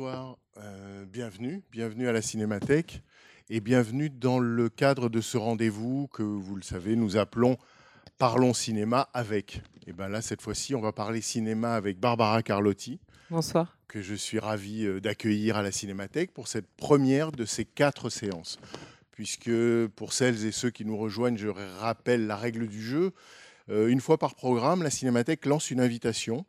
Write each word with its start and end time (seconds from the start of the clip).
Bonsoir, 0.00 0.38
euh, 0.56 1.04
bienvenue, 1.04 1.62
bienvenue 1.70 2.08
à 2.08 2.12
la 2.12 2.22
Cinémathèque 2.22 3.02
et 3.50 3.60
bienvenue 3.60 4.08
dans 4.08 4.38
le 4.38 4.70
cadre 4.70 5.10
de 5.10 5.20
ce 5.20 5.36
rendez-vous 5.36 6.08
que 6.10 6.22
vous 6.22 6.56
le 6.56 6.62
savez, 6.62 6.96
nous 6.96 7.18
appelons 7.18 7.58
Parlons 8.16 8.54
cinéma 8.54 9.10
avec. 9.12 9.60
Et 9.86 9.92
bien 9.92 10.08
là, 10.08 10.22
cette 10.22 10.40
fois-ci, 10.40 10.74
on 10.74 10.80
va 10.80 10.92
parler 10.92 11.20
cinéma 11.20 11.74
avec 11.74 12.00
Barbara 12.00 12.42
Carlotti 12.42 12.98
Bonsoir. 13.28 13.76
que 13.88 14.00
je 14.00 14.14
suis 14.14 14.38
ravi 14.38 14.86
euh, 14.86 15.02
d'accueillir 15.02 15.58
à 15.58 15.62
la 15.62 15.70
Cinémathèque 15.70 16.32
pour 16.32 16.48
cette 16.48 16.68
première 16.78 17.30
de 17.30 17.44
ces 17.44 17.66
quatre 17.66 18.08
séances. 18.08 18.58
Puisque 19.10 19.52
pour 19.96 20.14
celles 20.14 20.46
et 20.46 20.52
ceux 20.52 20.70
qui 20.70 20.86
nous 20.86 20.96
rejoignent, 20.96 21.36
je 21.36 21.48
rappelle 21.48 22.26
la 22.26 22.36
règle 22.36 22.68
du 22.68 22.80
jeu. 22.80 23.12
Euh, 23.68 23.88
une 23.88 24.00
fois 24.00 24.16
par 24.16 24.34
programme, 24.34 24.82
la 24.82 24.88
Cinémathèque 24.88 25.44
lance 25.44 25.70
une 25.70 25.80
invitation 25.80 26.46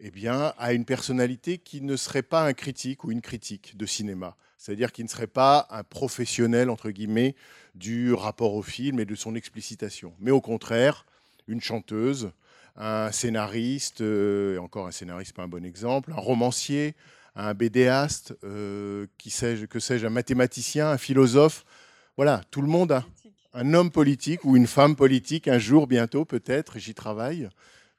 eh 0.00 0.10
bien, 0.10 0.52
à 0.58 0.72
une 0.72 0.84
personnalité 0.84 1.58
qui 1.58 1.80
ne 1.80 1.96
serait 1.96 2.22
pas 2.22 2.46
un 2.46 2.52
critique 2.52 3.04
ou 3.04 3.10
une 3.10 3.20
critique 3.20 3.76
de 3.76 3.86
cinéma. 3.86 4.36
C'est-à-dire 4.56 4.92
qui 4.92 5.02
ne 5.02 5.08
serait 5.08 5.26
pas 5.26 5.66
un 5.70 5.84
professionnel, 5.84 6.70
entre 6.70 6.90
guillemets, 6.90 7.34
du 7.74 8.12
rapport 8.12 8.54
au 8.54 8.62
film 8.62 9.00
et 9.00 9.04
de 9.04 9.14
son 9.14 9.34
explicitation. 9.34 10.12
Mais 10.20 10.30
au 10.30 10.40
contraire, 10.40 11.06
une 11.46 11.60
chanteuse, 11.60 12.30
un 12.76 13.10
scénariste, 13.12 14.00
euh, 14.00 14.56
et 14.56 14.58
encore 14.58 14.86
un 14.86 14.92
scénariste, 14.92 15.34
pas 15.34 15.42
un 15.42 15.48
bon 15.48 15.64
exemple, 15.64 16.12
un 16.12 16.20
romancier, 16.20 16.94
un 17.34 17.54
bédéaste, 17.54 18.36
euh, 18.44 19.06
qui 19.16 19.30
sais-je, 19.30 19.66
que 19.66 19.78
sais-je, 19.78 20.06
un 20.06 20.10
mathématicien, 20.10 20.90
un 20.90 20.98
philosophe. 20.98 21.64
Voilà, 22.16 22.42
tout 22.50 22.62
le 22.62 22.68
monde 22.68 22.92
a 22.92 23.04
un 23.54 23.74
homme 23.74 23.90
politique 23.90 24.44
ou 24.44 24.56
une 24.56 24.66
femme 24.66 24.96
politique, 24.96 25.48
un 25.48 25.58
jour 25.58 25.86
bientôt 25.86 26.24
peut-être, 26.24 26.78
j'y 26.78 26.94
travaille, 26.94 27.48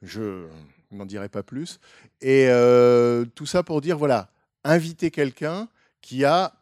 je 0.01 0.45
n'en 0.91 1.05
dirai 1.05 1.29
pas 1.29 1.43
plus. 1.43 1.79
Et 2.21 2.47
euh, 2.49 3.25
tout 3.35 3.45
ça 3.45 3.63
pour 3.63 3.81
dire, 3.81 3.97
voilà, 3.97 4.29
inviter 4.63 5.11
quelqu'un 5.11 5.67
qui 6.01 6.25
a, 6.25 6.53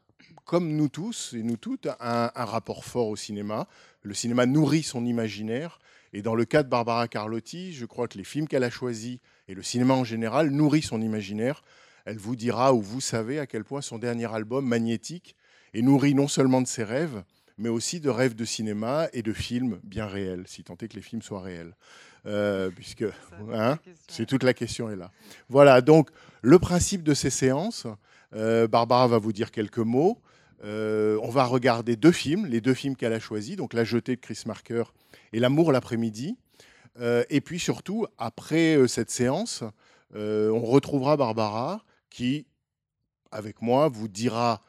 comme 0.46 0.76
nous 0.76 0.90
tous 0.90 1.34
et 1.34 1.44
nous 1.44 1.58
toutes, 1.58 1.88
un, 2.00 2.32
un 2.34 2.46
rapport 2.46 2.86
fort 2.86 3.08
au 3.08 3.16
cinéma. 3.16 3.68
Le 4.02 4.14
cinéma 4.14 4.46
nourrit 4.46 4.84
son 4.84 5.06
imaginaire. 5.06 5.80
Et 6.14 6.22
dans 6.22 6.36
le 6.36 6.46
cas 6.46 6.64
de 6.64 6.70
Barbara 6.70 7.08
Carlotti, 7.08 7.74
je 7.74 7.86
crois 7.86 8.08
que 8.08 8.18
les 8.18 8.24
films 8.24 8.48
qu'elle 8.48 8.64
a 8.64 8.70
choisis 8.70 9.20
et 9.48 9.54
le 9.54 9.64
cinéma 9.64 9.94
en 9.94 10.04
général 10.04 10.50
nourrit 10.50 10.82
son 10.82 11.02
imaginaire. 11.02 11.62
Elle 12.06 12.18
vous 12.18 12.36
dira 12.36 12.74
ou 12.74 12.82
vous 12.82 13.02
savez 13.02 13.40
à 13.40 13.48
quel 13.48 13.66
point 13.66 13.82
son 13.82 13.98
dernier 13.98 14.34
album, 14.34 14.66
Magnétique, 14.66 15.36
est 15.74 15.82
nourri 15.82 16.14
non 16.14 16.28
seulement 16.28 16.62
de 16.62 16.68
ses 16.68 16.84
rêves, 16.84 17.24
mais 17.58 17.70
aussi 17.70 18.00
de 18.00 18.10
rêves 18.10 18.36
de 18.36 18.46
cinéma 18.46 19.08
et 19.14 19.22
de 19.22 19.34
films 19.34 19.80
bien 19.84 20.06
réels, 20.06 20.46
si 20.48 20.64
tant 20.64 20.78
est 20.82 20.88
que 20.88 20.96
les 20.96 21.02
films 21.02 21.22
soient 21.22 21.42
réels. 21.42 21.76
Euh, 22.28 22.70
puisque 22.72 23.06
hein, 23.54 23.80
c'est 24.10 24.26
toute 24.26 24.44
la 24.44 24.54
question 24.54 24.90
est 24.90 24.98
là. 24.98 25.12
Voilà, 25.48 25.80
donc 25.80 26.10
le 26.42 26.60
principe 26.60 27.02
de 27.04 27.14
ces 27.14 27.30
séances, 27.30 27.88
euh, 28.36 28.68
Barbara 28.68 29.08
va 29.08 29.18
vous 29.18 29.32
dire 29.32 29.50
quelques 29.50 29.78
mots. 29.78 30.20
Euh, 30.64 31.18
on 31.24 31.30
va 31.30 31.46
regarder 31.46 31.96
deux 31.96 32.12
films, 32.12 32.46
les 32.46 32.60
deux 32.60 32.74
films 32.74 32.98
qu'elle 32.98 33.14
a 33.14 33.20
choisis, 33.20 33.56
donc 33.56 33.74
La 33.74 33.86
jetée 33.86 34.16
de 34.18 34.22
Chris 34.22 34.44
Marker 34.46 34.84
et 35.32 35.40
L'amour 35.40 35.72
l'après-midi. 35.72 36.38
Et 37.30 37.42
puis 37.42 37.60
surtout, 37.60 38.08
après 38.18 38.80
cette 38.88 39.12
séance, 39.12 39.64
on 40.16 40.62
retrouvera 40.62 41.16
Barbara 41.16 41.86
qui, 42.10 42.48
avec 43.30 43.62
moi, 43.62 43.88
vous 43.88 44.08
dira 44.08 44.64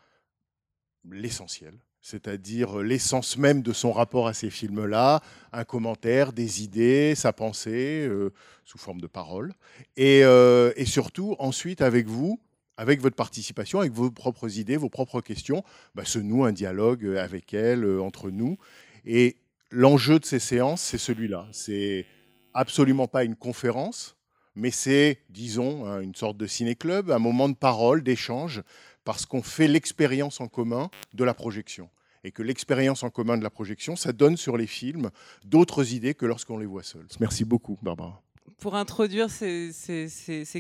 l'essentiel, 1.11 1.73
c'est-à-dire 2.09 2.79
l'essence 2.79 3.37
même 3.37 3.61
de 3.61 3.75
son 3.75 3.93
rapport 3.93 4.29
à 4.29 4.33
ces 4.33 4.49
films-là, 4.49 5.21
un 5.53 5.65
commentaire, 5.65 6.33
des 6.33 6.63
idées, 6.63 7.15
sa 7.15 7.35
pensée, 7.35 8.07
euh, 8.09 8.33
sous 8.65 8.79
forme 8.79 9.01
de 9.01 9.07
parole. 9.07 9.53
Et, 9.99 10.25
euh, 10.25 10.73
et 10.77 10.87
surtout, 10.87 11.37
ensuite, 11.39 11.83
avec 11.83 12.07
vous, 12.07 12.41
avec 12.79 13.03
votre 13.03 13.17
participation, 13.17 13.81
avec 13.81 13.93
vos 13.93 14.11
propres 14.11 14.59
idées, 14.59 14.79
vos 14.79 14.89
propres 14.89 15.21
questions, 15.21 15.63
bah, 15.95 16.07
se 16.07 16.19
noue 16.19 16.45
un 16.45 16.53
dialogue 16.53 17.05
euh, 17.05 17.23
avec 17.23 17.53
elle, 17.53 17.85
euh, 17.85 18.01
entre 18.01 18.31
nous. 18.31 18.57
Et 19.05 19.37
l'enjeu 19.71 20.19
de 20.19 20.25
ces 20.25 20.39
séances, 20.39 20.81
c'est 20.81 20.97
celui-là. 20.97 21.47
C'est 21.53 22.07
absolument 22.55 23.09
pas 23.09 23.25
une 23.25 23.37
conférence, 23.37 24.17
mais 24.55 24.71
c'est, 24.71 25.19
disons, 25.29 25.87
hein, 25.87 26.01
une 26.01 26.15
sorte 26.15 26.39
de 26.39 26.47
ciné-club, 26.47 27.11
un 27.11 27.19
moment 27.19 27.51
de 27.51 27.57
parole, 27.57 28.03
d'échange, 28.03 28.63
parce 29.05 29.27
qu'on 29.27 29.43
fait 29.43 29.69
l'expérience 29.69 30.41
en 30.41 30.49
commun 30.49 30.91
de 31.13 31.25
la 31.25 31.35
projection. 31.35 31.91
Et 32.25 32.33
que 32.33 32.43
l'expérience 32.43 33.03
en 33.03 33.11
commun 33.11 33.39
de 33.39 33.43
la 33.43 33.51
projection, 33.51 33.97
ça 33.97 34.13
donne 34.13 34.37
sur 34.37 34.57
les 34.57 34.67
films 34.67 35.11
d'autres 35.45 35.93
idées 35.93 36.15
que 36.15 36.27
lorsqu'on 36.27 36.59
les 36.59 36.67
voit 36.67 36.83
seuls. 36.83 37.07
Merci 37.21 37.45
beaucoup, 37.45 37.79
Barbara. 37.83 38.23
Pour 38.59 38.75
introduire 38.75 39.31
ces, 39.31 39.73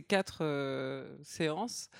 quatre 0.06 0.38
euh, 0.42 1.16
séances, 1.24 1.90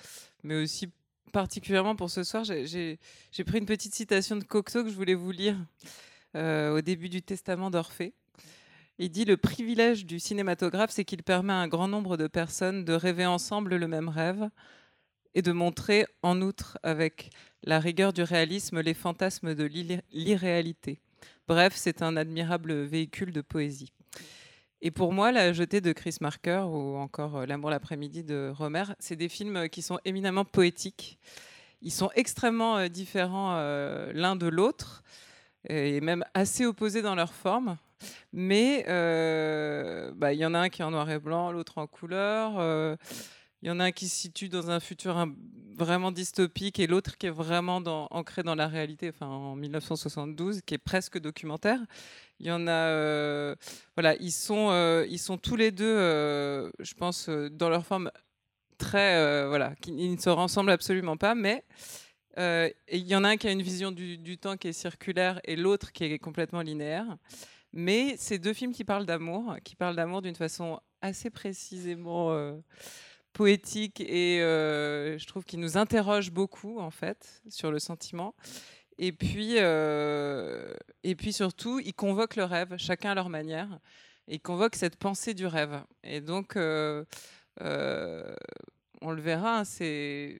mais 0.43 0.61
aussi 0.61 0.89
particulièrement 1.33 1.95
pour 1.95 2.09
ce 2.09 2.23
soir, 2.23 2.43
j'ai 2.43 2.97
pris 3.45 3.57
une 3.57 3.65
petite 3.65 3.93
citation 3.93 4.35
de 4.35 4.43
Cocteau 4.43 4.83
que 4.83 4.89
je 4.89 4.95
voulais 4.95 5.13
vous 5.13 5.31
lire 5.31 5.57
euh, 6.35 6.77
au 6.77 6.81
début 6.81 7.09
du 7.09 7.21
Testament 7.21 7.69
d'Orphée. 7.69 8.13
Il 8.97 9.09
dit 9.09 9.25
Le 9.25 9.37
privilège 9.37 10.05
du 10.05 10.19
cinématographe, 10.19 10.91
c'est 10.91 11.05
qu'il 11.05 11.23
permet 11.23 11.53
à 11.53 11.57
un 11.57 11.67
grand 11.67 11.87
nombre 11.87 12.17
de 12.17 12.27
personnes 12.27 12.85
de 12.85 12.93
rêver 12.93 13.25
ensemble 13.25 13.75
le 13.75 13.87
même 13.87 14.09
rêve 14.09 14.49
et 15.35 15.41
de 15.41 15.51
montrer, 15.51 16.05
en 16.23 16.41
outre, 16.41 16.77
avec 16.83 17.29
la 17.63 17.79
rigueur 17.79 18.13
du 18.13 18.23
réalisme, 18.23 18.79
les 18.81 18.93
fantasmes 18.93 19.53
de 19.55 19.63
l'irré- 19.63 20.01
l'irréalité. 20.11 20.99
Bref, 21.47 21.73
c'est 21.75 22.01
un 22.01 22.15
admirable 22.17 22.83
véhicule 22.83 23.31
de 23.31 23.41
poésie. 23.41 23.91
Et 24.81 24.91
pour 24.91 25.11
moi, 25.11 25.31
La 25.31 25.51
jetée 25.51 25.81
de 25.81 25.91
Chris 25.91 26.17
Marker 26.21 26.63
ou 26.69 26.95
encore 26.95 27.37
euh, 27.37 27.45
L'amour 27.45 27.69
l'après-midi 27.69 28.23
de 28.23 28.51
Romer, 28.55 28.85
c'est 28.99 29.17
des 29.17 29.27
films 29.27 29.57
euh, 29.57 29.67
qui 29.67 29.81
sont 29.81 29.99
éminemment 30.05 30.45
poétiques. 30.45 31.19
Ils 31.81 31.91
sont 31.91 32.09
extrêmement 32.15 32.77
euh, 32.77 32.87
différents 32.87 33.55
l'un 34.13 34.35
de 34.35 34.47
l'autre 34.47 35.03
et 35.67 35.99
même 36.01 36.23
assez 36.33 36.65
opposés 36.65 37.01
dans 37.01 37.15
leur 37.15 37.33
forme. 37.33 37.77
Mais 38.31 38.85
bah, 40.15 40.31
il 40.33 40.39
y 40.39 40.45
en 40.45 40.53
a 40.53 40.59
un 40.59 40.69
qui 40.69 40.81
est 40.81 40.85
en 40.85 40.91
noir 40.91 41.09
et 41.09 41.19
blanc, 41.19 41.51
l'autre 41.51 41.77
en 41.77 41.87
couleur. 41.87 42.97
Il 43.61 43.67
y 43.67 43.71
en 43.71 43.79
a 43.79 43.85
un 43.85 43.91
qui 43.91 44.07
se 44.07 44.15
situe 44.15 44.49
dans 44.49 44.69
un 44.69 44.79
futur 44.79 45.27
vraiment 45.77 46.11
dystopique 46.11 46.79
et 46.79 46.87
l'autre 46.87 47.17
qui 47.17 47.27
est 47.27 47.31
vraiment 47.31 47.81
ancré 48.11 48.43
dans 48.43 48.55
la 48.55 48.67
réalité, 48.67 49.11
en 49.21 49.55
1972, 49.55 50.61
qui 50.65 50.75
est 50.75 50.77
presque 50.77 51.19
documentaire. 51.19 51.79
Il 52.39 52.47
y 52.47 52.51
en 52.51 52.67
a, 52.67 52.71
euh, 52.71 53.55
voilà, 53.95 54.15
ils 54.15 54.31
sont, 54.31 54.69
euh, 54.71 55.05
ils 55.09 55.19
sont 55.19 55.37
tous 55.37 55.55
les 55.55 55.71
deux, 55.71 55.85
euh, 55.85 56.69
je 56.79 56.93
pense, 56.93 57.29
dans 57.29 57.69
leur 57.69 57.85
forme 57.85 58.11
très, 58.77 59.47
voilà, 59.47 59.73
ils 59.87 60.11
ne 60.11 60.17
se 60.17 60.29
ressemblent 60.29 60.71
absolument 60.71 61.17
pas, 61.17 61.35
mais 61.35 61.65
il 62.37 63.07
y 63.07 63.15
en 63.15 63.25
a 63.25 63.29
un 63.29 63.37
qui 63.37 63.47
a 63.47 63.51
une 63.51 63.61
vision 63.61 63.91
du, 63.91 64.37
temps 64.37 64.55
qui 64.55 64.69
est 64.69 64.73
circulaire 64.73 65.41
et 65.43 65.57
l'autre 65.57 65.91
qui 65.91 66.05
est 66.05 66.19
complètement 66.19 66.61
linéaire. 66.61 67.17
Mais 67.73 68.15
c'est 68.17 68.39
deux 68.39 68.53
films 68.53 68.71
qui 68.71 68.83
parlent 68.83 69.05
d'amour, 69.05 69.57
qui 69.63 69.75
parlent 69.75 69.95
d'amour 69.95 70.21
d'une 70.21 70.35
façon 70.35 70.79
assez 71.01 71.29
précisément 71.29 72.31
poétique 73.33 74.01
et 74.01 74.41
euh, 74.41 75.17
je 75.17 75.25
trouve 75.27 75.43
qu'ils 75.43 75.59
nous 75.59 75.77
interrogent 75.77 76.31
beaucoup 76.31 76.79
en 76.79 76.91
fait 76.91 77.41
sur 77.49 77.71
le 77.71 77.79
sentiment. 77.79 78.35
Et 78.97 79.13
puis, 79.13 79.55
euh, 79.57 80.73
et 81.03 81.15
puis 81.15 81.31
surtout, 81.31 81.79
ils 81.79 81.93
convoquent 81.93 82.35
le 82.35 82.43
rêve, 82.43 82.75
chacun 82.77 83.11
à 83.11 83.15
leur 83.15 83.29
manière, 83.29 83.79
et 84.27 84.35
ils 84.35 84.41
convoquent 84.41 84.75
cette 84.75 84.97
pensée 84.97 85.33
du 85.33 85.45
rêve. 85.45 85.81
Et 86.03 86.19
donc, 86.19 86.57
euh, 86.57 87.05
on 89.01 89.11
le 89.11 89.21
verra, 89.21 89.59
hein, 89.59 89.63
c'est 89.63 90.37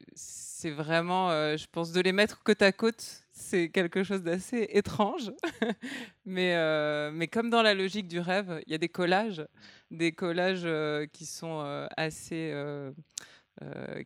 vraiment, 0.66 1.30
je 1.56 1.66
pense, 1.72 1.94
de 1.94 2.02
les 2.02 2.12
mettre 2.12 2.44
côte 2.44 2.62
à 2.62 2.74
côte, 2.74 3.24
c'est 3.32 3.70
quelque 3.70 4.04
chose 4.04 4.24
d'assez 4.24 4.68
étrange. 4.74 5.32
mais, 6.26 7.12
mais 7.12 7.30
comme 7.30 7.50
dans 7.50 7.62
la 7.62 7.74
logique 7.74 8.10
du 8.10 8.20
rêve, 8.20 8.62
il 8.68 8.74
y 8.74 8.76
a 8.76 8.78
des 8.78 8.90
collages, 8.90 9.46
des 9.92 10.12
collages 10.12 10.62
euh, 10.66 11.06
qui 11.08 11.26
sont 11.26 11.62
euh, 11.64 11.88
assez, 11.98 12.52
euh, 12.54 12.92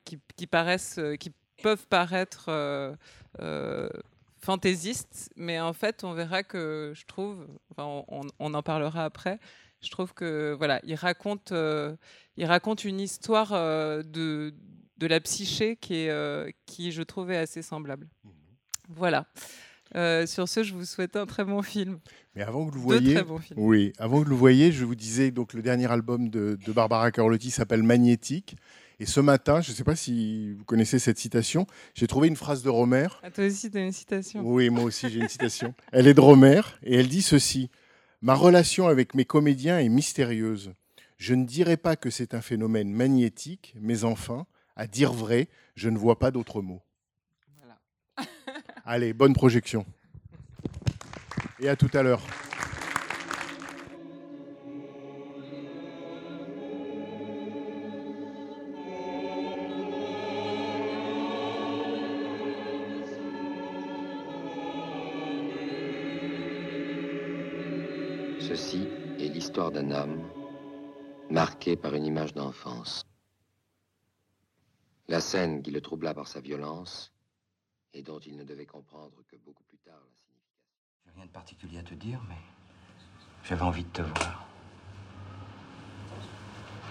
qui, 0.06 0.19
qui 0.35 0.47
paraissent, 0.47 1.00
qui 1.19 1.31
peuvent 1.62 1.88
paraître 1.88 2.45
euh, 2.50 2.95
euh, 3.39 3.89
fantaisiste, 4.39 5.31
mais 5.35 5.59
en 5.59 5.74
fait, 5.74 6.03
on 6.03 6.13
verra 6.13 6.44
que 6.44 6.91
je 6.95 7.06
trouve, 7.06 7.47
enfin, 7.71 8.03
on, 8.07 8.21
on 8.39 8.53
en 8.53 8.63
parlera 8.63 9.06
après. 9.06 9.39
Je 9.81 9.89
trouve 9.89 10.13
que 10.13 10.53
voilà, 10.57 10.80
il 10.83 10.95
raconte, 10.95 11.51
euh, 11.51 11.95
il 12.38 12.45
raconte 12.45 12.85
une 12.85 13.00
histoire 13.01 13.51
euh, 13.53 14.01
de, 14.03 14.53
de 14.97 15.07
la 15.07 15.19
psyché 15.19 15.75
qui 15.75 15.95
est, 15.95 16.09
euh, 16.09 16.50
qui 16.65 16.91
je 16.91 17.03
trouvais 17.03 17.38
assez 17.38 17.62
semblable. 17.62 18.07
Voilà. 18.89 19.27
Euh, 19.95 20.25
sur 20.25 20.50
ce, 20.50 20.63
je 20.63 20.74
vous 20.74 20.86
souhaite 20.86 21.16
un 21.16 21.25
très 21.25 21.44
bon 21.44 21.62
film. 21.62 22.00
Mais 22.36 22.42
avant 22.42 22.66
que 22.68 22.74
vous 22.74 22.81
voyez, 22.81 23.19
oui, 23.56 23.94
avant 24.00 24.19
que 24.19 24.25
vous 24.25 24.30
le 24.31 24.36
voyez, 24.36 24.72
je 24.72 24.86
vous 24.86 24.95
disais 24.95 25.31
donc 25.31 25.54
le 25.54 25.62
dernier 25.62 25.92
album 25.92 26.30
de, 26.30 26.57
de 26.66 26.72
Barbara 26.72 27.12
Carlotti 27.12 27.51
s'appelle 27.51 27.84
Magnétique. 27.84 28.56
Et 29.00 29.06
ce 29.06 29.19
matin, 29.19 29.62
je 29.62 29.72
ne 29.72 29.75
sais 29.75 29.84
pas 29.84 29.95
si 29.95 30.54
vous 30.54 30.63
connaissez 30.63 31.00
cette 31.00 31.18
citation, 31.18 31.68
j'ai 31.94 32.07
trouvé 32.07 32.28
une 32.28 32.36
phrase 32.36 32.63
de 32.63 32.69
Romer. 32.69 33.07
À 33.22 33.31
toi 33.31 33.45
aussi, 33.45 33.69
tu 33.69 33.78
as 33.78 33.81
une 33.81 33.92
citation. 33.92 34.42
Oui, 34.44 34.69
moi 34.69 34.84
aussi 34.84 35.10
j'ai 35.10 35.19
une 35.19 35.30
citation. 35.30 35.74
Elle 35.92 36.07
est 36.07 36.13
de 36.13 36.22
Romer 36.22 36.62
et 36.84 37.00
elle 37.00 37.07
dit 37.07 37.22
ceci 37.22 37.69
Ma 38.22 38.36
relation 38.36 38.88
avec 38.88 39.16
mes 39.16 39.25
comédiens 39.25 39.80
est 39.80 39.90
mystérieuse. 39.90 40.74
Je 41.18 41.36
ne 41.36 41.45
dirais 41.45 41.78
pas 41.78 41.98
que 41.98 42.10
c'est 42.10 42.34
un 42.34 42.42
phénomène 42.42 42.90
magnétique, 42.90 43.75
mais 43.81 44.06
enfin, 44.06 44.45
à 44.75 44.88
dire 44.88 45.12
vrai, 45.12 45.50
je 45.75 45.90
ne 45.90 45.98
vois 45.98 46.19
pas 46.19 46.31
d'autre 46.31 46.62
mot. 46.62 46.81
Voilà. 47.57 47.80
Allez, 48.85 49.13
bonne 49.13 49.33
projection. 49.33 49.85
Et 51.62 51.69
à 51.69 51.77
tout 51.77 51.89
à 51.94 52.03
l'heure. 52.03 52.21
Ceci 68.41 68.85
est 69.18 69.30
l'histoire 69.30 69.71
d'un 69.71 69.91
homme 69.91 70.21
marqué 71.30 71.77
par 71.77 71.94
une 71.94 72.03
image 72.03 72.33
d'enfance. 72.33 73.06
La 75.07 75.21
scène 75.21 75.62
qui 75.62 75.71
le 75.71 75.80
troubla 75.80 76.13
par 76.13 76.27
sa 76.27 76.41
violence 76.41 77.12
et 77.94 78.01
dont 78.01 78.19
il 78.19 78.36
ne 78.36 78.44
devait 78.44 78.66
comprendre 78.66 79.24
que 79.28 79.36
beaucoup 79.38 79.63
plus 79.63 79.78
tard 79.78 80.01
la 80.04 80.12
signification. 80.16 80.68
J'ai 81.06 81.12
rien 81.16 81.25
de 81.25 81.31
particulier 81.31 81.80
à 81.80 81.84
te 81.84 81.94
dire, 81.94 82.19
mais 82.28 82.38
j'avais 83.44 83.62
envie 83.62 83.84
de 83.84 83.90
te 83.90 84.01
voir. 84.01 84.45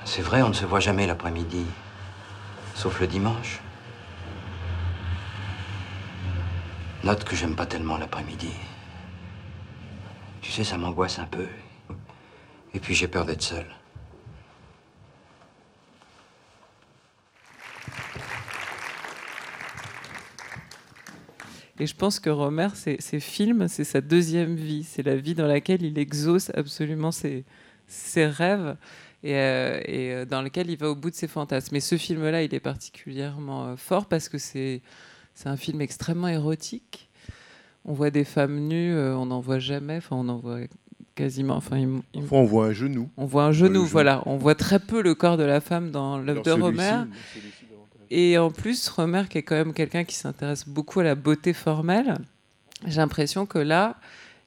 C'est 0.04 0.22
vrai, 0.22 0.42
on 0.42 0.48
ne 0.48 0.54
se 0.54 0.66
voit 0.66 0.80
jamais 0.80 1.06
l'après-midi, 1.06 1.64
sauf 2.74 3.00
le 3.00 3.06
dimanche. 3.06 3.60
Note 7.04 7.24
que 7.24 7.34
j'aime 7.34 7.56
pas 7.56 7.66
tellement 7.66 7.98
l'après-midi. 7.98 8.52
Tu 10.40 10.50
sais, 10.50 10.64
ça 10.64 10.78
m'angoisse 10.78 11.18
un 11.18 11.26
peu. 11.26 11.48
Et 12.74 12.80
puis 12.80 12.94
j'ai 12.94 13.08
peur 13.08 13.24
d'être 13.24 13.42
seul. 13.42 13.66
Et 21.78 21.86
je 21.86 21.94
pense 21.96 22.20
que 22.20 22.30
Romer, 22.30 22.68
ses, 22.74 22.96
ses 23.00 23.18
films, 23.20 23.66
c'est 23.68 23.84
sa 23.84 24.00
deuxième 24.00 24.54
vie. 24.56 24.84
C'est 24.84 25.02
la 25.02 25.16
vie 25.16 25.34
dans 25.34 25.46
laquelle 25.46 25.82
il 25.82 25.98
exauce 25.98 26.50
absolument 26.54 27.12
ses, 27.12 27.44
ses 27.86 28.26
rêves 28.26 28.76
et, 29.24 29.34
euh, 29.36 29.80
et, 29.86 30.12
euh, 30.12 30.24
dans 30.26 30.42
lequel 30.42 30.68
il 30.70 30.76
va 30.76 30.90
au 30.90 30.94
bout 30.94 31.10
de 31.10 31.14
ses 31.16 31.28
fantasmes. 31.28 31.70
Mais 31.72 31.80
ce 31.80 31.96
film-là, 31.96 32.42
il 32.42 32.54
est 32.54 32.60
particulièrement 32.60 33.66
euh, 33.68 33.76
fort 33.76 34.06
parce 34.06 34.28
que 34.28 34.36
c'est 34.38 34.82
un 35.46 35.56
film 35.56 35.80
extrêmement 35.80 36.28
érotique. 36.28 37.08
On 37.84 37.94
voit 37.94 38.10
des 38.10 38.24
femmes 38.24 38.60
nues, 38.60 38.94
on 38.96 39.26
n'en 39.26 39.40
voit 39.40 39.58
jamais. 39.58 39.96
Enfin, 39.96 40.14
on 40.16 40.28
en 40.28 40.36
voit 40.36 40.60
quasiment. 41.16 41.56
Enfin, 41.56 41.78
il- 41.78 42.00
il- 42.14 42.20
Parfois, 42.20 42.38
on 42.38 42.44
voit 42.44 42.66
un 42.66 42.72
genou. 42.72 43.08
on 43.16 43.24
voit 43.24 43.44
un 43.44 43.52
genou, 43.52 43.80
voilà. 43.92 44.22
On 44.26 44.36
voit 44.36 44.54
très 44.54 44.78
peu 44.78 45.02
le 45.02 45.14
corps 45.16 45.36
de 45.36 45.42
la 45.42 45.60
femme 45.60 45.90
dans 45.90 46.18
l'œuvre 46.18 46.42
de 46.42 46.50
Romer. 46.66 46.90
Et 48.14 48.36
en 48.36 48.50
plus, 48.50 48.90
Romer, 48.90 49.22
qui 49.26 49.38
est 49.38 49.42
quand 49.42 49.54
même 49.54 49.72
quelqu'un 49.72 50.04
qui 50.04 50.14
s'intéresse 50.14 50.68
beaucoup 50.68 51.00
à 51.00 51.02
la 51.02 51.14
beauté 51.14 51.54
formelle, 51.54 52.18
j'ai 52.86 52.98
l'impression 52.98 53.46
que 53.46 53.56
là, 53.58 53.96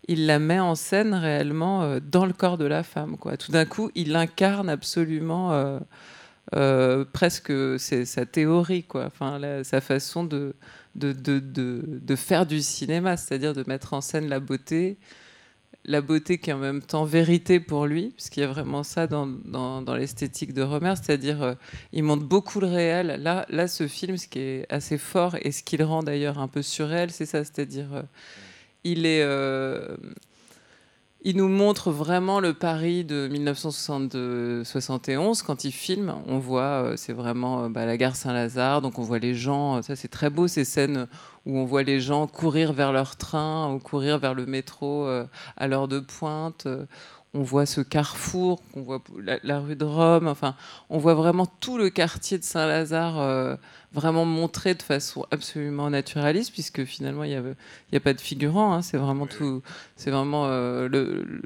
il 0.07 0.27
la 0.27 0.37
met 0.37 0.59
en 0.59 0.75
scène 0.75 1.15
réellement 1.15 1.81
euh, 1.81 1.99
dans 1.99 2.27
le 2.27 2.33
corps 2.33 2.59
de 2.59 2.65
la 2.65 2.83
femme. 2.83 3.17
Quoi. 3.17 3.37
Tout 3.37 3.51
d'un 3.51 3.65
coup, 3.65 3.89
il 3.95 4.15
incarne 4.15 4.69
absolument 4.69 5.51
euh, 5.53 5.79
euh, 6.55 7.05
presque 7.11 7.51
sa 7.79 8.25
théorie, 8.27 8.83
quoi. 8.83 9.09
Sa 9.63 9.81
façon 9.81 10.25
de 10.25 10.53
faire 12.15 12.45
du 12.45 12.61
cinéma, 12.61 13.17
c'est-à-dire 13.17 13.53
de 13.53 13.63
mettre 13.65 13.95
en 13.95 14.01
scène 14.01 14.29
la 14.29 14.39
beauté, 14.39 14.99
la 15.87 16.01
beauté 16.01 16.37
qui 16.37 16.49
est 16.49 16.53
en 16.53 16.57
même 16.57 16.81
temps 16.81 17.05
vérité 17.05 17.59
pour 17.59 17.85
lui, 17.85 18.11
puisqu'il 18.15 18.41
y 18.41 18.43
a 18.43 18.47
vraiment 18.47 18.83
ça 18.83 19.07
dans 19.07 19.95
l'esthétique 19.95 20.53
de 20.53 20.61
Romer, 20.61 20.93
c'est-à-dire 20.95 21.41
euh, 21.41 21.53
il 21.93 22.03
montre 22.03 22.23
beaucoup 22.23 22.59
le 22.59 22.67
réel. 22.67 23.19
Là, 23.21 23.45
là, 23.49 23.67
ce 23.67 23.87
film, 23.87 24.17
ce 24.17 24.27
qui 24.27 24.39
est 24.39 24.65
assez 24.69 24.97
fort 24.97 25.35
et 25.41 25.51
ce 25.51 25.63
qui 25.63 25.77
le 25.77 25.85
rend 25.85 26.03
d'ailleurs 26.03 26.39
un 26.39 26.47
peu 26.47 26.61
surréel, 26.61 27.11
c'est 27.11 27.25
ça, 27.25 27.43
c'est-à-dire 27.43 27.93
euh, 27.93 28.01
il 28.83 29.05
est, 29.05 29.21
euh, 29.23 29.95
il 31.27 31.37
nous 31.37 31.49
montre 31.49 31.89
vraiment 31.89 32.39
le 32.39 32.53
Paris 32.53 33.03
de 33.03 33.27
1972-71 33.27 35.41
quand 35.41 35.63
il 35.63 35.71
filme. 35.71 36.13
On 36.27 36.37
voit, 36.37 36.83
euh, 36.83 36.93
c'est 36.97 37.13
vraiment 37.13 37.63
euh, 37.63 37.69
bah, 37.69 37.87
la 37.87 37.97
gare 37.97 38.15
Saint-Lazare, 38.15 38.83
donc 38.83 38.99
on 38.99 39.01
voit 39.01 39.17
les 39.17 39.33
gens. 39.33 39.77
euh, 39.77 39.81
Ça, 39.81 39.95
c'est 39.95 40.07
très 40.07 40.29
beau 40.29 40.47
ces 40.47 40.63
scènes 40.63 41.07
où 41.47 41.57
on 41.57 41.65
voit 41.65 41.81
les 41.81 41.99
gens 41.99 42.27
courir 42.27 42.73
vers 42.73 42.91
leur 42.91 43.15
train 43.15 43.73
ou 43.73 43.79
courir 43.79 44.19
vers 44.19 44.35
le 44.35 44.45
métro 44.45 45.07
à 45.57 45.67
l'heure 45.67 45.87
de 45.87 45.99
pointe. 45.99 46.67
On 47.37 47.43
voit 47.43 47.65
ce 47.65 47.81
carrefour, 47.81 48.61
on 48.75 48.81
voit 48.81 49.03
la, 49.21 49.37
la 49.43 49.59
rue 49.59 49.75
de 49.75 49.83
Rome. 49.83 50.27
Enfin, 50.27 50.55
on 50.89 50.97
voit 50.99 51.15
vraiment 51.15 51.45
tout 51.45 51.77
le 51.77 51.89
quartier 51.89 52.37
de 52.37 52.43
Saint-Lazare 52.45 53.19
euh, 53.19 53.55
vraiment 53.91 54.23
montré 54.23 54.73
de 54.73 54.81
façon 54.81 55.25
absolument 55.31 55.89
naturaliste, 55.89 56.53
puisque 56.53 56.85
finalement 56.85 57.25
il 57.25 57.31
n'y 57.31 57.35
a, 57.35 57.41
il 57.41 57.93
y 57.93 57.97
a 57.97 57.99
pas 57.99 58.13
de 58.13 58.21
figurant. 58.21 58.73
hein, 58.73 58.81
c'est 58.81 58.97
vraiment 58.97 59.27
tout. 59.27 59.61
C'est 59.97 60.11
vraiment 60.11 60.45
euh, 60.47 60.87
le, 60.87 61.23
le- 61.23 61.41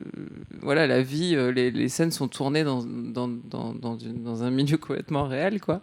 voilà 0.62 0.86
la 0.86 1.01
vie. 1.01 1.33
euh, 1.36 1.51
les, 1.51 1.71
les 1.71 1.89
scènes 1.89 2.12
sont 2.12 2.27
tournées 2.27 2.63
dans 2.63 2.83
dans, 2.83 3.27
dans, 3.27 3.74
dans, 3.74 3.97
une- 3.97 4.21
dans 4.24 4.44
un 4.44 4.51
milieu 4.51 4.77
complètement 4.77 5.24
réel, 5.24 5.59
quoi. 5.59 5.81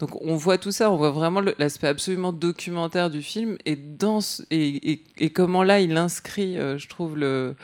Donc 0.00 0.10
on 0.22 0.36
voit 0.36 0.58
tout 0.58 0.72
ça, 0.72 0.90
on 0.92 0.96
voit 0.96 1.10
vraiment 1.12 1.40
l'aspect 1.58 1.86
absolument 1.88 2.32
documentaire 2.32 3.10
du 3.10 3.22
film 3.22 3.56
et, 3.64 3.76
dans 3.76 4.18
et, 4.50 4.92
et- 4.92 5.04
et 5.18 5.30
comment 5.30 5.62
là 5.64 5.80
il 5.80 5.96
inscrit, 5.96 6.56
je 6.56 6.88
trouve, 6.88 7.16
le, 7.16 7.54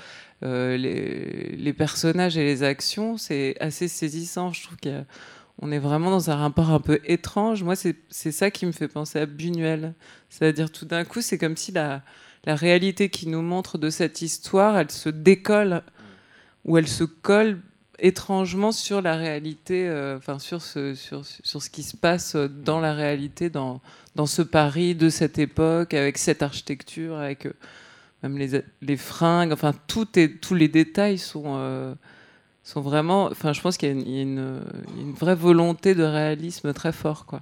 euh, 0.43 0.77
les, 0.77 1.73
personnages 1.73 2.37
et 2.37 2.45
les 2.45 2.63
actions, 2.63 3.17
c'est 3.19 3.57
assez 3.61 3.89
saisissant. 3.89 4.53
Je 4.53 4.65
trouve 4.65 4.79
qu'on 4.79 5.73
est 5.73 5.79
vraiment 5.79 6.11
dans 6.11 6.31
un 6.31 6.37
rapport 6.37 6.71
un 6.71 6.81
peu 6.81 7.01
étrange. 7.05 7.63
Moi, 7.63 7.77
c'est 7.77 7.97
c'est 8.09 8.33
ça 8.33 8.51
qui 8.51 8.67
me 8.67 8.73
fait 8.73 8.89
penser 8.89 9.19
à 9.19 9.27
Buñuel. 9.27 9.95
C'est-à-dire 10.29 10.71
tout 10.71 10.87
d'un 10.87 11.05
coup, 11.05 11.21
c'est 11.21 11.39
comme 11.39 11.57
si 11.57 11.73
la, 11.73 12.03
la 12.45 12.55
réalité 12.55 13.11
qui 13.11 13.29
nous 13.29 13.43
montre 13.43 13.79
de 13.79 13.91
cette 13.91 14.23
histoire, 14.23 14.79
elle 14.79 14.91
se 14.91 15.09
décolle 15.09 15.83
ou 16.65 16.79
elle 16.79 16.89
se 16.89 17.05
colle 17.05 17.61
étrangement 17.99 18.73
sur 18.73 19.03
la 19.03 19.17
réalité, 19.17 19.87
euh, 19.87 20.17
enfin 20.17 20.39
sur 20.39 20.63
ce, 20.63 20.95
sur, 20.95 21.23
sur 21.25 21.63
ce 21.63 21.69
qui 21.69 21.83
se 21.83 21.97
passe 21.97 22.35
dans 22.35 22.81
la 22.81 22.95
réalité, 22.95 23.51
dans, 23.51 23.83
dans 24.17 24.27
ce 24.27 24.41
Paris 24.41 24.95
de 24.95 25.11
cette 25.11 25.39
époque, 25.39 25.93
avec 25.93 26.17
cette 26.17 26.43
architecture, 26.43 27.17
avec 27.17 27.47
euh, 27.47 27.53
même 28.23 28.37
les, 28.39 28.63
les 28.83 28.97
fringues, 28.97 29.53
enfin 29.53 29.73
tout 29.87 30.19
est, 30.19 30.41
tous 30.41 30.55
les 30.55 30.69
détails 30.69 31.19
sont, 31.19 31.45
euh, 31.57 31.95
sont 32.63 32.81
vraiment, 32.81 33.27
enfin 33.27 33.53
je 33.53 33.61
pense 33.61 33.77
qu'il 33.77 33.89
y 33.89 33.93
a 33.93 33.95
une, 33.95 34.07
il 34.07 34.15
y 34.17 34.19
a 34.19 34.23
une, 34.23 34.61
une 34.99 35.13
vraie 35.13 35.35
volonté 35.35 35.95
de 35.95 36.03
réalisme 36.05 36.73
très 36.73 36.93
fort, 36.93 37.27
quoi. 37.27 37.41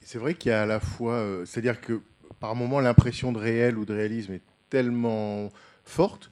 C'est 0.00 0.18
vrai 0.18 0.34
qu'il 0.34 0.50
y 0.50 0.52
a 0.52 0.62
à 0.62 0.66
la 0.66 0.80
fois, 0.80 1.14
euh, 1.14 1.44
c'est-à-dire 1.44 1.80
que 1.80 2.00
par 2.40 2.54
moment 2.54 2.80
l'impression 2.80 3.32
de 3.32 3.38
réel 3.38 3.78
ou 3.78 3.84
de 3.84 3.92
réalisme 3.94 4.32
est 4.32 4.42
tellement 4.70 5.50
forte 5.84 6.30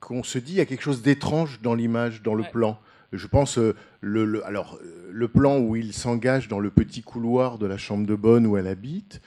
qu'on 0.00 0.22
se 0.22 0.38
dit 0.38 0.52
il 0.52 0.56
y 0.56 0.60
a 0.60 0.66
quelque 0.66 0.82
chose 0.82 1.02
d'étrange 1.02 1.60
dans 1.62 1.74
l'image, 1.74 2.22
dans 2.22 2.34
le 2.34 2.42
Ouais. 2.42 2.50
plan. 2.50 2.78
Je 3.12 3.26
pense 3.26 3.58
euh, 3.58 3.74
le, 4.00 4.24
le- 4.24 4.44
alors 4.46 4.78
le 5.10 5.28
plan 5.28 5.58
où 5.58 5.76
il 5.76 5.92
s'engage 5.92 6.48
dans 6.48 6.60
le 6.60 6.70
petit 6.70 7.02
couloir 7.02 7.58
de 7.58 7.66
la 7.66 7.76
chambre 7.76 8.06
de 8.06 8.14
bonne 8.14 8.46
où 8.46 8.56
elle 8.56 8.66
habite. 8.68 9.20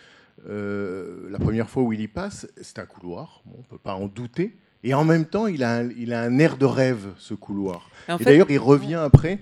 Euh, 0.50 1.30
la 1.30 1.40
première 1.40 1.70
fois 1.70 1.84
où 1.84 1.94
il 1.94 2.02
y 2.02 2.08
passe, 2.08 2.48
c'est 2.62 2.80
un 2.80 2.86
couloir, 2.86 3.42
bon, 3.46 3.56
on 3.56 3.60
ne 3.60 3.64
peut 3.66 3.78
pas 3.78 3.96
en 3.96 4.08
douter. 4.08 4.56
Et 4.84 4.94
en 4.94 5.06
même 5.06 5.26
temps, 5.26 5.48
il 5.48 5.64
a 5.64 5.78
un, 5.78 5.90
il 5.98 6.12
a 6.14 6.22
un 6.22 6.38
air 6.40 6.58
de 6.58 6.66
rêve, 6.66 7.08
ce 7.18 7.34
couloir. 7.34 7.90
Et 8.20 8.24
d'ailleurs, 8.26 8.52
il 8.52 8.60
revient 8.60 8.96
après 8.96 9.40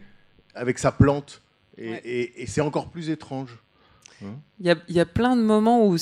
avec 0.54 0.78
sa 0.78 0.92
plante. 0.92 1.42
Et, 1.78 1.90
Ouais. 1.92 2.02
et- 2.04 2.44
et 2.44 2.46
c'est 2.48 2.62
encore 2.62 2.90
plus 2.90 3.10
étrange. 3.10 3.58
Il 4.60 4.68
y 4.68 4.70
a, 4.70 4.76
il 4.88 4.94
y 4.96 5.00
a 5.00 5.06
plein 5.08 5.36
de 5.36 5.42
moments 5.42 5.88
où, 5.88 5.98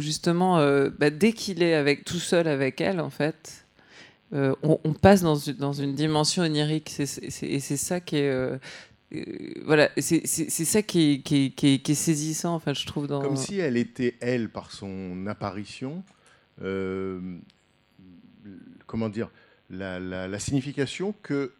justement, 0.00 0.58
euh, 0.58 0.90
bah, 0.98 1.10
dès 1.10 1.32
qu'il 1.32 1.62
est 1.62 1.74
avec, 1.74 2.04
tout 2.04 2.18
seul 2.18 2.48
avec 2.48 2.80
elle, 2.80 2.98
en 3.00 3.10
fait, 3.10 3.64
euh, 4.34 4.52
on, 4.64 4.80
on 4.82 4.92
passe 4.94 5.22
dans 5.22 5.36
une, 5.36 5.52
dans 5.54 5.72
une 5.72 5.94
dimension 5.94 6.42
onirique. 6.42 6.98
Et 6.98 7.06
c'est 7.60 7.76
ça 7.76 8.00
qui 8.00 8.16
est. 8.16 8.28
euh, 8.30 8.58
voilà, 9.66 9.90
c'est 9.98 10.26
ça 10.26 10.82
qui 10.82 11.12
est, 11.14 11.18
qui, 11.20 11.46
est, 11.46 11.50
qui 11.50 11.74
est- 11.74 11.78
qui 11.80 11.92
est 11.92 11.96
saisissant, 11.96 12.54
enfin, 12.54 12.72
je 12.74 12.86
trouve. 12.86 13.06
Dans... 13.06 13.20
Comme 13.20 13.36
si 13.36 13.58
elle 13.58 13.76
était, 13.76 14.16
elle, 14.20 14.48
par 14.48 14.70
son 14.72 15.26
apparition, 15.26 16.02
euh, 16.62 17.20
comment 18.86 19.08
dire, 19.08 19.30
la, 19.70 19.98
la- 20.00 20.28
la 20.28 20.38
signification 20.38 21.14
que 21.22 21.52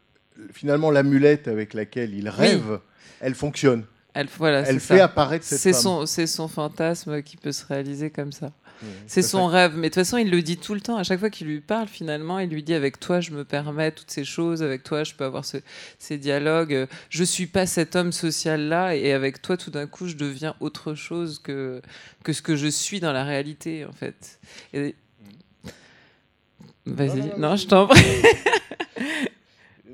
finalement 0.53 0.91
l'amulette 0.91 1.49
avec 1.49 1.75
laquelle 1.75 2.15
il 2.15 2.29
rêve, 2.29 2.81
elle 3.21 3.35
fonctionne. 3.35 3.85
Elle, 4.15 4.29
voilà, 4.39 4.61
Elle 4.61 4.75
c'est 4.81 4.95
fait 4.95 4.99
ça. 4.99 5.05
apparaître 5.05 5.45
cette 5.45 5.75
femme. 5.75 6.07
c'est 6.07 6.27
son 6.27 6.49
fantasme 6.49 7.23
qui 7.23 7.37
peut 7.39 7.53
se 7.53 7.65
réaliser 7.65 8.11
comme 8.11 8.33
ça. 8.33 8.53
Ouais, 8.83 8.89
C'est 9.07 9.23
son 9.23 9.49
fait. 9.49 9.57
rêve. 9.57 9.73
Mais 9.77 9.89
de 9.89 9.95
toute 9.95 10.03
façon, 10.03 10.17
il 10.19 10.31
le 10.31 10.43
dit 10.43 10.57
tout 10.57 10.75
le 10.75 10.81
temps. 10.81 10.97
À 10.97 11.03
chaque 11.05 11.21
fois 11.21 11.31
qu'il 11.31 11.47
lui 11.47 11.61
parle, 11.61 11.87
finalement, 11.89 12.39
il 12.41 12.51
lui 12.51 12.63
dit 12.63 12.75
Avec 12.75 12.99
toi, 12.99 13.21
je 13.21 13.31
me 13.31 13.45
permets 13.45 13.93
toutes 13.93 14.11
ces 14.11 14.25
choses. 14.25 14.63
Avec 14.63 14.83
toi, 14.83 15.05
je 15.05 15.15
peux 15.15 15.25
avoir 15.25 15.45
ce- 15.45 15.59
ces 15.99 16.19
dialogues. 16.19 16.87
Je 17.09 17.25
suis 17.25 17.47
pas 17.47 17.67
cet 17.67 17.95
homme 17.97 18.13
social-là. 18.13 18.97
Et 18.97 19.13
avec 19.13 19.41
toi, 19.43 19.57
tout 19.57 19.71
d'un 19.71 19.87
coup, 19.87 20.09
je 20.09 20.17
deviens 20.17 20.55
autre 20.61 20.95
chose 20.95 21.39
que, 21.39 21.81
que 22.25 22.33
ce 22.33 22.43
que 22.43 22.57
je 22.57 22.67
suis 22.69 22.99
dans 23.01 23.13
la 23.13 23.25
réalité, 23.25 23.85
en 23.85 23.93
fait. 23.93 24.41
Et- 24.75 24.95
Vas-y. 26.85 27.09
Non, 27.09 27.17
Non, 27.17 27.27
non, 27.39 27.39
non, 27.51 27.57
je 27.57 27.67
t'en 27.69 27.87
prie. 27.87 28.03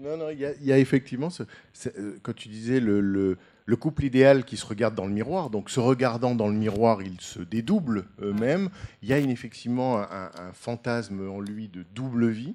Non, 0.00 0.16
non, 0.16 0.30
il 0.30 0.38
y, 0.38 0.46
a- 0.46 0.52
il 0.60 0.66
y 0.66 0.72
a 0.72 0.78
effectivement, 0.78 1.28
ce, 1.28 1.42
euh, 1.98 2.16
quand 2.22 2.34
tu 2.34 2.48
disais 2.48 2.80
le, 2.80 3.00
le- 3.00 3.36
le 3.68 3.76
couple 3.76 4.04
idéal 4.04 4.46
qui 4.46 4.56
se 4.56 4.64
regarde 4.64 4.94
dans 4.94 5.04
le 5.06 5.12
miroir, 5.12 5.50
donc 5.50 5.68
se 5.68 5.78
regardant 5.78 6.34
dans 6.34 6.48
le 6.48 6.54
miroir, 6.54 7.02
ils 7.02 7.20
se 7.20 7.40
dédoublent 7.40 8.06
eux-mêmes. 8.22 8.70
Il 9.02 9.10
y 9.10 9.12
a 9.12 9.18
une- 9.18 9.28
effectivement 9.28 9.98
un, 9.98 10.30
un 10.34 10.52
fantasme 10.54 11.28
en 11.28 11.38
lui 11.38 11.68
de 11.68 11.84
double 11.94 12.28
vie. 12.28 12.54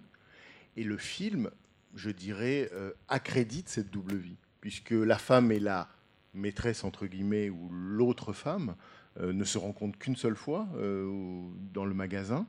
Et 0.75 0.83
le 0.83 0.97
film, 0.97 1.51
je 1.93 2.09
dirais, 2.09 2.67
euh, 2.73 2.89
accrédite 3.09 3.69
cette 3.69 3.91
double 3.91 4.15
vie, 4.15 4.37
puisque 4.59 4.89
la 4.89 5.19
femme 5.19 5.51
est 5.51 5.59
la 5.59 5.87
maîtresse, 6.33 6.83
entre 6.83 7.05
guillemets, 7.05 7.51
ou 7.51 7.69
l'autre 7.69 8.33
femme 8.33 8.73
euh, 9.19 9.33
ne 9.33 9.43
se 9.43 9.59
rencontre 9.59 9.99
qu'une 9.99 10.15
seule 10.15 10.35
fois 10.35 10.67
euh, 10.77 11.43
dans 11.75 11.85
le 11.85 11.93
magasin. 11.93 12.47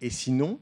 Et 0.00 0.08
sinon, 0.08 0.58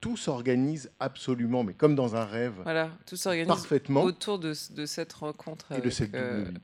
tout 0.00 0.16
s'organise 0.16 0.90
absolument, 1.00 1.64
mais 1.64 1.74
comme 1.74 1.94
dans 1.94 2.14
un 2.16 2.24
rêve, 2.24 2.54
Voilà, 2.62 2.90
tout 3.06 3.16
s'organise 3.16 3.48
parfaitement. 3.48 4.02
autour 4.02 4.38
de, 4.38 4.52
de 4.74 4.86
cette 4.86 5.12
rencontre. 5.12 5.66
Et 5.72 5.76
de 5.76 5.80
avec, 5.80 5.92
cette 5.92 6.12
double 6.12 6.22
euh, 6.24 6.44
vie. 6.44 6.58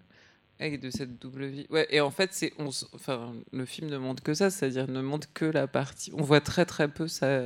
Et 0.60 0.78
de 0.78 0.90
cette 0.90 1.18
double 1.20 1.44
vie. 1.46 1.66
Ouais, 1.70 1.86
et 1.90 2.00
en 2.00 2.10
fait, 2.12 2.30
c'est, 2.32 2.52
on, 2.58 2.68
enfin, 2.94 3.32
le 3.52 3.64
film 3.64 3.88
ne 3.90 3.98
montre 3.98 4.22
que 4.22 4.34
ça, 4.34 4.50
c'est-à-dire 4.50 4.88
ne 4.88 5.00
montre 5.02 5.26
que 5.34 5.44
la 5.44 5.66
partie. 5.66 6.12
On 6.14 6.22
voit 6.22 6.40
très 6.40 6.64
très 6.64 6.86
peu 6.86 7.08
sa, 7.08 7.42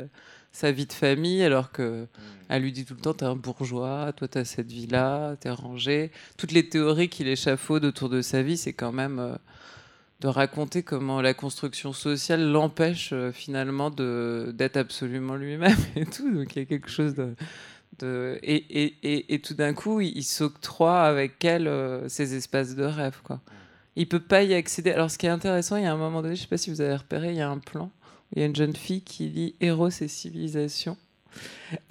sa 0.52 0.72
vie 0.72 0.84
de 0.86 0.92
famille, 0.92 1.42
alors 1.42 1.72
que 1.72 2.02
Mm. 2.02 2.06
elle 2.50 2.62
lui 2.62 2.72
dit 2.72 2.84
tout 2.84 2.94
le 2.94 3.00
temps 3.00 3.14
T'es 3.14 3.24
un 3.24 3.34
bourgeois, 3.36 4.12
toi 4.14 4.28
t'as 4.28 4.44
cette 4.44 4.70
vie-là, 4.70 5.36
t'es 5.40 5.50
rangé. 5.50 6.10
Toutes 6.36 6.52
les 6.52 6.68
théories 6.68 7.08
qu'il 7.08 7.28
échafaude 7.28 7.84
autour 7.86 8.10
de 8.10 8.20
sa 8.20 8.42
vie, 8.42 8.58
c'est 8.58 8.74
quand 8.74 8.92
même 8.92 9.18
euh, 9.18 9.34
de 10.20 10.28
raconter 10.28 10.82
comment 10.82 11.20
la 11.20 11.32
construction 11.32 11.92
sociale 11.92 12.50
l'empêche 12.50 13.10
euh, 13.12 13.30
finalement 13.30 13.90
de, 13.90 14.52
d'être 14.54 14.76
absolument 14.76 15.36
lui-même 15.36 15.76
et 15.96 16.06
tout. 16.06 16.30
Donc 16.32 16.56
il 16.56 16.60
y 16.60 16.62
a 16.62 16.64
quelque 16.66 16.90
chose 16.90 17.14
de. 17.14 17.34
de- 18.00 18.38
et, 18.42 18.56
et, 18.82 18.94
et, 19.02 19.34
et 19.34 19.38
tout 19.40 19.54
d'un 19.54 19.74
coup, 19.74 20.00
il, 20.00 20.16
il 20.16 20.24
s'octroie 20.24 21.02
avec 21.02 21.44
elle 21.44 21.68
euh, 21.68 22.08
ces 22.08 22.34
espaces 22.34 22.74
de 22.74 22.84
rêve. 22.84 23.20
Quoi. 23.22 23.40
Il 23.94 24.08
peut 24.08 24.20
pas 24.20 24.42
y 24.42 24.54
accéder. 24.54 24.90
Alors, 24.92 25.10
ce 25.10 25.18
qui 25.18 25.26
est 25.26 25.30
intéressant, 25.30 25.76
il 25.76 25.82
y 25.84 25.86
a 25.86 25.92
un 25.92 25.96
moment 25.96 26.22
donné, 26.22 26.36
je 26.36 26.42
sais 26.42 26.46
pas 26.48 26.56
si 26.56 26.70
vous 26.70 26.80
avez 26.80 26.96
repéré, 26.96 27.30
il 27.30 27.36
y 27.36 27.40
a 27.40 27.48
un 27.50 27.58
plan 27.58 27.90
où 28.30 28.34
il 28.36 28.40
y 28.40 28.42
a 28.42 28.46
une 28.46 28.54
jeune 28.56 28.76
fille 28.76 29.02
qui 29.02 29.28
lit 29.28 29.54
Héros 29.60 29.88
et 29.88 30.08
civilisation. 30.08 30.96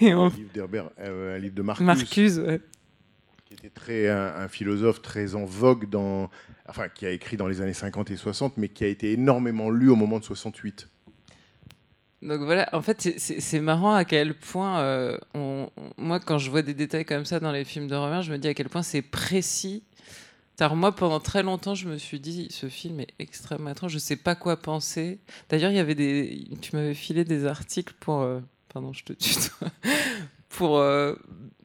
et 0.00 0.14
on... 0.14 0.26
un 0.26 0.28
livre 0.30 0.52
d'Herbert, 0.54 0.90
euh, 1.00 1.36
un 1.36 1.38
livre 1.38 1.54
de 1.54 1.62
Marcus, 1.62 1.86
Marcuse, 1.86 2.38
ouais. 2.40 2.60
qui 3.46 3.54
était 3.54 3.70
très 3.70 4.08
un, 4.08 4.34
un 4.36 4.48
philosophe 4.48 5.02
très 5.02 5.34
en 5.34 5.44
vogue 5.44 5.88
dans, 5.90 6.30
enfin 6.70 6.88
qui 6.88 7.04
a 7.06 7.10
écrit 7.10 7.36
dans 7.36 7.46
les 7.48 7.60
années 7.60 7.74
50 7.74 8.10
et 8.10 8.16
60, 8.16 8.56
mais 8.56 8.68
qui 8.68 8.84
a 8.84 8.86
été 8.86 9.12
énormément 9.12 9.70
lu 9.70 9.90
au 9.90 9.96
moment 9.96 10.18
de 10.18 10.24
68. 10.24 10.88
Donc 12.22 12.40
voilà, 12.42 12.68
en 12.74 12.82
fait, 12.82 13.00
c'est- 13.18 13.60
marrant 13.60 13.94
à 13.94 14.04
quel 14.04 14.34
point, 14.34 14.80
euh, 14.80 15.16
moi, 15.96 16.20
quand 16.20 16.36
je 16.38 16.50
vois 16.50 16.60
des 16.62 16.74
détails 16.74 17.06
comme 17.06 17.24
ça 17.24 17.40
dans 17.40 17.50
les 17.52 17.64
films 17.64 17.88
de 17.88 17.94
Romer, 17.94 18.22
je 18.22 18.30
me 18.30 18.36
dis 18.38 18.46
à 18.48 18.54
quel 18.54 18.68
point 18.68 18.82
c'est 18.82 19.00
précis. 19.02 19.82
Car 20.58 20.76
moi, 20.76 20.94
pendant 20.94 21.20
très 21.20 21.42
longtemps, 21.42 21.74
je 21.74 21.88
me 21.88 21.96
suis 21.96 22.20
dit, 22.20 22.48
ce 22.50 22.68
film 22.68 23.00
est 23.00 23.08
extrêmement 23.18 23.70
étrange, 23.70 23.92
je 23.92 23.98
sais 23.98 24.16
pas 24.16 24.34
quoi 24.34 24.58
penser. 24.58 25.18
D'ailleurs, 25.48 25.70
il 25.70 25.76
y 25.76 25.80
avait 25.80 25.94
des, 25.94 26.46
tu 26.60 26.76
m'avais 26.76 26.92
filé 26.92 27.24
des 27.24 27.46
articles 27.46 27.94
pour, 27.98 28.20
euh, 28.20 28.40
pardon, 28.70 28.92
je 28.92 29.02
te 29.04 29.14
tutoie, 29.14 29.68
pour 30.50 30.78
euh, 30.78 31.14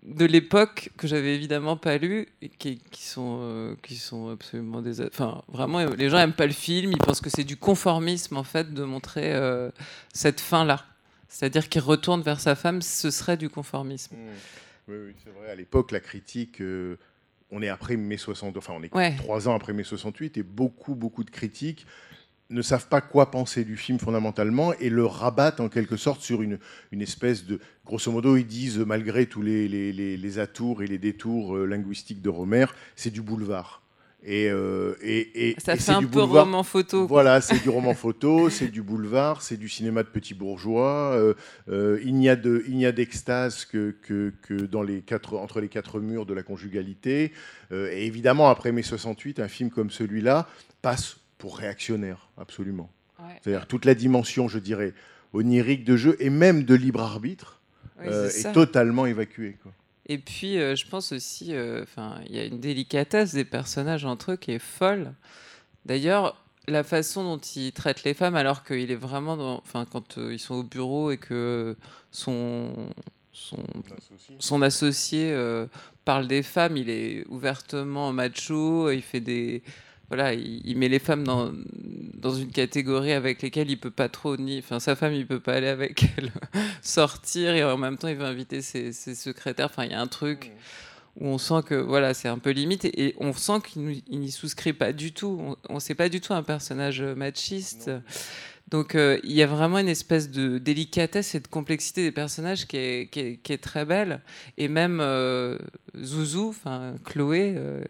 de 0.04 0.26
l'époque 0.26 0.92
que 0.96 1.08
j'avais 1.08 1.36
évidemment 1.36 1.76
pas 1.76 1.98
lu 1.98 2.28
et 2.42 2.50
qui, 2.50 2.80
qui 2.92 3.04
sont, 3.04 3.40
euh, 3.42 3.76
qui 3.82 3.96
sont 3.96 4.30
absolument 4.30 4.82
des, 4.82 5.02
enfin, 5.02 5.44
vraiment, 5.50 5.84
les 5.84 6.10
gens 6.10 6.20
aiment 6.20 6.34
pas 6.34 6.46
le 6.46 6.54
film, 6.54 6.92
ils 6.92 6.98
pensent 6.98 7.20
que 7.20 7.30
c'est 7.30 7.44
du 7.44 7.58
conformisme 7.58 8.38
en 8.38 8.44
fait 8.44 8.74
de 8.74 8.84
montrer 8.84 9.34
euh, 9.34 9.70
cette 10.14 10.40
fin-là. 10.40 10.86
C'est-à-dire 11.28 11.68
qu'il 11.68 11.82
retourne 11.82 12.22
vers 12.22 12.40
sa 12.40 12.56
femme, 12.56 12.82
ce 12.82 13.12
serait 13.12 13.36
du 13.36 13.50
conformisme. 13.50 14.16
Oui, 14.88 14.96
oui, 15.08 15.16
c'est 15.24 15.32
vrai. 15.32 15.50
À 15.50 15.56
l'époque, 15.56 15.92
la 15.92 16.00
critique, 16.00 16.62
on 17.52 17.62
est 17.62 17.68
après 17.68 17.98
mai 17.98 18.18
60, 18.18 18.56
enfin 18.56 18.74
on 18.78 18.84
est 18.84 19.18
trois 19.18 19.50
ans 19.50 19.56
après 19.56 19.74
mai 19.74 19.84
68, 19.84 20.38
et 20.38 20.44
beaucoup, 20.44 20.96
beaucoup 20.96 21.24
de 21.24 21.32
critiques 21.32 21.86
ne 22.52 22.62
savent 22.62 22.88
pas 22.88 23.02
quoi 23.02 23.32
penser 23.32 23.64
du 23.66 23.76
film 23.78 23.98
fondamentalement 24.00 24.74
et 24.80 24.90
le 24.90 25.06
rabattent 25.06 25.60
en 25.60 25.68
quelque 25.70 25.98
sorte 25.98 26.22
sur 26.22 26.42
une, 26.42 26.60
une 26.92 27.02
espèce 27.02 27.46
de... 27.46 27.60
Grosso 27.86 28.12
modo, 28.12 28.36
ils 28.38 28.46
disent, 28.46 28.80
malgré 28.80 29.26
tous 29.26 29.42
les, 29.42 29.68
les, 29.68 29.92
les- 29.92 30.16
les 30.18 30.40
atours 30.40 30.84
et 30.84 30.88
les 30.88 30.98
détours 31.00 31.56
euh, 31.58 31.66
linguistiques 31.66 32.22
de 32.22 32.30
Romer, 32.30 32.66
c'est 32.96 33.10
du 33.12 33.22
boulevard. 33.22 33.82
Et, 34.28 34.50
euh, 34.50 34.96
et, 35.04 35.50
et- 35.52 35.56
Ça 35.60 35.76
et 35.76 35.78
fait 35.78 35.92
un 35.92 36.00
du 36.00 36.08
peu 36.08 36.22
boulevard- 36.22 36.46
roman 36.46 36.64
photo. 36.64 37.06
Voilà, 37.08 37.42
c'est 37.42 37.62
du 37.62 37.70
roman 37.70 37.94
photo, 37.94 38.50
c'est 38.52 38.70
du 38.70 38.82
boulevard, 38.82 39.42
c'est 39.44 39.58
du 39.58 39.70
cinéma 39.70 40.02
de 40.04 40.08
petits 40.08 40.34
bourgeois. 40.34 41.14
euh, 41.14 41.34
euh, 41.70 42.00
il 42.04 42.16
n'y 42.16 42.28
a 42.30 42.36
de, 42.36 42.64
il 42.68 42.76
n'y 42.78 42.86
a 42.88 42.92
d'extase 42.92 43.66
que, 43.66 43.96
que, 44.02 44.34
que 44.42 44.54
dans 44.66 44.82
les 44.82 45.02
quatre, 45.02 45.36
entre 45.38 45.62
les 45.62 45.68
quatre 45.70 46.00
murs 46.00 46.26
de 46.26 46.34
la 46.34 46.42
conjugalité. 46.44 47.34
Et 47.72 48.06
évidemment, 48.06 48.50
après 48.50 48.72
mai 48.72 48.82
68, 48.84 49.40
un 49.40 49.48
film 49.48 49.70
comme 49.72 49.90
celui-là 49.92 50.48
passe 50.82 51.18
pour 51.46 51.60
réactionnaire, 51.60 52.28
absolument. 52.40 52.90
Ouais. 53.20 53.40
C'est-à-dire 53.40 53.68
toute 53.68 53.86
la 53.86 53.94
dimension, 53.94 54.48
je 54.48 54.58
dirais, 54.58 54.96
onirique 55.32 55.84
de 55.84 55.96
jeu 55.96 56.16
et 56.20 56.32
même 56.32 56.64
de 56.64 56.74
libre 56.74 57.02
arbitre 57.02 57.62
Oui, 58.00 58.08
euh, 58.08 58.30
est 58.30 58.52
totalement 58.52 59.06
évacuée. 59.06 59.56
quoi. 59.62 59.72
Et 60.08 60.18
puis, 60.18 60.58
euh, 60.58 60.76
je 60.76 60.88
pense 60.88 61.12
aussi, 61.12 61.54
euh, 61.54 61.84
enfin, 61.84 62.20
il 62.26 62.36
y 62.36 62.40
a 62.40 62.46
une 62.46 62.60
délicatesse 62.60 63.36
des 63.36 63.46
personnages 63.46 64.06
entre 64.06 64.32
eux 64.32 64.38
qui 64.38 64.54
est 64.54 64.60
folle. 64.60 65.14
D'ailleurs, 65.86 66.36
la 66.68 66.84
façon 66.84 67.24
dont 67.24 67.38
il 67.38 67.72
traite 67.74 68.04
les 68.06 68.16
femmes, 68.16 68.36
alors 68.36 68.64
qu'il 68.64 68.90
est 68.90 68.96
vraiment, 68.96 69.38
dans, 69.38 69.58
enfin, 69.58 69.86
quand 69.86 70.18
euh, 70.18 70.34
ils 70.34 70.40
sont 70.40 70.56
au 70.56 70.64
bureau 70.64 71.12
et 71.12 71.18
que 71.18 71.78
son 72.10 72.90
son, 73.36 73.58
son 74.40 74.62
associé 74.62 75.32
euh, 75.32 75.68
parle 76.06 76.28
des 76.28 76.42
femmes, 76.42 76.78
il 76.78 76.90
est 76.90 77.24
ouvertement 77.28 78.12
macho, 78.14 78.90
il 78.90 79.02
fait 79.02 79.20
des 79.20 79.62
voilà, 80.10 80.34
il, 80.34 80.62
il 80.66 80.78
met 80.78 80.90
les 80.90 81.00
femmes 81.00 81.24
dans, 81.24 81.52
dans 82.26 82.34
une 82.34 82.52
catégorie 82.52 83.12
avec 83.12 83.42
lesquelles 83.42 83.70
il 83.70 83.80
peut 83.80 83.92
pas 83.92 84.10
trop 84.10 84.38
ni, 84.38 84.60
enfin 84.60 84.80
sa 84.80 84.96
femme 84.96 85.14
il 85.14 85.28
peut 85.28 85.40
pas 85.40 85.54
aller 85.54 85.68
avec 85.68 86.06
elle 86.18 86.32
sortir 86.82 87.54
et 87.54 87.64
en 87.64 87.78
même 87.78 87.98
temps 87.98 88.08
il 88.08 88.16
veut 88.16 88.26
inviter 88.26 88.62
ses, 88.62 88.94
ses 88.94 89.16
secrétaires. 89.16 89.68
Enfin 89.68 89.86
il 89.86 89.92
y 89.92 89.96
a 89.96 90.02
un 90.02 90.08
truc 90.08 90.52
où 91.18 91.28
on 91.28 91.38
sent 91.38 91.62
que 91.66 91.76
voilà 91.76 92.14
c'est 92.14 92.28
un 92.28 92.40
peu 92.40 92.50
limite 92.50 92.86
et, 92.86 93.08
et 93.08 93.16
on 93.20 93.34
sent 93.34 93.60
qu'il 93.68 94.02
n'y 94.10 94.32
souscrit 94.32 94.74
pas 94.74 94.92
du 94.92 95.14
tout. 95.14 95.56
On, 95.70 95.80
sait 95.80 95.96
pas 95.96 96.10
du 96.10 96.22
tout 96.22 96.34
un 96.34 96.44
personnage 96.44 97.02
machiste. 97.02 97.92
Donc 98.70 98.96
euh, 98.96 99.20
il 99.24 99.34
y 99.34 99.44
a 99.44 99.48
vraiment 99.48 99.78
une 99.78 99.90
espèce 99.90 100.32
de 100.32 100.58
délicatesse 100.58 101.36
et 101.36 101.40
de 101.40 101.48
complexité 101.48 102.02
des 102.02 102.12
personnages 102.12 102.66
qui 102.66 102.78
est, 102.78 103.12
qui 103.12 103.20
est, 103.20 103.38
qui 103.38 103.54
est 103.54 103.64
très 103.64 103.86
belle. 103.86 104.22
Et 104.58 104.68
même 104.68 105.00
euh, 105.02 105.60
Zouzou, 105.96 106.50
enfin 106.50 106.96
Chloé, 107.06 107.54
euh, 107.56 107.84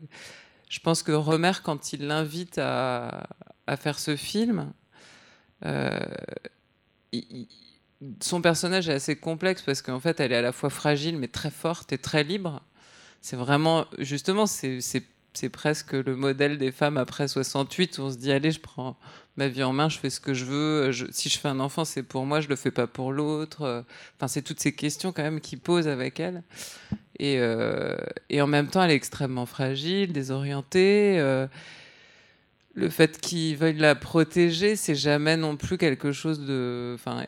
je 0.70 0.80
pense 0.80 1.04
que 1.04 1.12
Romer, 1.12 1.52
quand 1.64 1.94
il 1.94 2.08
l'invite 2.08 2.58
à, 2.58 3.28
faire 3.78 4.00
ce 4.00 4.16
film, 4.16 4.72
euh, 5.66 6.00
son 8.22 8.42
personnage 8.42 8.90
est 8.90 8.94
assez 8.94 9.16
complexe 9.16 9.62
parce 9.62 9.82
qu'en 9.82 10.00
fait 10.00 10.20
elle 10.20 10.32
est 10.32 10.38
à 10.38 10.42
la 10.42 10.52
fois 10.52 10.70
fragile 10.70 11.18
mais 11.18 11.28
très 11.28 11.52
forte 11.52 11.94
et 11.94 11.98
très 11.98 12.24
libre. 12.24 12.62
C'est 13.22 13.36
vraiment, 13.36 13.86
justement, 13.98 14.46
c'est 14.46 15.50
presque 15.52 15.94
le 15.94 16.16
modèle 16.16 16.60
des 16.60 16.72
femmes 16.72 16.98
après 16.98 17.28
68 17.28 17.98
où 17.98 18.02
on 18.04 18.12
se 18.12 18.18
dit 18.18 18.32
allez, 18.32 18.52
je 18.52 18.60
prends 18.60 18.98
ma 19.36 19.48
vie 19.48 19.64
en 19.64 19.74
main, 19.74 19.90
je 19.90 19.98
fais 19.98 20.12
ce 20.12 20.20
que 20.20 20.36
je 20.36 20.46
veux. 20.46 20.92
Si 21.12 21.30
je 21.30 21.40
fais 21.40 21.48
un 21.48 21.60
enfant, 21.60 21.86
c'est 21.86 22.04
pour 22.04 22.26
moi, 22.26 22.40
je 22.40 22.48
le 22.48 22.56
fais 22.56 22.70
pas 22.70 22.86
pour 22.86 23.12
l'autre. 23.12 23.84
Enfin, 24.16 24.28
c'est 24.28 24.44
toutes 24.44 24.60
ces 24.60 24.76
questions 24.76 25.12
quand 25.12 25.24
même 25.24 25.42
qu'il 25.42 25.60
pose 25.60 25.88
avec 25.88 26.20
elle. 26.20 26.44
Et, 27.20 27.38
euh, 27.40 27.96
et 28.30 28.42
en 28.42 28.48
même 28.48 28.68
temps, 28.68 28.84
elle 28.84 28.92
est 28.92 28.96
extrêmement 28.96 29.46
fragile, 29.46 30.12
désorientée. 30.14 31.18
euh, 31.20 31.48
le 32.78 32.90
fait 32.90 33.22
qu'il 33.22 33.56
veuille 33.56 33.78
la 33.78 33.96
protéger, 33.96 34.76
c'est 34.76 34.96
jamais 34.96 35.38
non 35.38 35.56
plus 35.56 35.78
quelque 35.78 36.12
chose 36.12 36.42
de. 36.42 36.92
Enfin, 36.96 37.24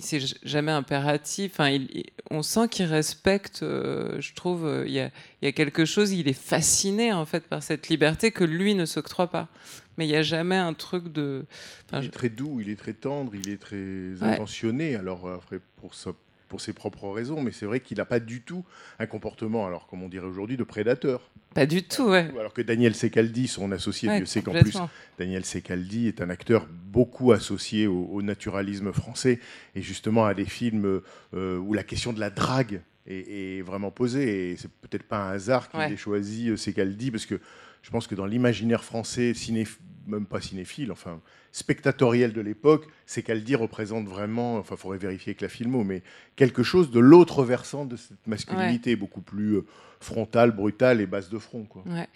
c'est 0.00 0.20
jamais 0.46 0.70
impératif. 0.72 1.52
Enfin, 1.54 1.70
il- 1.70 1.88
il- 1.94 2.04
on 2.30 2.42
sent 2.42 2.68
qu'il 2.68 2.84
respecte, 2.84 3.62
euh, 3.62 4.20
je 4.20 4.34
trouve, 4.34 4.70
il 4.86 4.92
y, 4.92 5.00
a, 5.00 5.06
il 5.40 5.46
y 5.46 5.48
a 5.48 5.52
quelque 5.52 5.86
chose, 5.86 6.12
il 6.12 6.28
est 6.28 6.38
fasciné 6.38 7.10
en 7.10 7.24
fait 7.24 7.46
par 7.46 7.62
cette 7.62 7.88
liberté 7.88 8.32
que 8.32 8.44
lui 8.44 8.74
ne 8.74 8.84
s'octroie 8.84 9.28
pas. 9.30 9.48
Mais 9.96 10.04
il 10.06 10.08
n'y 10.10 10.16
a 10.16 10.22
jamais 10.22 10.56
un 10.56 10.74
truc 10.74 11.10
de. 11.10 11.46
enfin, 11.86 12.00
Il 12.00 12.02
je- 12.04 12.08
est 12.08 12.12
très 12.12 12.28
doux, 12.28 12.60
il 12.60 12.68
est 12.68 12.76
très 12.76 12.92
tendre, 12.92 13.32
il 13.34 13.48
est 13.48 13.56
très 13.60 14.22
intentionné. 14.22 14.94
Alors 14.96 15.26
après, 15.26 15.58
pour, 15.80 15.94
sa- 15.94 16.12
pour 16.52 16.60
ses 16.60 16.74
propres 16.74 17.08
raisons, 17.08 17.40
mais 17.40 17.50
c'est 17.50 17.64
vrai 17.64 17.80
qu'il 17.80 17.96
n'a 17.96 18.04
pas 18.04 18.20
du 18.20 18.42
tout 18.42 18.62
un 18.98 19.06
comportement, 19.06 19.66
alors 19.66 19.86
comme 19.86 20.02
on 20.02 20.08
dirait 20.10 20.26
aujourd'hui, 20.26 20.58
de 20.58 20.64
prédateur. 20.64 21.30
Pas 21.54 21.64
du 21.64 21.82
tout, 21.82 22.10
ouais. 22.10 22.28
Alors 22.38 22.52
que 22.52 22.60
Daniel 22.60 22.94
Secaldi, 22.94 23.48
son 23.48 23.72
associé, 23.72 24.10
Ouais, 24.10 24.18
Dieu 24.18 24.26
sait 24.26 24.42
qu'en 24.42 24.52
plus. 24.52 24.76
Daniel 25.18 25.46
Secaldi 25.46 26.08
est 26.08 26.20
un 26.20 26.28
acteur 26.28 26.66
beaucoup 26.68 27.32
associé 27.32 27.86
au, 27.86 28.04
au 28.04 28.20
naturalisme 28.20 28.92
français 28.92 29.40
et 29.74 29.80
justement 29.80 30.26
à 30.26 30.34
des 30.34 30.44
films 30.44 31.00
euh, 31.32 31.56
où 31.56 31.72
la 31.72 31.84
question 31.84 32.12
de 32.12 32.20
la 32.20 32.28
drague 32.28 32.82
est, 33.06 33.58
est 33.58 33.62
vraiment 33.62 33.90
posée. 33.90 34.50
Et 34.52 34.56
c'est 34.58 34.70
peut-être 34.82 35.04
pas 35.04 35.24
un 35.24 35.30
hasard 35.32 35.70
qu'il 35.70 35.80
Ouais. 35.80 35.90
ait 35.90 35.96
choisi 35.96 36.50
euh, 36.50 36.56
Secaldi 36.58 37.10
parce 37.10 37.24
que 37.24 37.40
je 37.80 37.90
pense 37.90 38.06
que 38.06 38.14
dans 38.14 38.26
l'imaginaire 38.26 38.84
français, 38.84 39.32
ciné, 39.32 39.66
même 40.06 40.26
pas 40.26 40.40
cinéphile, 40.40 40.90
enfin 40.92 41.20
spectatoriel 41.52 42.32
de 42.32 42.40
l'époque, 42.40 42.86
Secaldi 43.06 43.54
représente 43.56 44.06
vraiment, 44.06 44.56
enfin, 44.56 44.74
il 44.76 44.80
faudrait 44.80 44.98
vérifier 44.98 45.30
avec 45.30 45.42
la 45.42 45.48
filmo, 45.48 45.84
mais 45.84 46.02
quelque 46.36 46.62
chose 46.62 46.90
de 46.90 46.98
l'autre 46.98 47.44
versant 47.44 47.84
de 47.84 47.96
cette 47.96 48.26
masculinité, 48.26 48.96
beaucoup 48.96 49.20
plus 49.20 49.56
euh, 49.56 49.66
frontale, 50.00 50.50
brutale 50.52 51.00
et 51.00 51.06
basse 51.06 51.28
de 51.28 51.38
front. 51.38 51.64
Quoi. 51.64 51.82
Ouais. 51.86 52.08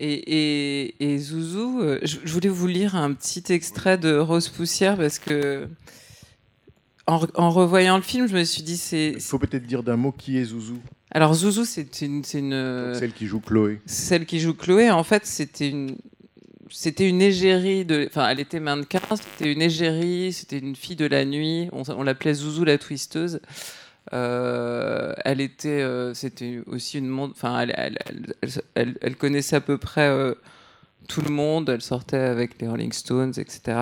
Et, 0.00 0.12
et, 0.12 1.12
et 1.12 1.18
Zouzou, 1.18 1.80
euh, 1.80 1.98
je, 2.04 2.18
je 2.24 2.32
voulais 2.32 2.48
vous 2.48 2.68
lire 2.68 2.94
un 2.94 3.12
petit 3.14 3.42
extrait 3.52 3.98
de 3.98 4.16
Rose 4.16 4.48
Poussière 4.48 4.96
parce 4.96 5.18
que 5.18 5.66
en, 7.08 7.18
re- 7.18 7.30
en 7.34 7.50
revoyant 7.50 7.96
le 7.96 8.02
film, 8.02 8.28
je 8.28 8.36
me 8.36 8.44
suis 8.44 8.62
dit 8.62 8.76
c'est. 8.76 9.12
Il 9.16 9.20
faut 9.20 9.40
peut-être 9.40 9.66
dire 9.66 9.82
d'un 9.82 9.96
mot 9.96 10.12
qui 10.12 10.38
est 10.38 10.44
Zouzou, 10.44 10.78
Alors 11.10 11.34
Zouzou, 11.34 11.64
c'est 11.64 12.00
une, 12.02 12.22
c'est 12.22 12.38
une 12.38 12.92
celle 12.94 13.12
qui 13.12 13.26
joue 13.26 13.40
Chloé. 13.40 13.80
celle 13.86 14.24
qui 14.24 14.38
joue 14.38 14.54
Chloé. 14.54 14.88
En 14.92 15.02
fait, 15.02 15.26
c'était 15.26 15.68
une 15.68 15.96
c'était 16.70 17.08
une 17.08 17.22
égérie. 17.22 17.86
Enfin, 18.06 18.28
elle 18.28 18.40
était 18.40 18.60
mannequin. 18.60 19.00
C'était 19.16 19.52
une 19.52 19.62
égérie. 19.62 20.32
C'était 20.32 20.58
une 20.58 20.76
fille 20.76 20.96
de 20.96 21.06
la 21.06 21.24
nuit. 21.24 21.68
On, 21.72 22.02
l'appelait 22.02 22.34
Zouzou 22.34 22.64
la 22.64 22.78
twisteuse. 22.78 23.40
Euh, 24.14 25.12
elle 25.24 25.40
était, 25.40 25.82
euh, 25.82 26.14
c'était 26.14 26.60
aussi 26.66 26.98
une 26.98 27.08
monde. 27.08 27.32
Enfin, 27.32 27.60
elle- 27.60 27.98
elle- 28.74 28.96
elle 29.00 29.16
connaissait 29.16 29.56
à 29.56 29.60
peu 29.60 29.76
près 29.78 30.08
euh, 30.08 30.34
tout 31.08 31.20
le 31.22 31.30
monde. 31.30 31.68
Elle 31.68 31.82
sortait 31.82 32.16
avec 32.16 32.60
les 32.60 32.68
Rolling 32.68 32.92
Stones, 32.92 33.34
etc. 33.36 33.78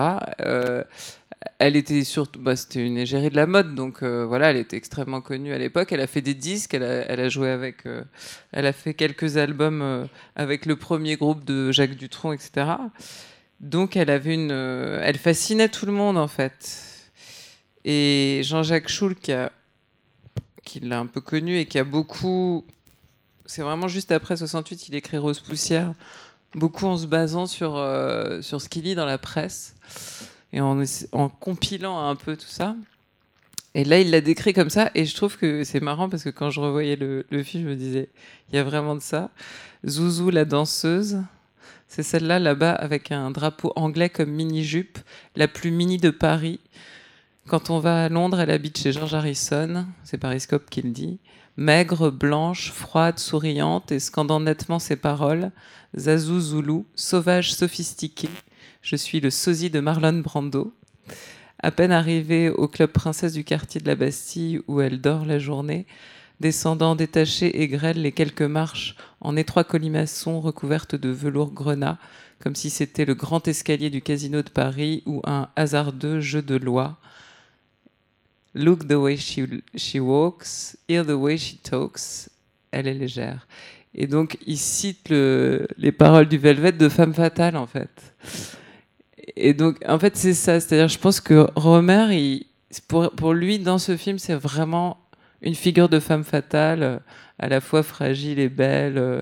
Elle 1.59 1.75
était 1.75 2.03
surtout, 2.03 2.39
bah, 2.39 2.55
c'était 2.55 2.85
une 2.85 2.97
égérie 2.97 3.29
de 3.29 3.35
la 3.35 3.47
mode, 3.47 3.75
donc 3.75 4.03
euh, 4.03 4.25
voilà, 4.25 4.51
elle 4.51 4.57
était 4.57 4.77
extrêmement 4.77 5.21
connue 5.21 5.53
à 5.53 5.57
l'époque. 5.57 5.91
Elle 5.91 6.01
a 6.01 6.07
fait 6.07 6.21
des 6.21 6.33
disques, 6.33 6.73
elle 6.73 6.83
a, 6.83 7.29
joué 7.29 7.49
avec, 7.49 7.85
euh, 7.85 8.03
elle 8.51 8.65
a 8.65 8.73
fait 8.73 8.93
quelques 8.93 9.37
albums 9.37 9.81
euh, 9.81 10.05
avec 10.35 10.65
le 10.65 10.75
premier 10.75 11.15
groupe 11.15 11.45
de 11.45 11.71
Jacques 11.71 11.95
Dutronc, 11.95 12.33
etc. 12.33 12.71
Donc 13.59 13.95
elle 13.95 14.09
avait 14.09 14.35
une, 14.35 14.51
elle 14.51 15.17
fascinait 15.17 15.69
tout 15.69 15.85
le 15.85 15.91
monde 15.91 16.17
en 16.17 16.27
fait. 16.27 17.11
Et 17.85 18.41
Jean-Jacques 18.43 18.89
Schul 18.89 19.15
qui 19.15 20.79
l'a 20.81 20.99
un 20.99 21.05
peu 21.07 21.21
connu 21.21 21.57
et 21.57 21.65
qui 21.65 21.79
a 21.79 21.83
beaucoup. 21.83 22.65
C'est 23.45 23.61
vraiment 23.61 23.87
juste 23.87 24.11
après 24.11 24.37
68, 24.37 24.89
il 24.89 24.95
écrit 24.95 25.17
Rose 25.17 25.39
Poussière, 25.39 25.93
beaucoup 26.53 26.85
en 26.85 26.97
se 26.97 27.07
basant 27.07 27.47
sur, 27.47 27.71
sur 28.41 28.61
ce 28.61 28.69
qu'il 28.69 28.83
lit 28.83 28.93
dans 28.93 29.05
la 29.05 29.17
presse 29.17 29.75
et 30.57 30.61
en, 30.61 31.29
compilant 31.29 32.09
un 32.09 32.15
peu 32.15 32.35
tout 32.35 32.47
ça. 32.47 32.75
Et 33.75 33.83
là, 33.83 33.99
il 33.99 34.09
l'a 34.09 34.21
décrit 34.21 34.53
comme 34.53 34.71
ça, 34.71 34.89
et 34.95 35.05
je 35.05 35.15
trouve 35.15 35.37
que 35.37 35.63
c'est 35.63 35.81
marrant 35.81 36.09
parce 36.09 36.23
que 36.23 36.29
quand 36.29 36.49
je 36.49 36.59
revoyais 36.59 36.95
le, 36.95 37.27
le 37.29 37.43
film, 37.43 37.63
je 37.65 37.69
me 37.69 37.75
disais, 37.75 38.09
il 38.49 38.55
y 38.55 38.57
a 38.57 38.63
vraiment 38.63 38.95
de 38.95 39.01
ça. 39.01 39.29
Zouzou, 39.85 40.31
la 40.31 40.45
danseuse, 40.45 41.19
c'est 41.87 42.01
celle-là, 42.01 42.39
là-bas, 42.39 42.71
avec 42.71 43.11
un 43.11 43.29
drapeau 43.29 43.71
anglais 43.75 44.09
comme 44.09 44.31
mini-jupe, 44.31 44.97
la 45.35 45.47
plus 45.47 45.69
mini 45.69 45.97
de 45.97 46.09
Paris. 46.09 46.59
Quand 47.47 47.69
on 47.69 47.77
va 47.77 48.05
à 48.05 48.09
Londres, 48.09 48.39
elle 48.39 48.49
habite 48.49 48.79
chez 48.79 48.91
George 48.91 49.13
Harrison, 49.13 49.85
c'est 50.03 50.17
Pariscope 50.17 50.71
qui 50.71 50.81
le 50.81 50.89
dit. 50.89 51.19
Maigre, 51.55 52.09
blanche, 52.09 52.71
froide, 52.71 53.19
souriante 53.19 53.91
et 53.91 53.99
scandant 53.99 54.39
nettement 54.39 54.79
ses 54.79 54.95
paroles. 54.95 55.51
Zazou 55.95 56.39
Zoulou, 56.39 56.87
sauvage, 56.95 57.53
sophistiqué. 57.53 58.29
Je 58.81 58.95
suis 58.95 59.19
le 59.19 59.29
sosie 59.29 59.69
de 59.69 59.79
Marlon 59.79 60.19
Brando. 60.19 60.73
À 61.59 61.71
peine 61.71 61.91
arrivée 61.91 62.49
au 62.49 62.67
club 62.67 62.91
princesse 62.91 63.33
du 63.33 63.43
quartier 63.43 63.81
de 63.81 63.87
la 63.87 63.95
Bastille 63.95 64.61
où 64.67 64.79
elle 64.81 65.01
dort 65.01 65.25
la 65.25 65.39
journée, 65.39 65.87
descendant 66.39 66.95
détaché 66.95 67.61
et 67.61 67.67
grêle 67.67 68.01
les 68.01 68.11
quelques 68.11 68.43
marches 68.43 68.95
en 69.21 69.35
étroit 69.35 69.63
colimaçon 69.63 70.39
recouverte 70.39 70.95
de 70.95 71.09
velours 71.09 71.51
grenat, 71.51 71.97
comme 72.39 72.55
si 72.55 72.69
c'était 72.69 73.05
le 73.05 73.15
grand 73.15 73.47
escalier 73.47 73.89
du 73.89 74.01
casino 74.03 74.43
de 74.43 74.49
Paris 74.49 75.01
ou 75.07 75.21
un 75.25 75.49
hasardeux 75.55 76.21
jeu 76.21 76.43
de 76.43 76.55
loi. 76.55 76.97
Look 78.53 78.87
the 78.87 78.93
way 78.93 79.17
she, 79.17 79.41
she 79.75 79.95
walks, 79.99 80.77
hear 80.87 81.03
the 81.05 81.09
way 81.11 81.37
she 81.37 81.59
talks. 81.61 82.29
Elle 82.71 82.87
est 82.87 82.93
légère. 82.93 83.47
Et 83.95 84.05
donc, 84.05 84.37
il 84.45 84.57
cite 84.57 85.09
le- 85.09 85.67
les 85.77 85.91
paroles 85.91 86.27
du 86.27 86.37
Velvet 86.37 86.73
de 86.73 86.89
Femme 86.89 87.13
Fatale, 87.15 87.55
en 87.57 87.65
fait. 87.65 88.13
Et 89.39 89.53
donc, 89.53 89.77
en 89.87 89.99
fait, 89.99 90.17
c'est 90.17 90.33
ça. 90.33 90.59
C'est-à-dire, 90.59 90.87
je 90.87 90.97
pense 90.97 91.21
que 91.21 91.47
Romer, 91.55 92.45
pour, 92.87 93.33
lui, 93.33 93.59
dans 93.59 93.77
ce 93.77 93.95
film, 93.95 94.17
c'est 94.19 94.33
vraiment 94.33 94.97
une 95.41 95.55
figure 95.55 95.89
de 95.89 95.99
femme 95.99 96.23
fatale, 96.23 96.83
euh, 96.83 96.97
à 97.37 97.47
la 97.47 97.61
fois 97.61 97.83
fragile 97.83 98.39
et 98.39 98.49
belle, 98.49 98.97
euh, 98.97 99.21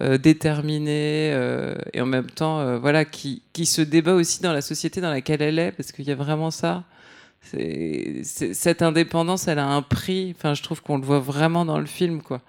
euh, 0.00 0.16
déterminée, 0.16 1.30
et 1.92 2.00
en 2.00 2.06
même 2.06 2.30
temps, 2.30 2.78
voilà, 2.78 3.04
qui, 3.04 3.42
se 3.66 3.82
débat 3.82 4.14
aussi 4.14 4.40
dans 4.40 4.52
la 4.52 4.62
société 4.62 5.00
dans 5.00 5.10
laquelle 5.10 5.42
elle 5.42 5.58
est, 5.58 5.72
parce 5.72 5.92
qu'il 5.92 6.06
y 6.06 6.12
a 6.12 6.14
vraiment 6.14 6.50
ça. 6.50 6.84
Cette 7.42 8.82
indépendance, 8.82 9.48
elle 9.48 9.58
a 9.58 9.66
un 9.66 9.82
prix. 9.82 10.34
Enfin, 10.36 10.54
je 10.54 10.62
trouve 10.62 10.80
qu'on 10.80 10.96
le 10.96 11.04
voit 11.04 11.18
vraiment 11.18 11.64
dans 11.64 11.80
le 11.80 11.86
film, 11.86 12.22
quoi. 12.22 12.40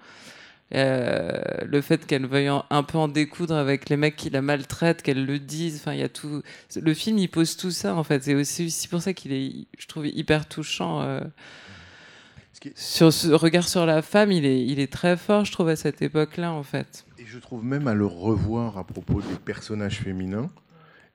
Euh, 0.74 1.30
le 1.66 1.80
fait 1.82 2.06
qu'elle 2.06 2.26
veuille 2.26 2.48
en- 2.50 2.64
un 2.70 2.82
peu 2.82 2.98
en 2.98 3.06
découdre 3.06 3.54
avec 3.54 3.88
les 3.90 3.96
mecs 3.96 4.16
qui 4.16 4.30
la 4.30 4.40
maltraitent, 4.42 5.02
qu'elle 5.02 5.24
le 5.26 5.38
dise. 5.38 5.76
Enfin, 5.76 5.92
il 5.92 6.00
y 6.00 6.02
a 6.02 6.08
tout. 6.08 6.42
Le 6.74 6.94
film, 6.94 7.18
il 7.18 7.28
pose 7.28 7.56
tout 7.56 7.70
ça, 7.70 7.94
en 7.94 8.02
fait. 8.02 8.22
C'est 8.24 8.34
aussi 8.34 8.66
aussi 8.66 8.88
pour 8.88 9.02
ça 9.02 9.12
qu'il 9.12 9.32
est, 9.32 9.66
je 9.78 9.86
trouve, 9.86 10.06
hyper 10.06 10.48
touchant. 10.48 11.02
euh, 11.02 11.20
Ce 12.52 12.60
qui 12.60 12.68
est- 12.68 12.78
sur 12.78 13.12
ce 13.12 13.28
regard 13.28 13.68
sur 13.68 13.84
la 13.84 14.00
femme, 14.00 14.32
il 14.32 14.46
est, 14.46 14.64
il 14.64 14.78
est 14.80 14.90
très 14.92 15.16
fort, 15.16 15.44
je 15.44 15.52
trouve, 15.52 15.68
à 15.68 15.76
cette 15.76 16.00
époque-là, 16.02 16.52
en 16.52 16.62
fait. 16.62 17.04
Et 17.18 17.26
je 17.26 17.38
trouve 17.38 17.64
même 17.64 17.86
à 17.88 17.94
le 17.94 18.06
revoir 18.06 18.78
à 18.78 18.84
propos 18.84 19.20
des 19.20 19.36
personnages 19.44 19.98
féminins. 20.00 20.48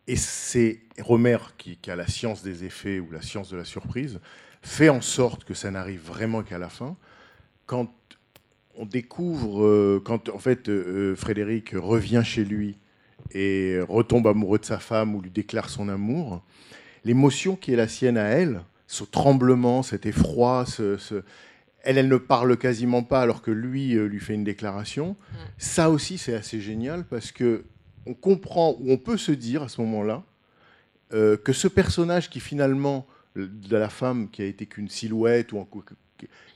Et 0.08 0.16
c'est 0.16 0.82
Romer 1.00 1.38
qui, 1.58 1.78
qui 1.78 1.92
a 1.92 1.96
la 1.96 2.08
science 2.08 2.44
des 2.44 2.66
effets 2.66 3.00
ou 3.00 3.10
la 3.12 3.22
science 3.22 3.50
de 3.50 3.58
la 3.58 3.64
surprise, 3.66 4.20
fait 4.62 4.90
en 4.90 5.02
sorte 5.02 5.44
que 5.46 5.54
ça 5.54 5.72
n'arrive 5.72 6.02
vraiment 6.02 6.44
qu'à 6.44 6.58
la 6.58 6.70
fin. 6.70 6.96
Quand 7.66 7.94
on 8.80 8.86
découvre, 8.86 9.64
euh, 9.66 10.02
quand 10.04 10.30
en 10.30 10.40
fait 10.40 10.70
euh, 10.70 11.16
Frédéric 11.16 11.72
revient 11.76 12.22
chez 12.24 12.46
lui 12.46 12.78
et 13.34 13.78
retombe 13.88 14.26
amoureux 14.28 14.58
de 14.60 14.66
sa 14.66 14.80
femme 14.80 15.14
ou 15.16 15.22
lui 15.22 15.30
déclare 15.30 15.70
son 15.70 15.90
amour, 15.90 16.42
l'émotion 17.04 17.56
qui 17.58 17.74
est 17.74 17.76
la 17.76 17.88
sienne 17.90 18.18
à 18.18 18.24
elle, 18.24 18.62
ce 18.88 19.04
tremblement, 19.04 19.84
cet 19.84 20.06
effroi, 20.06 20.66
ce, 20.66 20.98
ce- 20.98 21.24
elle, 21.84 21.98
elle 21.98 22.08
ne 22.08 22.18
parle 22.18 22.58
quasiment 22.58 23.04
pas 23.04 23.22
alors 23.22 23.42
que 23.42 23.52
lui 23.52 23.96
euh, 23.96 24.06
lui 24.08 24.20
fait 24.20 24.34
une 24.34 24.44
déclaration. 24.46 25.16
Ça 25.58 25.90
aussi, 25.90 26.18
c'est 26.18 26.34
assez 26.34 26.60
génial 26.62 27.04
parce 27.06 27.32
que 27.34 27.64
on 28.06 28.14
comprend 28.14 28.76
ou 28.80 28.92
on 28.92 28.98
peut 28.98 29.18
se 29.18 29.32
dire 29.34 29.64
à 29.64 29.68
ce 29.70 29.82
moment-là 29.82 30.24
euh, 31.14 31.36
que 31.38 31.54
ce 31.54 31.68
personnage 31.68 32.30
qui 32.30 32.40
finalement 32.40 33.06
de 33.36 33.78
la 33.78 33.90
femme 33.90 34.30
qui 34.32 34.42
a 34.42 34.46
été 34.46 34.66
qu'une 34.66 34.90
silhouette 34.90 35.52
ou 35.52 35.60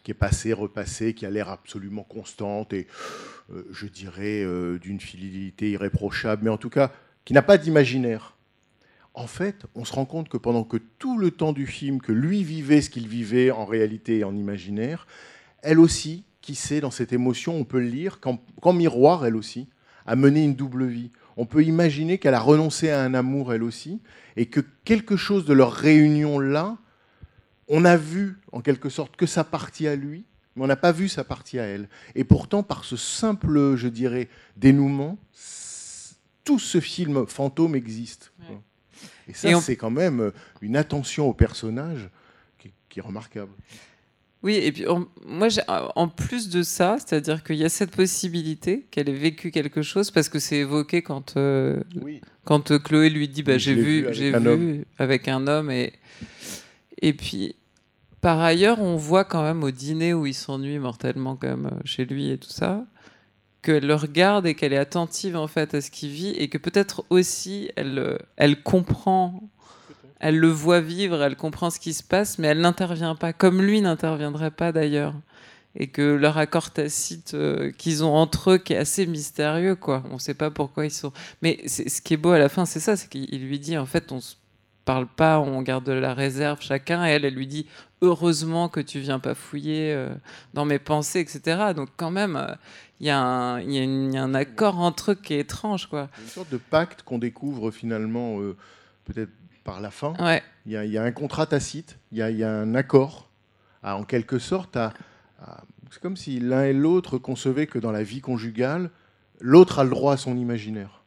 qui 0.03 0.11
est 0.11 0.15
passée, 0.15 0.53
repassée, 0.53 1.13
qui 1.13 1.25
a 1.25 1.29
l'air 1.29 1.49
absolument 1.49 2.03
constante 2.03 2.73
et 2.73 2.87
euh, 3.53 3.63
je 3.71 3.87
dirais 3.87 4.43
euh, 4.43 4.79
d'une 4.79 4.99
fidélité 4.99 5.71
irréprochable, 5.71 6.43
mais 6.43 6.49
en 6.49 6.57
tout 6.57 6.69
cas 6.69 6.91
qui 7.25 7.33
n'a 7.33 7.41
pas 7.41 7.57
d'imaginaire. 7.57 8.35
En 9.13 9.27
fait, 9.27 9.65
on 9.75 9.85
se 9.85 9.93
rend 9.93 10.05
compte 10.05 10.27
que 10.27 10.37
pendant 10.37 10.63
que 10.63 10.77
tout 10.77 11.17
le 11.17 11.31
temps 11.31 11.53
du 11.53 11.67
film, 11.67 12.01
que 12.01 12.11
lui 12.11 12.43
vivait 12.43 12.81
ce 12.81 12.89
qu'il 12.89 13.07
vivait 13.07 13.51
en 13.51 13.65
réalité 13.65 14.19
et 14.19 14.23
en 14.23 14.35
imaginaire, 14.35 15.07
elle 15.61 15.79
aussi, 15.79 16.25
qui 16.41 16.55
sait, 16.55 16.81
dans 16.81 16.91
cette 16.91 17.13
émotion, 17.13 17.55
on 17.55 17.63
peut 17.63 17.79
le 17.79 17.87
lire, 17.87 18.19
qu'en 18.19 18.73
miroir, 18.73 19.25
elle 19.25 19.35
aussi, 19.35 19.67
a 20.05 20.15
mené 20.15 20.43
une 20.43 20.55
double 20.55 20.85
vie. 20.85 21.11
On 21.37 21.45
peut 21.45 21.63
imaginer 21.63 22.17
qu'elle 22.17 22.33
a 22.33 22.39
renoncé 22.39 22.89
à 22.89 23.01
un 23.01 23.13
amour, 23.13 23.53
elle 23.53 23.63
aussi, 23.63 24.01
et 24.35 24.47
que 24.47 24.59
quelque 24.83 25.15
chose 25.15 25.45
de 25.45 25.53
leur 25.53 25.71
réunion 25.71 26.39
là, 26.39 26.77
on 27.75 27.85
a 27.85 27.97
vu 27.97 28.37
en 28.51 28.61
quelque 28.61 28.89
sorte 28.89 29.15
que 29.15 29.25
sa 29.25 29.43
partie 29.43 29.87
à 29.87 29.95
lui, 29.95 30.25
mais 30.55 30.63
on 30.63 30.67
n'a 30.67 30.75
pas 30.75 30.91
vu 30.91 31.09
sa 31.09 31.23
partie 31.23 31.57
à 31.59 31.63
elle. 31.63 31.89
Et 32.13 32.23
pourtant, 32.23 32.61
par 32.61 32.85
ce 32.85 32.95
simple, 32.97 33.75
je 33.75 33.87
dirais, 33.87 34.29
dénouement, 34.57 35.17
tout 36.43 36.59
ce 36.59 36.79
film 36.79 37.25
fantôme 37.25 37.75
existe. 37.75 38.31
Ouais. 38.49 38.57
Et 39.29 39.33
ça, 39.33 39.49
on- 39.49 39.61
c'est 39.61 39.75
quand 39.77 39.89
même 39.89 40.19
euh, 40.19 40.31
une 40.61 40.75
attention 40.75 41.27
au 41.27 41.33
personnage 41.33 42.09
qui, 42.59 42.71
qui 42.89 42.99
est 42.99 43.01
remarquable. 43.01 43.51
Oui, 44.43 44.55
et 44.55 44.71
puis 44.73 44.83
moi, 45.25 45.47
j'ai- 45.47 45.61
en 45.69 46.09
plus 46.09 46.49
de 46.49 46.63
ça, 46.63 46.97
c'est-à-dire 46.99 47.43
qu'il 47.45 47.55
y 47.55 47.63
a 47.63 47.69
cette 47.69 47.91
possibilité 47.91 48.85
qu'elle 48.91 49.07
ait 49.07 49.13
vécu 49.13 49.51
quelque 49.51 49.81
chose, 49.81 50.11
parce 50.11 50.27
que 50.27 50.37
c'est 50.37 50.57
évoqué 50.57 51.01
quand, 51.01 51.37
euh, 51.37 51.81
Oui. 52.01 52.19
quand 52.43 52.71
euh, 52.71 52.77
Chloé 52.79 53.09
lui 53.09 53.29
dit 53.29 53.41
bah, 53.41 53.57
J'ai 53.57 53.73
vu, 53.73 54.01
vu 54.01 54.07
avec 54.07 54.33
un 54.35 54.39
vu 54.39 54.47
homme. 54.49 54.83
avec 54.99 55.27
un 55.29 55.47
homme. 55.47 55.71
Et, 55.71 55.93
et 57.01 57.13
puis, 57.13 57.55
par 58.23 58.39
ailleurs, 58.39 58.79
on 58.79 58.95
voit 58.95 59.25
quand 59.25 59.43
même 59.43 59.63
au 59.63 59.71
dîner 59.71 60.13
où 60.13 60.25
il 60.25 60.33
s'ennuie 60.33 60.79
mortellement, 60.79 61.35
quand 61.35 61.49
même, 61.49 61.65
euh, 61.65 61.81
chez 61.83 62.05
lui 62.05 62.31
et 62.31 62.37
tout 62.37 62.49
ça, 62.49 62.85
qu'elle 63.61 63.85
le 63.85 63.95
regarde 63.95 64.47
et 64.47 64.55
qu'elle 64.55 64.71
est 64.71 64.77
attentive 64.77 65.35
en 65.35 65.47
fait 65.47 65.73
à 65.73 65.81
ce 65.81 65.91
qu'il 65.91 66.09
vit, 66.09 66.29
et 66.29 66.47
que 66.47 66.57
peut-être 66.57 67.03
aussi 67.09 67.69
elle, 67.75 67.99
euh, 67.99 68.17
elle 68.37 68.63
comprend 68.63 69.41
elle 70.21 70.37
le 70.39 70.47
voit 70.47 70.79
vivre, 70.79 71.21
elle 71.21 71.35
comprend 71.35 71.69
ce 71.69 71.81
qui 71.81 71.93
se 71.93 72.01
passe, 72.01 72.39
mais 72.39 72.47
elle 72.47 72.61
n'intervient 72.61 73.13
pas, 73.13 73.33
comme 73.33 73.61
lui 73.61 73.81
n'interviendrait 73.81 74.51
pas 74.51 74.71
d'ailleurs. 74.71 75.15
Et 75.75 75.87
que 75.87 76.15
leur 76.15 76.37
accord 76.37 76.71
tacite 76.71 77.33
euh, 77.33 77.71
qu'ils 77.71 78.05
ont 78.05 78.13
entre 78.15 78.51
eux, 78.51 78.57
qui 78.57 78.71
est 78.71 78.77
assez 78.77 79.05
mystérieux, 79.05 79.75
quoi. 79.75 80.01
On 80.11 80.13
ne 80.13 80.19
sait 80.19 80.33
pas 80.33 80.49
pourquoi 80.49 80.85
ils 80.85 80.91
sont. 80.91 81.11
Mais 81.41 81.67
ce 81.67 82.01
qui 82.01 82.13
est 82.13 82.17
beau 82.17 82.31
à 82.31 82.39
la 82.39 82.47
fin, 82.47 82.65
c'est 82.65 82.79
ça, 82.79 82.95
c'est 82.95 83.09
qu'il 83.09 83.45
lui 83.45 83.59
dit, 83.59 83.77
en 83.77 83.85
fait, 83.85 84.13
on 84.13 84.21
se 84.21 84.35
parle 84.85 85.07
pas, 85.07 85.39
on 85.39 85.61
garde 85.61 85.85
de 85.85 85.91
la 85.93 86.13
réserve 86.13 86.61
chacun, 86.61 87.05
et 87.05 87.09
elle, 87.11 87.25
elle 87.25 87.33
lui 87.35 87.47
dit, 87.47 87.67
heureusement 88.01 88.67
que 88.69 88.79
tu 88.79 88.99
viens 88.99 89.19
pas 89.19 89.33
fouiller 89.35 89.93
euh, 89.93 90.09
dans 90.53 90.65
mes 90.65 90.79
pensées, 90.79 91.19
etc. 91.19 91.73
Donc 91.75 91.89
quand 91.97 92.11
même, 92.11 92.35
euh, 92.35 92.53
il 92.99 93.07
y, 93.07 93.09
a 93.09 93.19
un- 93.19 93.61
il 93.61 93.71
y 93.73 93.79
a 93.79 93.83
y 93.83 94.17
un 94.17 94.33
accord 94.33 94.79
entre 94.79 95.11
eux 95.11 95.15
qui 95.15 95.33
est 95.35 95.39
étrange, 95.39 95.87
quoi. 95.87 96.09
Y 96.19 96.21
une 96.23 96.27
sorte 96.29 96.49
de 96.51 96.57
pacte 96.57 97.03
qu'on 97.03 97.17
découvre 97.19 97.71
finalement, 97.71 98.39
euh, 98.41 98.55
peut-être 99.05 99.31
par 99.63 99.79
la 99.79 99.91
fin. 99.91 100.13
Ouais. 100.19 100.43
Il 100.65 100.73
y, 100.73 100.77
a, 100.77 100.83
il 100.85 100.91
y 100.91 100.97
a 100.97 101.03
un 101.03 101.11
contrat 101.11 101.45
tacite, 101.45 101.97
il 102.11 102.17
y 102.17 102.21
a, 102.21 102.29
il 102.29 102.37
y 102.37 102.43
a 102.43 102.51
un 102.51 102.75
accord, 102.75 103.29
à, 103.81 103.95
en 103.97 104.03
quelque 104.03 104.39
sorte, 104.39 104.75
à, 104.77 104.93
à- 105.41 105.61
c'est 105.91 106.01
comme 106.01 106.17
si 106.17 106.39
l'un 106.39 106.63
et 106.63 106.73
l'autre 106.73 107.17
concevaient 107.17 107.67
que 107.67 107.77
dans 107.79 107.91
la 107.91 108.03
vie 108.03 108.19
conjugale, 108.21 108.89
l'autre 109.39 109.79
a 109.79 109.83
le 109.83 109.89
droit 109.91 110.13
à 110.13 110.17
son 110.17 110.35
imaginaire. 110.37 111.02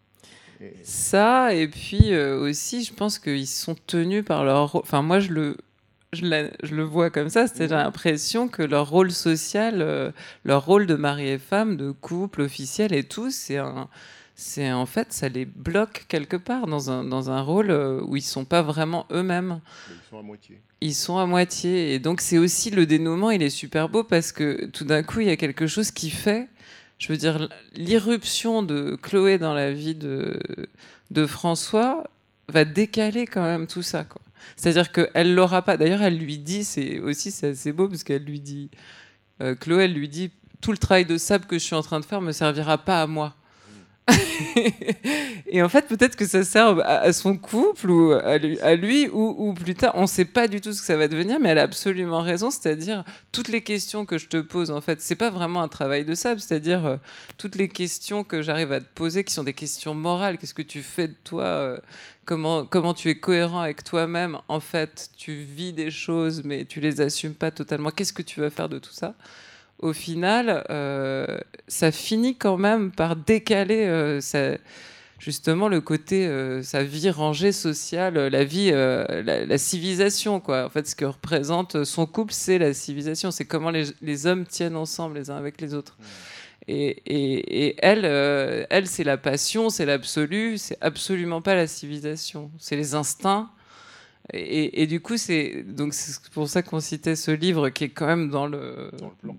Ça, 0.82 1.54
et 1.54 1.68
puis 1.68 2.12
euh, 2.12 2.38
aussi, 2.40 2.84
je 2.84 2.92
pense 2.94 3.18
qu'ils 3.18 3.46
sont 3.46 3.76
tenus 3.86 4.24
par 4.24 4.44
leur 4.44 4.72
rôle. 4.72 4.82
Enfin, 4.84 5.02
moi, 5.02 5.18
je 5.20 5.32
le, 5.32 5.56
je, 6.12 6.24
la- 6.24 6.50
je 6.62 6.74
le 6.74 6.82
vois 6.82 7.10
comme 7.10 7.28
ça, 7.28 7.46
c'est-à-dire 7.46 7.78
j'ai 7.78 7.84
l'impression 7.84 8.48
que 8.48 8.62
leur 8.62 8.88
rôle 8.88 9.10
social, 9.12 9.82
euh, 9.82 10.10
leur 10.44 10.64
rôle 10.64 10.86
de 10.86 10.94
mari 10.94 11.28
et 11.28 11.38
femme, 11.38 11.76
de 11.76 11.90
couple 11.90 12.42
officiel 12.42 12.92
et 12.94 13.04
tout, 13.04 13.30
c'est 13.30 13.58
un. 13.58 13.88
C'est 14.38 14.70
en 14.70 14.84
fait, 14.84 15.14
ça 15.14 15.30
les 15.30 15.46
bloque 15.46 16.04
quelque 16.08 16.36
part 16.36 16.66
dans 16.66 16.90
un, 16.90 17.04
dans 17.04 17.30
un 17.30 17.40
rôle 17.40 17.70
euh, 17.70 18.02
où 18.04 18.16
ils 18.16 18.22
sont 18.22 18.44
pas 18.44 18.60
vraiment 18.60 19.06
eux-mêmes 19.10 19.60
Ils 19.90 19.96
sont 20.10 20.18
à 20.18 20.22
moitié. 20.22 20.60
ils 20.82 20.94
sont 20.94 21.16
à 21.16 21.24
moitié. 21.24 21.94
Et 21.94 21.98
donc, 21.98 22.20
c'est 22.20 22.36
aussi 22.36 22.70
le 22.70 22.84
dénouement, 22.84 23.30
il 23.30 23.42
est 23.42 23.48
super 23.48 23.88
beau 23.88 24.04
parce 24.04 24.32
que 24.32 24.66
tout 24.66 24.84
d'un 24.84 25.02
coup, 25.02 25.20
il 25.20 25.28
y 25.28 25.30
a 25.30 25.38
quelque 25.38 25.66
chose 25.66 25.90
qui 25.90 26.10
fait, 26.10 26.48
je 26.98 27.09
veux 27.12 27.18
dire, 27.18 27.48
l'irruption 27.74 28.62
de 28.62 28.96
Chloé 29.02 29.38
dans 29.38 29.54
la 29.54 29.72
vie 29.72 29.94
de, 29.94 30.40
de 31.11 31.26
François 31.26 32.04
va 32.48 32.64
décaler 32.64 33.26
quand 33.26 33.42
même 33.42 33.66
tout 33.66 33.82
ça. 33.82 34.06
C'est-à-dire 34.56 34.92
qu'elle 34.92 35.35
l'aura 35.35 35.62
pas. 35.62 35.76
D'ailleurs, 35.76 36.02
elle 36.02 36.18
lui 36.18 36.38
dit, 36.38 36.64
c'est 36.64 37.00
aussi 37.00 37.30
c'est 37.30 37.48
assez 37.48 37.72
beau 37.72 37.88
parce 37.88 38.04
qu'elle 38.04 38.24
lui 38.24 38.40
dit, 38.40 38.70
euh, 39.42 39.54
Chloé, 39.54 39.85
elle 39.85 39.94
lui 39.94 40.09
dit, 40.09 40.30
tout 40.61 40.72
le 40.72 40.78
travail 40.78 41.04
de 41.04 41.18
sable 41.18 41.46
que 41.46 41.59
je 41.59 41.64
suis 41.64 41.74
en 41.74 41.82
train 41.82 42.00
de 42.00 42.04
faire 42.04 42.20
me 42.20 42.32
servira 42.32 42.78
pas 42.78 43.02
à 43.02 43.06
moi. 43.06 43.35
et 45.48 45.62
en 45.62 45.68
fait, 45.68 45.88
peut-être 45.88 46.14
que 46.14 46.26
ça 46.26 46.44
sert 46.44 46.78
à, 46.84 47.12
son 47.12 47.36
couple 47.36 47.90
ou 47.90 48.12
à 48.12 48.74
lui, 48.76 49.08
ou 49.08 49.52
plus 49.54 49.74
tard. 49.74 49.92
On 49.96 50.02
ne 50.02 50.06
sait 50.06 50.24
pas 50.24 50.46
du 50.46 50.60
tout 50.60 50.72
ce 50.72 50.80
que 50.80 50.86
ça 50.86 50.96
va 50.96 51.08
devenir, 51.08 51.40
mais 51.40 51.48
elle 51.50 51.58
a 51.58 51.62
absolument 51.62 52.20
raison. 52.20 52.50
C'est-à-dire, 52.50 53.04
toutes 53.32 53.48
les 53.48 53.62
questions 53.62 54.06
que 54.06 54.18
je 54.18 54.28
te 54.28 54.36
pose, 54.36 54.70
en 54.70 54.80
fait, 54.80 55.00
c'est 55.00 55.16
pas 55.16 55.30
vraiment 55.30 55.62
un 55.62 55.68
travail 55.68 56.04
de 56.04 56.14
sable. 56.14 56.40
C'est-à-dire, 56.40 56.86
euh, 56.86 56.96
toutes 57.36 57.56
les 57.56 57.68
questions 57.68 58.22
que 58.22 58.42
j'arrive 58.42 58.72
à 58.72 58.80
te 58.80 58.86
poser, 58.94 59.24
qui 59.24 59.34
sont 59.34 59.44
des 59.44 59.54
questions 59.54 59.94
morales. 59.94 60.38
Qu'est-ce 60.38 60.54
que 60.54 60.62
tu 60.62 60.82
fais 60.82 61.08
de 61.08 61.16
toi 61.24 61.44
euh, 61.44 61.78
comment, 62.24 62.64
comment 62.64 62.94
tu 62.94 63.10
es 63.10 63.16
cohérent 63.16 63.60
avec 63.60 63.82
toi-même? 63.82 64.38
En 64.48 64.60
fait, 64.60 65.10
tu 65.16 65.34
vis 65.34 65.72
des 65.72 65.90
choses, 65.90 66.42
mais 66.44 66.64
tu 66.64 66.80
les 66.80 67.00
assumes 67.00 67.34
pas 67.34 67.50
totalement. 67.50 67.90
Qu'est-ce 67.90 68.12
que 68.12 68.22
tu 68.22 68.40
vas 68.40 68.50
faire 68.50 68.68
de 68.68 68.78
tout 68.78 68.92
ça? 68.92 69.14
Au 69.78 69.92
final, 69.92 70.64
euh, 70.70 71.38
ça 71.68 71.92
finit 71.92 72.36
quand 72.36 72.56
même 72.56 72.90
par 72.92 73.16
décaler 73.16 73.84
euh, 73.86 74.20
justement 75.18 75.68
le 75.68 75.80
côté, 75.80 76.26
euh, 76.26 76.62
sa 76.62 76.82
vie 76.82 77.10
rangée 77.10 77.52
sociale, 77.52 78.14
la 78.14 78.44
vie, 78.44 78.70
la, 78.70 79.44
la 79.46 79.58
civilisation. 79.58 80.40
Quoi. 80.40 80.66
En 80.66 80.70
fait, 80.70 80.86
ce 80.88 80.96
que 80.96 81.04
représente 81.04 81.84
son 81.84 82.06
couple, 82.06 82.32
c'est 82.32 82.58
la 82.58 82.72
civilisation. 82.74 83.30
C'est 83.30 83.44
comment 83.44 83.70
les, 83.70 83.84
les 84.02 84.26
hommes 84.26 84.46
tiennent 84.46 84.76
ensemble 84.76 85.18
les 85.18 85.30
uns 85.30 85.36
avec 85.36 85.60
les 85.60 85.74
autres. 85.74 85.96
Et, 86.68 86.88
et- 87.06 87.66
et 87.68 87.76
elle, 87.78 88.04
elle 88.70 88.86
c'est 88.88 89.04
la 89.04 89.16
passion, 89.18 89.70
c'est 89.70 89.84
l'absolu, 89.86 90.58
c'est 90.58 90.76
absolument 90.80 91.40
pas 91.40 91.54
la 91.54 91.66
civilisation. 91.66 92.50
C'est 92.58 92.76
les 92.76 92.94
instincts. 92.94 93.48
Et, 94.32 94.82
et 94.82 94.86
du 94.86 95.00
coup, 95.00 95.16
c'est 95.16 95.62
donc 95.62 95.94
c'est 95.94 96.20
pour 96.30 96.48
ça 96.48 96.62
qu'on 96.62 96.80
citait 96.80 97.16
ce 97.16 97.30
livre 97.30 97.68
qui 97.68 97.84
est 97.84 97.88
quand 97.88 98.06
même 98.06 98.28
dans 98.30 98.46
le 98.46 98.90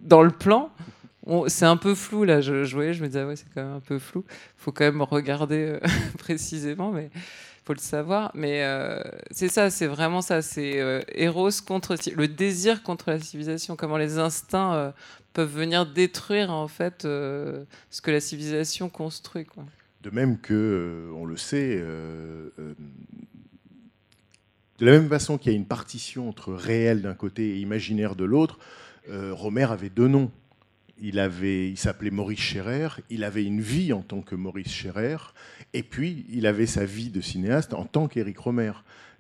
Dans 0.04 0.24
le 0.24 0.32
plan. 0.32 0.72
C'est 1.48 1.66
un 1.66 1.76
peu 1.76 1.94
flou 1.94 2.24
là. 2.24 2.40
Je, 2.40 2.64
je 2.64 2.76
voyais, 2.76 2.94
je 2.94 3.02
me 3.02 3.08
disais 3.08 3.22
ah 3.22 3.28
ouais, 3.28 3.36
c'est 3.36 3.48
quand 3.54 3.64
même 3.64 3.74
un 3.74 3.82
peu 3.82 4.00
flou. 4.00 4.24
Faut 4.58 4.72
quand 4.72 4.86
même 4.86 5.02
regarder 5.02 5.58
euh, 5.58 5.80
précisément, 6.18 6.92
mais 6.92 7.10
faut 7.68 7.74
le 7.74 7.80
savoir. 7.80 8.32
Mais 8.34 8.64
euh, 8.64 9.02
c'est 9.32 9.50
ça, 9.50 9.70
c'est 9.70 9.88
vraiment 9.88 10.22
ça. 10.22 10.42
C'est 10.42 10.80
euh, 10.80 11.02
Eros 11.14 11.50
contre 11.66 11.96
le 12.16 12.28
désir 12.28 12.82
contre 12.82 13.12
la 13.12 13.20
civilisation. 13.20 13.76
Comment 13.76 13.98
les 13.98 14.18
instincts 14.18 14.74
euh, 14.74 14.92
peuvent 15.34 15.54
venir 15.54 15.86
détruire 15.86 16.50
en 16.50 16.68
fait 16.68 17.04
ce 17.04 18.02
que 18.02 18.10
la 18.10 18.22
civilisation 18.22 18.90
construit. 18.90 19.46
Quoi. 19.46 19.66
De 20.02 20.10
même 20.10 20.40
que, 20.40 21.12
on 21.16 21.26
le 21.26 21.38
sait, 21.38 21.84
de 24.80 24.86
la 24.86 24.92
même 24.92 25.10
façon 25.10 25.38
qu'il 25.38 25.52
y 25.52 25.56
a 25.56 25.58
une 25.58 25.66
partition 25.66 26.30
entre 26.30 26.54
réel 26.54 27.02
d'un 27.02 27.16
côté 27.16 27.56
et 27.56 27.60
imaginaire 27.60 28.16
de 28.16 28.26
l'autre, 28.26 28.60
euh, 29.10 29.34
Romer 29.34 29.64
avait 29.72 29.90
deux 29.90 30.08
noms. 30.08 30.32
Il, 31.00 31.22
s'appelait 31.78 32.10
Maurice 32.10 32.40
Scherer, 32.40 32.88
il 33.12 33.24
avait 33.24 33.44
une 33.44 33.62
vie 33.62 33.94
en 33.94 34.02
tant 34.02 34.22
que 34.22 34.34
Maurice 34.34 34.72
Scherer, 34.72 35.18
et 35.74 35.84
puis 35.84 36.26
il 36.30 36.48
avait 36.48 36.66
sa 36.66 36.86
vie 36.86 37.12
de 37.12 37.22
cinéaste 37.22 37.76
en 37.76 37.86
tant 37.86 38.08
qu'Éric 38.08 38.40
Romer. 38.40 38.72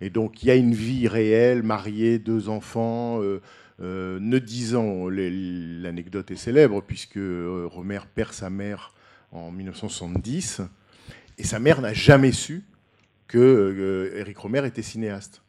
Et 0.01 0.09
donc 0.09 0.41
il 0.41 0.47
y 0.47 0.51
a 0.51 0.55
une 0.55 0.73
vie 0.73 1.07
réelle, 1.07 1.61
marié, 1.61 2.17
deux 2.17 2.49
enfants, 2.49 3.21
euh, 3.21 3.41
euh, 3.79 4.17
ne 4.19 4.39
disant, 4.39 5.07
l'anecdote 5.07 6.31
est 6.31 6.35
célèbre, 6.35 6.81
puisque 6.81 7.19
Romer 7.65 7.99
perd 8.13 8.33
sa 8.33 8.49
mère 8.49 8.95
en 9.31 9.51
1970, 9.51 10.61
et 11.37 11.43
sa 11.43 11.59
mère 11.59 11.81
n'a 11.81 11.93
jamais 11.93 12.31
su 12.31 12.63
que 13.27 14.13
Éric 14.15 14.37
Romer 14.37 14.65
était 14.65 14.81
cinéaste. 14.81 15.43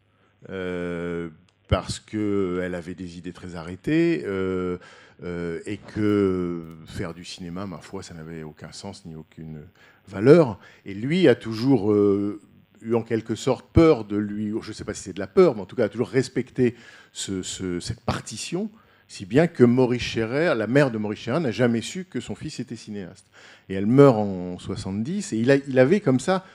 Euh, 0.50 1.28
parce 1.68 2.00
qu'elle 2.00 2.74
avait 2.74 2.94
des 2.94 3.18
idées 3.18 3.32
très 3.34 3.54
arrêtées 3.54 4.22
euh, 4.24 4.78
euh, 5.22 5.60
et 5.66 5.76
que 5.76 6.62
faire 6.86 7.12
du 7.12 7.24
cinéma, 7.24 7.66
ma 7.66 7.78
foi, 7.78 8.02
ça 8.02 8.14
n'avait 8.14 8.42
aucun 8.42 8.72
sens 8.72 9.04
ni 9.04 9.14
aucune 9.14 9.60
valeur. 10.06 10.58
Et 10.86 10.94
lui 10.94 11.28
a 11.28 11.34
toujours 11.34 11.94
eu 11.94 12.94
en 12.94 13.02
quelque 13.02 13.34
sorte 13.34 13.66
peur 13.72 14.04
de 14.06 14.16
lui, 14.16 14.52
je 14.62 14.68
ne 14.68 14.72
sais 14.72 14.84
pas 14.84 14.94
si 14.94 15.02
c'est 15.02 15.12
de 15.12 15.18
la 15.18 15.26
peur, 15.26 15.54
mais 15.56 15.60
en 15.60 15.66
tout 15.66 15.76
cas 15.76 15.84
a 15.84 15.88
toujours 15.90 16.08
respecté 16.08 16.74
ce- 17.12 17.42
ce- 17.42 17.80
cette 17.80 18.00
partition, 18.00 18.70
si 19.08 19.26
bien 19.26 19.46
que 19.46 19.64
Maurice 19.64 20.02
Scherer, 20.02 20.54
la 20.56 20.66
mère 20.66 20.90
de 20.90 20.96
Maurice 20.96 21.18
Scherer, 21.20 21.40
n'a 21.40 21.50
jamais 21.50 21.82
su 21.82 22.04
que 22.06 22.20
son 22.20 22.34
fils 22.34 22.60
était 22.60 22.76
cinéaste. 22.76 23.26
Et 23.68 23.74
elle 23.74 23.86
meurt 23.86 24.16
en 24.16 24.58
70, 24.58 25.32
et 25.34 25.36
il 25.38 25.78
avait 25.78 26.00
comme 26.00 26.20
ça, 26.20 26.46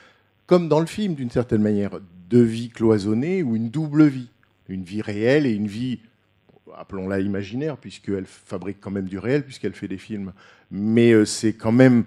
comme 0.48 0.69
dans 0.69 0.80
le 0.80 0.86
film 0.88 1.13
d'une 1.13 1.30
certaine 1.30 1.62
manière, 1.62 2.00
deux 2.34 2.41
vies 2.41 2.69
cloisonnées 2.69 3.43
ou 3.43 3.56
une 3.56 3.69
double 3.69 4.06
vie. 4.06 4.30
Une 4.67 4.84
vie 4.84 5.02
réelle 5.02 5.46
et 5.46 5.52
une 5.52 5.67
vie, 5.67 6.00
appelons-la 6.76 7.19
imaginaire, 7.19 7.78
puisqu'elle 7.78 8.26
fabrique 8.26 8.78
quand 8.82 8.91
même 8.91 9.08
du 9.08 9.19
réel, 9.19 9.43
puisqu'elle 9.43 9.74
fait 9.74 9.88
des 9.88 10.00
films. 10.00 10.34
Mais 10.72 11.12
euh, 11.12 11.26
c'est 11.26 11.54
quand 11.54 11.72
même... 11.72 12.06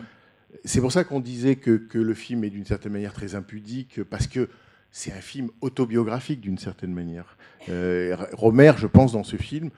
C'est 0.65 0.81
pour 0.81 0.91
ça 0.91 1.05
qu'on 1.05 1.21
disait 1.21 1.57
que, 1.57 1.77
que 1.77 1.99
le 1.99 2.15
film 2.15 2.43
est 2.43 2.51
d'une 2.51 2.65
certaine 2.65 2.93
manière 2.93 3.13
très 3.13 3.35
impudique, 3.37 4.03
parce 4.05 4.27
que 4.27 4.49
c'est 4.91 5.13
un 5.13 5.21
film 5.21 5.51
autobiographique 5.61 6.41
d'une 6.41 6.59
certaine 6.59 6.93
manière. 6.93 7.37
Euh, 7.69 8.17
Romer, 8.33 8.73
je 8.79 8.89
pense, 8.89 9.13
dans 9.13 9.25
ce 9.25 9.37
film, 9.37 9.71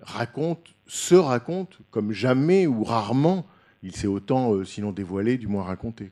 raconte, 0.00 0.74
se 0.86 1.14
raconte 1.14 1.78
comme 1.90 2.12
jamais 2.12 2.66
ou 2.66 2.84
rarement 2.84 3.46
il 3.82 3.96
s'est 3.96 4.06
autant, 4.06 4.52
euh, 4.54 4.64
sinon 4.64 4.92
dévoilé, 4.92 5.38
du 5.38 5.46
moins 5.46 5.62
raconté. 5.62 6.10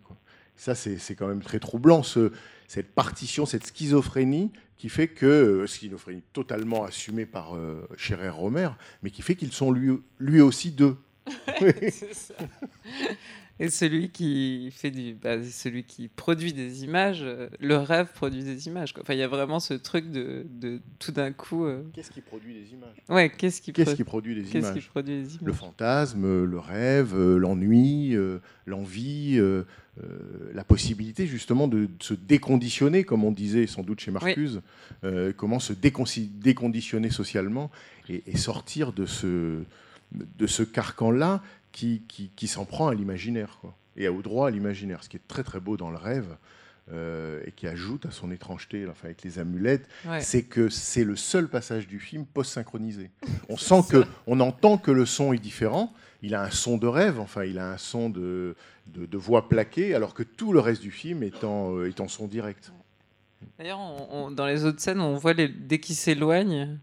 Ça, 0.59 0.75
c'est 0.75 1.15
quand 1.15 1.27
même 1.29 1.41
très 1.43 1.59
troublant, 1.61 2.03
ce- 2.03 2.33
cette 2.67 2.93
partition, 2.95 3.47
cette 3.47 3.67
schizophrénie 3.67 4.53
qui 4.77 4.89
fait 4.91 5.09
que, 5.09 5.25
euh, 5.27 5.67
schizophrénie 5.67 6.23
totalement 6.33 6.85
assumée 6.85 7.25
par 7.27 7.57
euh, 7.57 7.89
Scherer 7.97 8.29
Romer, 8.29 8.69
mais 9.03 9.11
qui 9.11 9.23
fait 9.23 9.35
qu'ils 9.37 9.53
sont 9.53 9.71
lui, 9.73 9.99
lui 10.19 10.41
aussi 10.43 10.71
deux. 10.73 10.97
C'est 11.59 12.13
ça. 12.15 12.35
Et 13.61 13.71
celui 13.71 14.11
qui 14.11 14.71
fait 14.71 14.91
du, 14.93 15.15
bah, 15.15 15.43
celui 15.43 15.83
qui 15.83 16.07
produit 16.09 16.53
des 16.53 16.85
images, 16.85 17.23
euh, 17.23 17.49
le 17.59 17.77
rêve 17.77 18.07
produit 18.15 18.45
des 18.45 18.69
images. 18.69 18.93
quoi. 18.93 19.03
Enfin, 19.03 19.15
il 19.15 19.19
y 19.19 19.23
a 19.25 19.29
vraiment 19.29 19.59
ce 19.59 19.75
truc 19.75 20.11
de, 20.11 20.47
de 20.61 20.81
tout 21.01 21.11
d'un 21.13 21.33
coup. 21.33 21.65
euh, 21.65 21.83
Qu'est-ce 21.93 22.11
qui 22.13 22.21
produit 22.21 22.55
les 22.55 22.73
images? 22.73 22.97
Ouais, 23.09 23.31
qu'est-ce 23.31 23.61
qui, 23.61 23.73
Qu'est-ce 23.73 23.91
pro- 23.91 23.97
qui 23.97 24.05
produit 24.05 24.35
les 24.37 24.43
qu'est-ce 24.43 24.67
qui 24.67 24.79
images? 24.79 24.89
produit 24.89 25.15
les 25.15 25.31
images? 25.35 25.43
Le 25.45 25.53
fantasme, 25.53 26.45
le 26.45 26.59
rêve, 26.59 27.15
euh, 27.17 27.37
l'ennui, 27.39 28.15
euh, 28.15 28.39
l'envie, 28.67 29.39
euh, 29.39 29.65
euh, 30.05 30.53
la 30.55 30.63
possibilité 30.63 31.27
justement 31.27 31.67
de, 31.67 31.87
de 31.87 31.89
se 32.01 32.15
déconditionner, 32.15 33.03
comme 33.03 33.25
on 33.25 33.33
disait 33.33 33.67
sans 33.67 33.83
doute 33.83 33.99
chez 33.99 34.13
Marcuse, 34.13 34.61
euh, 35.03 35.33
comment 35.37 35.59
se 35.59 35.73
déconditionner 35.73 37.11
socialement 37.11 37.71
et, 38.09 38.23
et 38.27 38.37
sortir 38.37 38.93
de 38.93 39.07
ce, 39.07 39.63
de 40.13 40.47
ce 40.47 40.63
carcan-là 40.63 41.43
qui, 41.79 42.03
qui, 42.09 42.31
qui 42.35 42.49
s'en 42.49 42.65
prend 42.65 42.89
à 42.89 42.95
l'imaginaire, 42.95 43.61
et 43.97 44.09
au 44.09 44.21
droit 44.23 44.49
à 44.49 44.51
l'imaginaire, 44.51 45.05
ce 45.05 45.09
qui 45.09 45.17
est 45.17 45.29
très 45.29 45.45
très 45.45 45.61
beau 45.61 45.77
dans 45.77 45.91
le 45.91 45.97
rêve. 45.99 46.37
euh, 46.91 47.43
et 47.45 47.53
qui 47.53 47.67
ajoute 47.67 48.07
à 48.07 48.11
son 48.11 48.31
étrangeté, 48.31 48.87
enfin, 48.89 49.09
avec 49.09 49.23
les 49.23 49.39
amulettes, 49.39 49.87
Ouais. 50.07 50.23
c'est 50.23 50.43
que 50.45 50.71
c'est 50.71 51.05
le 51.05 51.17
seul 51.17 51.47
passage 51.47 51.87
du 51.87 52.01
film 52.01 52.25
post-synchronisé. 52.25 53.11
On 53.51 53.59
sent 53.59 53.83
que, 53.91 54.05
on 54.27 54.41
entend 54.41 54.79
que 54.79 54.91
le 54.91 55.05
son 55.05 55.35
est 55.35 55.39
différent. 55.39 55.93
Il 56.23 56.35
a 56.35 56.43
un 56.43 56.51
son 56.51 56.79
de 56.79 56.87
rêve, 56.87 57.21
enfin, 57.21 57.45
il 57.45 57.59
a 57.59 57.71
un 57.71 57.77
son 57.77 58.09
de, 58.09 58.57
de, 58.87 59.05
de 59.05 59.19
voix 59.19 59.51
plaquée, 59.51 59.95
alors 59.95 60.15
que 60.15 60.23
tout 60.23 60.51
le 60.55 60.61
reste 60.61 60.81
du 60.81 60.91
film 60.91 61.23
est 61.23 61.45
en, 61.45 61.77
euh, 61.77 61.89
est 61.91 62.01
en 62.01 62.09
son 62.09 62.27
direct. 62.27 62.73
D'ailleurs, 63.59 63.79
on- 63.79 64.09
on- 64.27 64.31
dans 64.31 64.47
les 64.47 64.65
autres 64.65 64.81
scènes, 64.81 65.01
on 65.01 65.17
voit 65.17 65.33
les, 65.33 65.49
dès 65.49 65.79
qu'ils 65.79 65.95
s'éloignent 65.97 66.79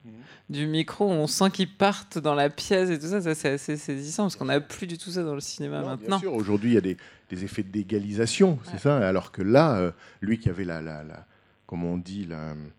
du 0.49 0.67
micro, 0.67 1.09
on 1.09 1.27
sent 1.27 1.49
qu'ils 1.51 1.73
partent 1.73 2.17
dans 2.17 2.35
la 2.35 2.49
pièce 2.49 2.89
et 2.89 2.99
tout 2.99 3.07
ça. 3.07 3.21
Ça, 3.21 3.33
c'est 3.35 3.49
assez 3.49 3.77
saisissant 3.77 4.23
parce 4.23 4.35
qu'on 4.35 4.45
n'a 4.45 4.59
plus 4.61 4.87
du 4.87 4.97
tout 4.97 5.09
ça 5.09 5.23
dans 5.23 5.33
le 5.35 5.39
cinéma 5.41 5.81
Non, 5.81 5.87
maintenant. 5.87 6.07
Bien 6.07 6.19
sûr, 6.19 6.33
aujourd'hui, 6.33 6.71
il 6.71 6.73
y 6.75 6.77
a 6.77 6.81
des, 6.81 6.97
des 7.29 7.43
effets 7.43 7.63
d'égalisation, 7.63 8.59
c'est 8.71 8.79
ça. 8.79 8.97
Alors 9.07 9.31
que 9.31 9.41
là, 9.41 9.77
euh, 9.79 9.91
lui 10.21 10.37
qui 10.39 10.49
avait 10.49 10.65
la, 10.65 10.81
la, 10.81 11.03
la- 11.03 11.25
comme 11.65 11.83
on 11.83 11.97
dit, 11.97 12.25
la, 12.25 12.51
hum, 12.51 12.69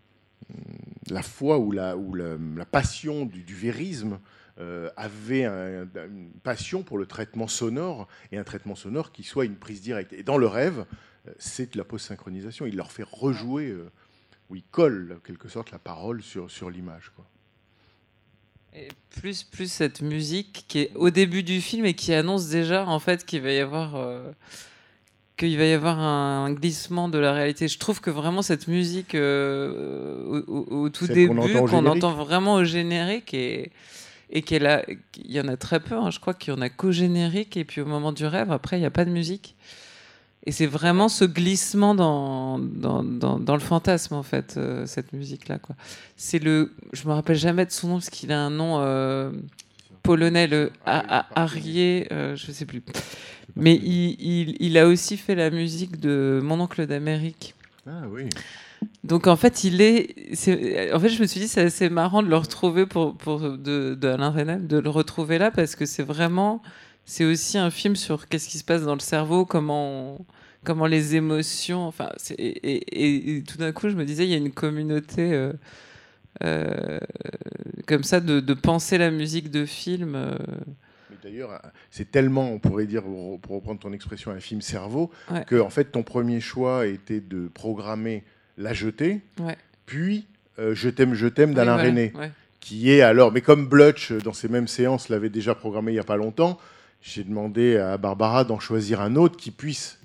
la 1.09 1.21
foi 1.21 1.57
ou 1.59 1.71
la, 1.71 1.97
ou 1.97 2.13
la, 2.13 2.35
la 2.55 2.65
passion 2.65 3.25
du, 3.25 3.43
du 3.43 3.53
vérisme, 3.55 4.19
euh, 4.59 4.89
avait 4.97 5.45
un- 5.45 5.83
une 5.83 6.31
passion 6.43 6.81
pour 6.83 6.97
le 6.97 7.05
traitement 7.05 7.47
sonore 7.47 8.07
et 8.31 8.37
un 8.37 8.43
traitement 8.43 8.75
sonore 8.75 9.11
qui 9.11 9.23
soit 9.23 9.45
une 9.45 9.55
prise 9.55 9.81
directe. 9.81 10.13
Et 10.13 10.23
dans 10.23 10.37
le 10.37 10.47
rêve, 10.47 10.85
c'est 11.39 11.73
de 11.73 11.77
la 11.77 11.83
post-synchronisation. 11.83 12.65
Il 12.65 12.75
leur 12.75 12.91
fait 12.91 13.05
rejouer, 13.09 13.67
euh, 13.69 13.89
ou 14.49 14.55
il 14.55 14.63
colle, 14.71 15.15
en 15.17 15.19
quelque 15.19 15.49
sorte, 15.49 15.71
la 15.71 15.79
parole 15.79 16.21
sur, 16.23 16.49
sur 16.51 16.69
l'image. 16.69 17.11
Et 18.75 18.89
plus, 19.21 19.43
plus 19.43 19.71
cette 19.71 20.01
musique 20.01 20.65
qui 20.67 20.79
est 20.79 20.91
au 20.95 21.09
début 21.09 21.41
du 21.43 21.61
film 21.61 21.85
et 21.85 21.93
qui 21.95 22.13
annonce 22.13 22.47
déjà 22.49 22.85
en 22.85 22.99
fait 22.99 23.25
qu'il 23.25 23.41
va 23.41 23.51
y 23.51 23.59
avoir 23.59 23.95
euh, 23.95 24.31
qu'il 25.37 25.55
va 25.57 25.65
y 25.65 25.73
avoir 25.73 25.99
un 25.99 26.51
glissement 26.51 27.09
de 27.09 27.17
la 27.19 27.31
réalité. 27.31 27.67
Je 27.67 27.77
trouve 27.77 28.01
que 28.01 28.09
vraiment 28.09 28.41
cette 28.41 28.67
musique 28.67 29.15
euh, 29.15 30.43
au, 30.47 30.51
au- 30.53 30.81
au 30.83 30.89
tout 30.89 31.05
Celle 31.05 31.15
début 31.15 31.35
qu'on 31.69 31.85
entend 31.87 32.13
vraiment 32.13 32.55
au 32.55 32.63
générique 32.63 33.33
et 33.33 33.71
et 34.29 34.41
qu'elle 34.41 34.65
a 34.67 34.83
il 34.89 35.31
y 35.31 35.39
en 35.39 35.47
a 35.47 35.57
très 35.57 35.79
peu. 35.79 35.95
hein. 35.95 36.11
Je 36.11 36.19
crois 36.19 36.33
qu'il 36.33 36.53
y 36.53 36.57
en 36.57 36.61
a 36.61 36.69
qu'au 36.69 36.91
générique 36.91 37.55
et 37.57 37.65
puis 37.65 37.81
au 37.81 37.85
moment 37.85 38.11
du 38.11 38.25
rêve 38.25 38.51
après 38.51 38.77
il 38.77 38.81
n'y 38.81 38.85
a 38.85 38.91
pas 38.91 39.05
de 39.05 39.11
musique. 39.11 39.55
Et 40.47 40.51
c'est 40.53 40.65
vraiment 40.65 41.09
ce 41.09 41.25
glissement 41.25 41.93
dans, 41.93 42.57
dans, 42.57 43.03
dans, 43.03 43.37
dans 43.37 43.53
le 43.53 43.59
fantasme, 43.59 44.13
en 44.15 44.23
fait, 44.23 44.55
euh, 44.55 44.85
cette 44.85 45.11
musique-là. 45.11 45.59
quoi. 45.59 45.75
C'est 46.15 46.39
le. 46.39 46.71
Je 46.93 47.05
me 47.05 47.11
rappelle 47.13 47.35
jamais 47.35 47.65
de 47.65 47.71
son 47.71 47.89
nom, 47.89 47.93
parce 47.95 48.09
qu'il 48.09 48.31
a 48.31 48.39
un 48.39 48.49
nom 48.49 48.79
euh, 48.79 49.29
polonais, 50.03 50.47
le 50.47 50.71
Arié, 50.85 52.07
euh, 52.13 52.37
je 52.37 52.51
sais 52.53 52.65
plus. 52.65 52.81
Mais 53.57 53.75
il, 53.75 54.15
il, 54.21 54.55
il 54.61 54.77
a 54.77 54.87
aussi 54.87 55.17
fait 55.17 55.35
la 55.35 55.49
musique 55.49 55.99
de 55.99 56.39
Mon 56.41 56.61
oncle 56.61 56.85
d'Amérique. 56.87 57.53
Ah 57.85 58.03
oui. 58.09 58.29
Donc 59.03 59.27
en 59.27 59.35
fait, 59.35 59.65
il 59.65 59.81
est. 59.81 60.15
c'est- 60.33 60.93
En 60.93 60.99
fait, 61.01 61.09
je 61.09 61.21
me 61.21 61.27
suis 61.27 61.41
dit, 61.41 61.47
c'est 61.49 61.61
assez 61.63 61.89
marrant 61.89 62.23
de 62.23 62.29
le 62.29 62.37
retrouver 62.37 62.85
pour, 62.85 63.15
pour 63.17 63.41
de, 63.41 63.95
de 63.95 64.07
Alain 64.07 64.59
de 64.59 64.77
le 64.77 64.89
retrouver 64.89 65.39
là, 65.39 65.51
parce 65.51 65.75
que 65.75 65.85
c'est 65.85 66.03
vraiment. 66.03 66.61
C'est 67.05 67.25
aussi 67.25 67.57
un 67.57 67.69
film 67.69 67.95
sur 67.95 68.27
qu'est-ce 68.29 68.47
qui 68.49 68.57
se 68.57 68.63
passe 68.65 68.83
dans 68.83 68.93
le 68.93 68.99
cerveau, 69.01 69.45
comment, 69.45 70.15
on- 70.15 70.25
comment 70.63 70.85
les 70.87 71.15
émotions. 71.15 71.87
Enfin, 71.87 72.09
et, 72.37 72.45
et- 72.45 73.37
et 73.37 73.43
tout 73.43 73.57
d'un 73.57 73.71
coup, 73.71 73.89
je 73.89 73.95
me 73.95 74.05
disais, 74.05 74.25
il 74.25 74.29
y 74.31 74.33
a 74.33 74.37
une 74.37 74.51
communauté 74.51 75.33
euh, 75.33 75.53
euh, 76.43 76.99
comme 77.87 78.03
ça 78.03 78.19
de, 78.19 78.39
de 78.39 78.53
penser 78.53 78.97
la 78.97 79.11
musique 79.11 79.49
de 79.49 79.65
film. 79.65 80.13
euh, 80.15 80.35
d'ailleurs, 81.23 81.61
c'est 81.89 82.11
tellement, 82.11 82.51
on 82.51 82.59
pourrait 82.59 82.85
dire, 82.85 83.03
pour 83.03 83.55
reprendre 83.55 83.79
ton 83.79 83.91
expression, 83.93 84.31
un 84.31 84.39
film 84.39 84.61
cerveau, 84.61 85.11
Ouais. 85.31 85.43
que 85.45 85.59
en 85.59 85.69
fait, 85.69 85.85
ton 85.85 86.03
premier 86.03 86.39
choix 86.39 86.85
était 86.87 87.19
de 87.21 87.47
programmer 87.47 88.23
La 88.57 88.73
Jetée, 88.73 89.21
Ouais. 89.39 89.57
puis 89.85 90.27
Je 90.57 90.89
t'aime, 90.89 91.13
je 91.13 91.27
t'aime 91.27 91.53
d'Alain 91.53 91.75
oui, 91.75 91.81
voilà, 91.83 91.89
René, 91.91 92.13
ouais. 92.17 92.31
qui 92.59 92.89
est 92.91 93.01
alors, 93.01 93.31
mais 93.31 93.41
comme 93.41 93.67
Blutch, 93.67 94.11
dans 94.11 94.33
ces 94.33 94.47
mêmes 94.47 94.67
séances, 94.67 95.07
l'avait 95.09 95.29
déjà 95.29 95.53
programmé 95.53 95.91
il 95.91 95.95
n'y 95.95 95.99
a 95.99 96.03
pas 96.03 96.17
longtemps, 96.17 96.57
j'ai 97.01 97.23
demandé 97.23 97.77
à 97.77 97.97
Barbara 97.97 98.43
d'en 98.43 98.59
choisir 98.59 98.99
un 99.01 99.15
autre 99.15 99.37
qui 99.37 99.51
puisse 99.51 99.96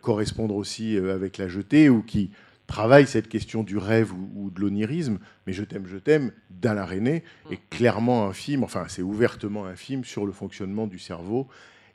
correspondre 0.00 0.54
aussi 0.54 0.96
euh, 0.96 1.14
avec 1.14 1.38
La 1.38 1.48
Jetée 1.48 1.88
ou 1.88 2.02
qui 2.02 2.30
travaille 2.66 3.06
cette 3.06 3.28
question 3.28 3.62
du 3.64 3.76
rêve 3.76 4.12
ou, 4.12 4.30
ou 4.34 4.50
de 4.50 4.60
l'onirisme, 4.60 5.18
mais 5.46 5.52
Je 5.52 5.64
t'aime, 5.64 5.86
je 5.86 5.96
t'aime 5.98 6.32
d'Alain 6.50 6.84
René 6.86 7.22
est 7.50 7.60
clairement 7.70 8.26
un 8.26 8.32
film, 8.32 8.62
enfin 8.64 8.84
c'est 8.88 9.02
ouvertement 9.02 9.66
un 9.66 9.74
film 9.76 10.04
sur 10.04 10.24
le 10.26 10.32
fonctionnement 10.32 10.86
du 10.86 10.98
cerveau. 10.98 11.48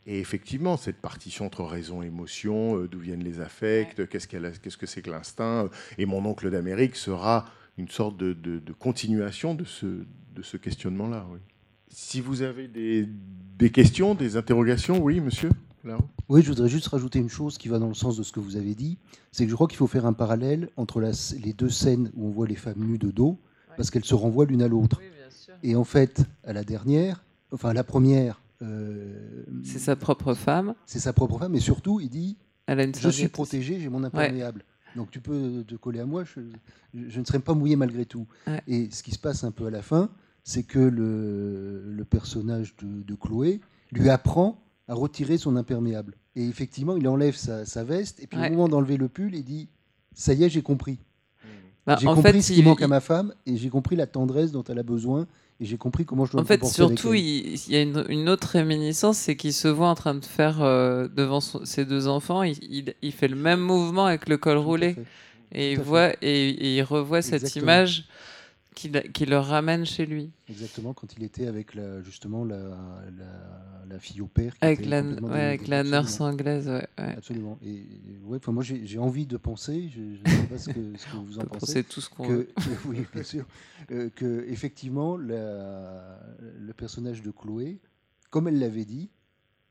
Et 0.06 0.20
effectivement, 0.20 0.78
cette 0.78 0.98
partition 0.98 1.46
entre 1.48 1.64
raison 1.64 2.02
et 2.02 2.08
émotion, 2.08 2.78
euh, 2.78 2.88
d'où 2.88 3.00
viennent 3.00 3.24
les 3.24 3.40
affects, 3.42 4.08
qu'est-ce, 4.10 4.28
qu'elle 4.28 4.46
a- 4.46 4.52
qu'est-ce 4.52 4.78
que 4.78 4.86
c'est 4.86 5.02
que 5.02 5.10
l'instinct, 5.10 5.66
euh, 5.66 5.70
et 5.98 6.06
mon 6.06 6.24
oncle 6.26 6.50
d'Amérique 6.50 6.96
sera 6.96 7.46
une 7.78 7.90
sorte 7.90 8.16
de, 8.18 8.32
de- 8.34 8.60
de 8.60 8.74
continuation 8.74 9.54
de 9.54 9.66
ce, 9.66 9.86
de 9.86 10.42
ce 10.42 10.56
questionnement-là. 10.58 11.26
oui. 11.32 11.40
Si 11.90 12.22
vous 12.22 12.42
avez 12.42 12.68
des, 12.68 13.08
des 13.58 13.70
questions, 13.72 14.14
des 14.16 14.38
interrogations, 14.38 15.00
oui, 15.02 15.20
monsieur? 15.20 15.50
Oui, 16.30 16.42
je 16.42 16.50
voudrais 16.50 16.70
juste 16.70 16.88
rajouter 16.88 17.20
une 17.20 17.30
chose 17.30 17.58
qui 17.58 17.68
va 17.70 17.80
dans 17.80 17.88
le 17.88 17.94
sens 17.94 18.18
de 18.18 18.24
ce 18.24 18.32
que 18.32 18.40
vous 18.40 18.56
avez 18.58 18.76
dit. 18.76 18.98
C'est 19.32 19.46
que 19.46 19.50
je 19.50 19.56
crois 19.56 19.68
qu'il 19.68 19.78
faut 19.78 19.88
faire 19.88 20.06
un 20.06 20.14
parallèle 20.14 20.70
entre 20.78 21.00
la 21.02 21.12
les 21.44 21.54
deux 21.54 21.70
scènes 21.70 22.12
où 22.16 22.28
on 22.28 22.30
voit 22.32 22.48
les 22.48 22.56
femmes 22.56 22.80
nues 22.80 22.98
de 22.98 23.12
dos, 23.12 23.40
parce 23.78 23.90
qu'elles 23.92 24.06
se 24.06 24.16
renvoient 24.16 24.46
l'une 24.46 24.62
à 24.62 24.68
l'autre. 24.68 25.02
Et 25.64 25.76
en 25.76 25.84
fait, 25.84 26.24
à 26.44 26.54
la 26.54 26.64
dernière, 26.64 27.24
enfin 27.52 27.70
à 27.70 27.74
la 27.74 27.84
première, 27.84 28.42
euh, 28.62 29.44
C'est 29.64 29.80
sa 29.80 29.96
propre 29.96 30.34
femme. 30.34 30.74
c'est 30.86 31.00
sa 31.00 31.14
propre 31.14 31.38
femme, 31.40 31.56
et 31.56 31.60
surtout, 31.60 32.00
il 32.00 32.10
dit 32.10 32.38
Elle 32.66 32.80
a 32.80 32.84
une 32.84 32.94
Je 32.96 33.10
suis 33.10 33.28
protégé, 33.28 33.80
j'ai 33.80 33.90
mon 33.90 34.04
imperméable. 34.04 34.64
Donc 34.96 35.12
tu 35.12 35.20
peux 35.20 35.64
te 35.68 35.76
coller 35.76 36.00
à 36.00 36.06
moi, 36.06 36.24
je, 36.24 36.40
je 36.94 37.20
ne 37.20 37.26
serai 37.26 37.40
pas 37.40 37.54
mouillé 37.54 37.76
malgré 37.76 38.06
tout. 38.06 38.26
Ouais. 38.48 38.62
Et 38.68 38.90
ce 38.92 39.04
qui 39.04 39.12
se 39.12 39.20
passe 39.20 39.44
un 39.44 39.52
peu 39.52 39.68
à 39.68 39.70
la 39.70 39.82
fin, 39.84 40.10
c'est 40.44 40.64
que 40.64 40.80
le, 40.80 41.84
le 41.92 42.04
personnage 42.06 42.76
de, 42.78 43.04
de 43.04 43.16
Chloé 43.16 43.62
lui 43.92 44.10
apprend 44.10 44.60
à 44.88 44.94
retirer 44.94 45.38
son 45.38 45.56
imperméable. 45.56 46.16
Et 46.36 46.48
effectivement, 46.48 46.96
il 46.98 47.08
enlève 47.08 47.36
sa, 47.36 47.66
sa 47.66 47.84
veste, 47.84 48.22
et 48.22 48.28
puis 48.28 48.40
Ouais. 48.40 48.48
au 48.48 48.52
moment 48.52 48.68
d'enlever 48.70 48.98
le 48.98 49.08
pull, 49.10 49.36
il 49.36 49.44
dit 49.44 49.68
Ça 50.14 50.34
y 50.34 50.44
est, 50.44 50.50
j'ai 50.50 50.62
compris. 50.64 50.98
Bah, 51.86 51.98
j'ai 52.02 52.08
en 52.08 52.16
compris 52.16 52.34
fait, 52.34 52.42
ce 52.42 52.54
qui 52.54 52.60
il- 52.60 52.66
manque 52.66 52.82
à 52.82 52.88
ma 52.88 53.00
femme, 53.00 53.34
et 53.46 53.56
j'ai 53.56 53.70
compris 53.70 53.96
la 53.96 54.08
tendresse 54.08 54.52
dont 54.52 54.64
elle 54.64 54.80
a 54.80 54.84
besoin, 54.84 55.28
et 55.60 55.66
j'ai 55.66 55.78
compris 55.78 56.06
comment 56.06 56.26
je 56.26 56.32
dois 56.34 56.42
En 56.42 56.44
me 56.44 56.48
fait, 56.48 56.58
comporter 56.60 56.82
avec 56.84 57.00
surtout, 57.00 57.14
il, 57.14 57.54
il 57.56 57.72
y 57.72 57.76
a 57.76 57.82
une, 57.82 58.04
une 58.10 58.28
autre 58.30 58.48
réminiscence, 58.50 59.18
c'est 59.18 59.36
qu'il 59.36 59.54
se 59.54 59.68
voit 59.68 59.88
en 59.90 59.96
train 59.96 60.16
de 60.16 60.26
faire 60.26 60.62
euh, 60.62 61.08
devant 61.08 61.40
son- 61.40 61.64
ses 61.66 61.86
deux 61.86 62.08
enfants, 62.08 62.44
il, 62.44 62.94
il- 63.02 63.12
fait 63.14 63.28
le 63.28 63.36
même 63.38 63.60
mouvement 63.62 64.06
avec 64.06 64.28
le 64.28 64.38
col 64.38 64.58
Tout 64.58 64.64
roulé. 64.64 64.94
fait. 64.96 65.06
Et 65.54 65.72
il, 65.72 65.78
fait. 65.78 65.84
voit, 65.84 66.14
et, 66.22 66.50
et 66.50 66.76
il 66.78 66.82
revoit 66.82 67.22
cette 67.22 67.56
image 67.56 68.06
qui, 68.78 69.26
le 69.26 69.38
ramène 69.38 69.86
chez 69.86 70.06
lui. 70.06 70.32
Exactement, 70.48 70.94
quand 70.94 71.12
il 71.18 71.24
était 71.24 71.48
avec 71.48 71.74
la, 71.74 72.02
justement 72.04 72.46
la, 72.46 72.58
la, 73.18 73.86
la 73.90 74.00
fille 74.00 74.22
au 74.22 74.28
père. 74.28 74.54
qui 74.58 74.64
Avec 74.64 74.86
la, 74.86 75.02
ouais, 75.02 75.40
avec 75.42 75.68
la 75.68 75.84
nurse 75.84 76.22
anglaise. 76.22 76.68
Ouais, 76.68 76.88
ouais. 77.00 77.16
Absolument. 77.18 77.58
Et, 77.64 77.74
et 77.76 78.20
ouais, 78.24 78.38
enfin, 78.38 78.52
moi, 78.52 78.64
j'ai 78.64 79.00
envie 79.00 79.26
de 79.26 79.38
penser, 79.38 79.90
je 79.90 80.02
ne 80.02 80.16
sais 80.18 80.48
pas 80.48 80.58
ce 80.58 80.70
que, 80.70 80.98
ce 80.98 81.06
que 81.08 81.18
vous 81.18 81.40
en 81.40 81.46
pensez, 81.46 81.60
penser 81.60 81.84
tout 81.84 82.02
ce 82.02 82.10
qu'on 82.10 82.28
que, 82.28 82.32
veut. 82.34 82.44
que- 82.56 82.88
oui, 82.88 83.06
bien 83.14 83.24
sûr, 83.24 83.46
euh, 83.92 84.10
que 84.16 84.46
effectivement, 84.48 85.18
la- 85.18 86.20
le 86.60 86.74
personnage 86.74 87.22
de 87.24 87.32
Chloé, 87.32 87.80
comme 88.30 88.48
elle 88.48 88.60
l'avait 88.60 88.86
dit, 88.86 89.10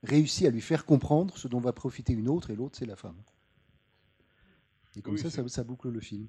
réussit 0.02 0.46
à 0.46 0.50
lui 0.50 0.60
faire 0.60 0.84
comprendre 0.84 1.36
ce 1.38 1.46
dont 1.48 1.60
va 1.60 1.72
profiter 1.72 2.12
une 2.12 2.28
autre, 2.28 2.50
et 2.50 2.56
l'autre, 2.56 2.76
c'est 2.78 2.86
la 2.86 2.96
femme. 2.96 3.16
Et 4.96 5.02
comme 5.02 5.14
Oui, 5.14 5.20
ça, 5.20 5.30
c'est- 5.30 5.42
ça, 5.42 5.48
ça 5.48 5.64
boucle 5.64 5.90
le 5.90 6.00
film. 6.00 6.26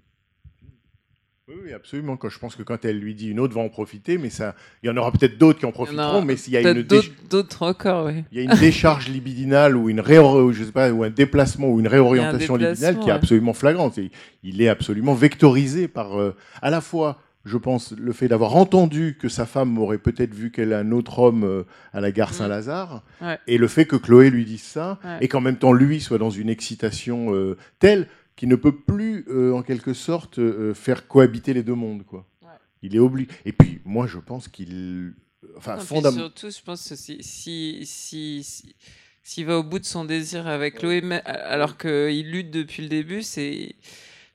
Oui, 1.49 1.71
absolument. 1.71 2.17
Quand 2.17 2.27
je 2.27 2.39
pense 2.39 2.57
que 2.57 2.63
quand 2.63 2.83
elle 2.83 2.99
lui 2.99 3.15
dit 3.15 3.29
une 3.29 3.39
autre 3.39 3.53
va 3.53 3.61
en 3.61 3.69
profiter, 3.69 4.17
mais 4.17 4.29
ça, 4.29 4.53
il 4.83 4.87
y 4.87 4.89
en 4.89 4.97
aura 4.97 5.13
peut-être 5.13 5.37
d'autres 5.37 5.59
qui 5.59 5.65
en 5.65 5.71
profiteront, 5.71 6.21
mais 6.21 6.35
s'il 6.35 6.51
y 6.53 6.57
a 6.57 6.61
une 6.61 6.83
d'autres- 6.83 7.05
déch- 7.49 7.63
encore, 7.63 8.07
oui. 8.07 8.25
il 8.33 8.37
y 8.37 8.41
a 8.41 8.51
une 8.53 8.59
décharge 8.59 9.07
libidinale 9.07 9.77
ou 9.77 9.89
une 9.89 10.01
réor- 10.01 10.51
je 10.51 10.65
sais 10.65 10.73
pas, 10.73 10.91
ou 10.91 11.03
un 11.03 11.09
déplacement 11.09 11.69
ou 11.69 11.79
une 11.79 11.87
réorientation 11.87 12.57
libidinale 12.57 12.99
qui 12.99 13.07
est 13.07 13.13
absolument 13.13 13.53
flagrante. 13.53 13.97
Et 13.97 14.11
il 14.43 14.61
est 14.61 14.67
absolument 14.67 15.13
vectorisé 15.13 15.87
par 15.87 16.19
euh, 16.19 16.35
à 16.61 16.69
la 16.69 16.81
fois 16.81 17.21
je 17.45 17.55
pense, 17.55 17.93
le 17.97 18.11
fait 18.11 18.27
d'avoir 18.27 18.57
entendu 18.57 19.15
que 19.17 19.29
sa 19.29 19.45
femme 19.45 19.77
aurait 19.77 19.99
peut-être 19.99 20.33
vu 20.33 20.51
qu'elle 20.51 20.73
a 20.73 20.79
un 20.79 20.91
autre 20.91 21.19
homme 21.19 21.45
euh, 21.45 21.63
à 21.93 22.01
la 22.01 22.11
gare 22.11 22.33
Saint-Lazare, 22.33 23.03
Ouais. 23.21 23.39
et 23.47 23.57
le 23.57 23.69
fait 23.69 23.85
que 23.85 23.95
Chloé 23.95 24.29
lui 24.29 24.43
dise 24.43 24.63
ça, 24.63 24.99
Ouais. 25.05 25.19
et 25.21 25.27
qu'en 25.29 25.39
même 25.39 25.55
temps 25.55 25.71
lui 25.71 26.01
soit 26.01 26.17
dans 26.17 26.29
une 26.29 26.49
excitation 26.49 27.33
euh, 27.33 27.55
telle 27.79 28.09
qu'il 28.37 28.47
ne 28.47 28.55
peut 28.55 28.71
plus, 28.75 29.25
euh, 29.27 29.51
en 29.53 29.63
quelque 29.63 29.93
sorte, 29.93 30.39
euh, 30.39 30.73
faire 30.73 31.07
cohabiter 31.09 31.53
les 31.53 31.63
deux 31.63 31.73
mondes. 31.75 32.05
Quoi. 32.05 32.25
Ouais. 32.41 32.47
Il 32.83 32.95
est 32.95 32.99
obligé. 32.99 33.27
Et 33.43 33.51
puis, 33.51 33.81
moi, 33.83 34.07
je 34.07 34.19
pense 34.19 34.47
qu'il. 34.47 35.13
Enfin, 35.57 35.77
fondamentalement. 35.77 36.29
surtout, 36.29 36.49
je 36.49 36.61
pense 36.63 36.87
que 36.87 36.95
si, 36.95 37.17
si, 37.21 37.81
si, 37.85 38.43
si- 38.43 38.75
s'il 39.23 39.45
va 39.45 39.57
au 39.59 39.63
bout 39.63 39.79
de 39.79 39.85
son 39.85 40.05
désir 40.05 40.47
avec 40.47 40.75
Chloé, 40.75 41.01
alors 41.25 41.77
qu'il 41.77 42.31
lutte 42.31 42.49
depuis 42.51 42.83
le 42.83 42.89
début, 42.89 43.23
c'est, 43.23 43.75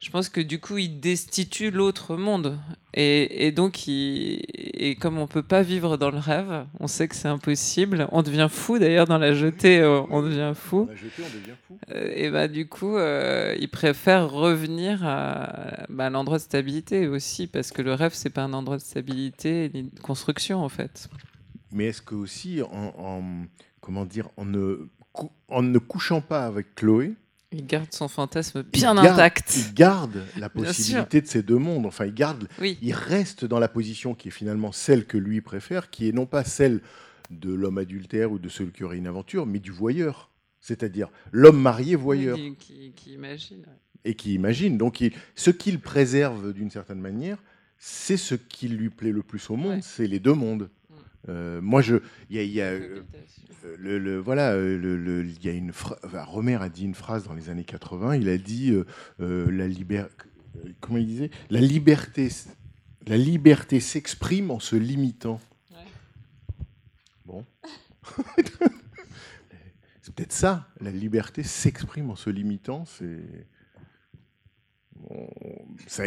je 0.02 0.10
pense 0.10 0.28
que 0.28 0.40
du 0.40 0.58
coup, 0.58 0.78
il 0.78 0.98
destitue 1.00 1.70
l'autre 1.70 2.16
monde. 2.16 2.58
Et, 2.94 3.46
et 3.46 3.52
donc, 3.52 3.86
il, 3.86 4.42
et 4.52 4.96
comme 4.96 5.16
on 5.16 5.28
peut 5.28 5.44
pas 5.44 5.62
vivre 5.62 5.96
dans 5.96 6.10
le 6.10 6.18
rêve, 6.18 6.66
on 6.80 6.88
sait 6.88 7.06
que 7.06 7.14
c'est 7.14 7.28
impossible. 7.28 8.08
On 8.10 8.22
devient 8.22 8.48
fou 8.50 8.78
d'ailleurs 8.80 9.06
dans 9.06 9.18
la 9.18 9.32
jetée, 9.32 9.78
euh, 9.80 10.02
on 10.10 10.20
devient 10.22 10.52
fou. 10.56 10.88
On 10.90 10.92
a 10.92 10.96
jeté, 10.96 11.22
on 11.22 11.38
devient 11.38 11.56
fou. 11.68 11.78
Euh, 11.92 12.12
et 12.14 12.30
bah 12.30 12.48
du 12.48 12.66
coup, 12.68 12.96
euh, 12.96 13.56
il 13.60 13.68
préfère 13.70 14.28
revenir 14.30 15.06
à, 15.06 15.84
bah, 15.88 16.06
à 16.06 16.10
l'endroit 16.10 16.38
de 16.38 16.42
stabilité 16.42 17.06
aussi, 17.06 17.46
parce 17.46 17.70
que 17.70 17.80
le 17.80 17.94
rêve, 17.94 18.12
c'est 18.14 18.30
pas 18.30 18.42
un 18.42 18.52
endroit 18.52 18.76
de 18.78 18.82
stabilité 18.82 19.70
ni 19.72 19.84
de 19.84 20.00
construction 20.00 20.64
en 20.64 20.68
fait. 20.68 21.08
Mais 21.70 21.86
est-ce 21.86 22.02
que 22.02 22.16
aussi, 22.16 22.60
en, 22.60 22.92
en- 22.98 23.46
comment 23.80 24.04
dire, 24.04 24.28
en 24.36 24.44
ne, 24.44 24.88
en 25.48 25.62
ne 25.62 25.78
couchant 25.78 26.20
pas 26.20 26.44
avec 26.44 26.74
Chloé, 26.74 27.14
Il 27.52 27.66
garde 27.66 27.92
son 27.92 28.08
fantasme 28.08 28.64
il 28.64 28.70
bien 28.80 28.94
garde- 28.94 29.08
intact. 29.08 29.54
Il 29.68 29.74
garde 29.74 30.22
la 30.38 30.48
possibilité 30.48 31.20
de 31.20 31.26
ces 31.26 31.42
deux 31.42 31.58
mondes. 31.58 31.86
Enfin, 31.86 32.06
il 32.06 32.14
garde, 32.14 32.48
Oui. 32.60 32.78
il 32.82 32.92
reste 32.94 33.44
dans 33.44 33.58
la 33.58 33.68
position 33.68 34.14
qui 34.14 34.28
est 34.28 34.32
finalement 34.32 34.72
celle 34.72 35.04
que 35.06 35.18
lui 35.18 35.40
préfère, 35.40 35.90
qui 35.90 36.08
est 36.08 36.12
non 36.12 36.26
pas 36.26 36.44
celle 36.44 36.80
de 37.30 37.52
l'homme 37.52 37.78
adultère 37.78 38.32
ou 38.32 38.38
de 38.38 38.48
celui 38.48 38.72
qui 38.72 38.84
aurait 38.84 38.98
une 38.98 39.06
aventure, 39.06 39.46
mais 39.46 39.58
du 39.58 39.70
voyeur. 39.70 40.30
C'est-à-dire 40.60 41.08
l'homme 41.32 41.60
marié 41.60 41.96
voyeur 41.96 42.36
Qui, 42.36 42.54
qui- 42.56 42.92
qui 42.94 43.12
imagine. 43.14 43.58
ouais. 43.58 43.78
et 44.04 44.14
qui 44.14 44.34
imagine. 44.34 44.78
Donc, 44.78 45.00
il- 45.00 45.12
ce 45.34 45.50
qu'il 45.50 45.80
préserve 45.80 46.52
d'une 46.52 46.70
certaine 46.70 47.00
manière, 47.00 47.38
c'est 47.78 48.16
ce 48.16 48.34
qui 48.34 48.68
lui 48.68 48.90
plaît 48.90 49.12
le 49.12 49.22
plus 49.22 49.50
au 49.50 49.56
monde, 49.56 49.72
Ouais. 49.76 49.80
c'est 49.82 50.06
les 50.06 50.20
deux 50.20 50.34
mondes. 50.34 50.70
Euh, 51.28 51.60
moi, 51.60 51.82
je, 51.82 51.96
il 52.30 52.36
y 52.36 52.38
a, 52.40 52.42
y 52.42 52.60
a, 52.60 52.70
euh, 52.72 53.02
euh, 53.64 53.76
le, 53.78 53.98
le- 53.98 54.18
voilà, 54.18 54.56
le, 54.56 55.24
y 55.42 55.48
a 55.48 55.52
une 55.52 55.72
phrase. 55.72 55.98
Romer 56.26 56.56
a 56.60 56.68
dit 56.68 56.84
une 56.84 56.94
phrase 56.96 57.24
dans 57.24 57.34
les 57.34 57.48
années 57.48 57.64
80. 57.64 58.16
Il 58.16 58.28
a 58.28 58.38
dit 58.38 58.72
euh, 59.20 59.50
la 59.50 59.68
liberté. 59.68 60.12
Comment 60.80 60.98
il 60.98 61.06
disait? 61.06 61.30
La 61.50 61.60
liberté. 61.60 62.28
La 63.06 63.16
liberté 63.16 63.80
s'exprime 63.80 64.50
en 64.50 64.60
se 64.60 64.76
limitant. 64.76 65.40
Ouais. 65.72 65.76
Bon. 67.24 67.44
c'est 70.02 70.14
peut-être 70.14 70.32
ça. 70.32 70.68
La 70.80 70.90
liberté 70.90 71.42
s'exprime 71.42 72.10
en 72.10 72.16
se 72.16 72.30
limitant. 72.30 72.84
C'est. 72.84 73.46
Ça, 75.88 76.04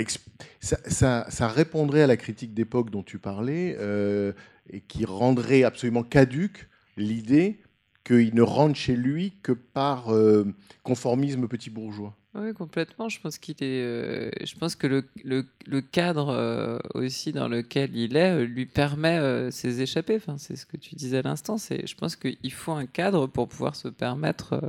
ça, 0.62 0.78
ça- 0.88 1.26
ça 1.30 1.48
répondrait 1.48 2.02
à 2.02 2.08
la 2.08 2.18
critique 2.18 2.54
d'époque 2.54 2.90
dont 2.90 3.04
tu 3.04 3.20
parlais 3.20 3.76
euh, 3.80 4.32
et 4.70 4.82
qui 4.82 5.06
rendrait 5.06 5.64
absolument 5.64 6.04
caduque 6.04 6.68
l'idée 6.98 7.60
qu'il 8.04 8.36
ne 8.36 8.42
rentre 8.42 8.76
chez 8.76 8.96
lui 8.96 9.34
que 9.42 9.52
par 9.52 10.14
euh, 10.14 10.46
conformisme 10.84 11.48
petit 11.48 11.70
bourgeois. 11.70 12.16
Oui, 12.36 12.54
complètement. 12.54 13.08
Je 13.10 13.20
pense 13.20 13.38
qu'il 13.38 13.56
est. 13.62 13.82
euh, 13.82 14.30
je 14.44 14.56
pense 14.56 14.76
que 14.76 14.88
le, 15.24 15.82
cadre 15.82 16.30
euh, 16.30 16.78
aussi 16.94 17.32
dans 17.32 17.48
lequel 17.48 17.96
il 17.96 18.18
est 18.18 18.46
lui 18.46 18.66
permet 18.66 19.50
ses 19.52 19.82
échappées. 19.82 20.18
Enfin, 20.18 20.38
c'est 20.38 20.56
ce 20.56 20.66
que 20.66 20.78
tu 20.78 20.96
disais 20.96 21.20
à 21.20 21.22
l'instant. 21.22 21.56
Je 21.58 21.96
pense 21.96 22.16
qu'il 22.16 22.52
faut 22.52 22.74
un 22.74 22.86
cadre 22.86 23.26
pour 23.28 23.48
pouvoir 23.48 23.76
se 23.76 23.88
permettre 23.88 24.62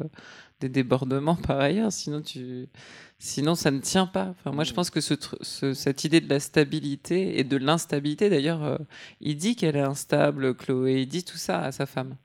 des 0.61 0.69
débordements 0.69 1.35
par 1.35 1.61
ailleurs. 1.61 1.93
Sinon, 1.93 2.23
tu, 2.23 2.69
sinon 3.19 3.55
ça 3.55 3.71
ne 3.71 3.79
tient 3.81 4.07
pas. 4.07 4.29
Enfin, 4.39 4.53
moi, 4.53 4.65
je 4.65 4.73
pense 4.73 4.91
que 4.91 5.01
ce, 5.01 5.15
tru- 5.15 5.37
ce- 5.43 5.73
cette 5.75 6.05
idée 6.05 6.21
de 6.21 6.29
la 6.29 6.41
stabilité 6.41 7.39
et 7.39 7.45
de 7.45 7.57
l'instabilité. 7.57 8.29
D'ailleurs, 8.31 8.63
euh, 8.65 8.77
il 9.21 9.37
dit 9.37 9.57
qu'elle 9.57 9.77
est 9.77 9.81
instable, 9.81 10.55
Chloé. 10.55 11.03
Il 11.03 11.07
dit 11.09 11.25
tout 11.25 11.39
ça 11.39 11.61
à 11.63 11.73
sa 11.73 11.87
femme. 11.87 12.17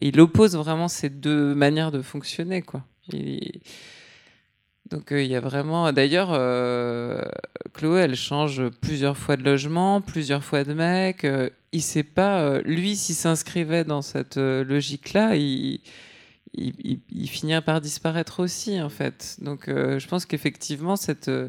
Et 0.00 0.08
il 0.08 0.20
oppose 0.20 0.56
vraiment 0.56 0.88
ces 0.88 1.10
deux 1.10 1.54
manières 1.54 1.90
de 1.92 2.00
fonctionner, 2.02 2.62
quoi. 2.62 2.84
Il- 3.12 3.60
donc 4.90 5.12
euh, 5.12 5.22
il 5.22 5.30
y 5.30 5.36
a 5.36 5.40
vraiment. 5.40 5.92
D'ailleurs, 5.92 6.30
euh, 6.32 7.22
Chloé, 7.74 8.00
elle 8.00 8.16
change 8.16 8.68
plusieurs 8.80 9.16
fois 9.16 9.36
de 9.36 9.42
logement, 9.44 10.00
plusieurs 10.00 10.42
fois 10.42 10.64
de 10.64 10.74
mec. 10.74 11.24
euh, 11.24 11.48
il 11.72 11.82
sait 11.82 12.02
pas. 12.02 12.40
euh, 12.40 12.62
lui, 12.64 12.96
s'il 12.96 13.14
s'inscrivait 13.14 13.84
dans 13.84 14.02
cette 14.02 14.36
logique-là, 14.36 15.36
il, 15.36 15.80
il, 16.54 16.74
il- 16.84 17.00
il 17.10 17.28
finirait 17.28 17.62
par 17.62 17.80
disparaître 17.80 18.40
aussi, 18.40 18.80
en 18.80 18.88
fait. 18.88 19.36
Donc 19.40 19.68
euh, 19.68 19.98
je 19.98 20.08
pense 20.08 20.26
qu'effectivement, 20.26 20.96
cette. 20.96 21.28
euh, 21.28 21.48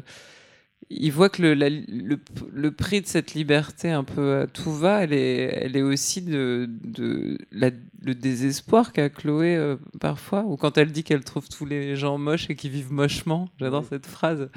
il 0.90 1.10
voit 1.12 1.30
que 1.30 1.40
le, 1.42 1.54
la- 1.54 1.70
le, 1.70 2.18
le 2.52 2.70
prix 2.72 3.00
de 3.00 3.06
cette 3.06 3.34
liberté 3.34 3.90
un 3.90 4.04
peu 4.04 4.40
à 4.42 4.46
tout 4.46 4.72
va, 4.72 5.04
elle 5.04 5.12
est, 5.14 5.58
elle 5.62 5.76
est 5.76 5.82
aussi 5.82 6.20
de, 6.22 6.68
de 6.84 7.38
la- 7.52 7.70
le 8.02 8.14
désespoir 8.14 8.92
qu'a 8.92 9.08
Chloé 9.08 9.56
euh, 9.56 9.76
parfois, 10.00 10.44
ou 10.44 10.56
quand 10.56 10.76
elle 10.78 10.92
dit 10.92 11.04
qu'elle 11.04 11.24
trouve 11.24 11.48
tous 11.48 11.64
les 11.64 11.96
gens 11.96 12.18
moches 12.18 12.50
et 12.50 12.56
qui 12.56 12.68
vivent 12.68 12.92
mochement. 12.92 13.48
J'adore 13.58 13.84
cette 13.88 14.06
phrase. 14.06 14.50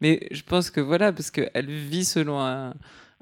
Mais 0.00 0.28
je 0.30 0.42
pense 0.42 0.70
que 0.70 0.80
voilà, 0.80 1.12
parce 1.12 1.30
qu'elle 1.30 1.70
vit 1.70 2.04
selon 2.04 2.40
un, 2.40 2.74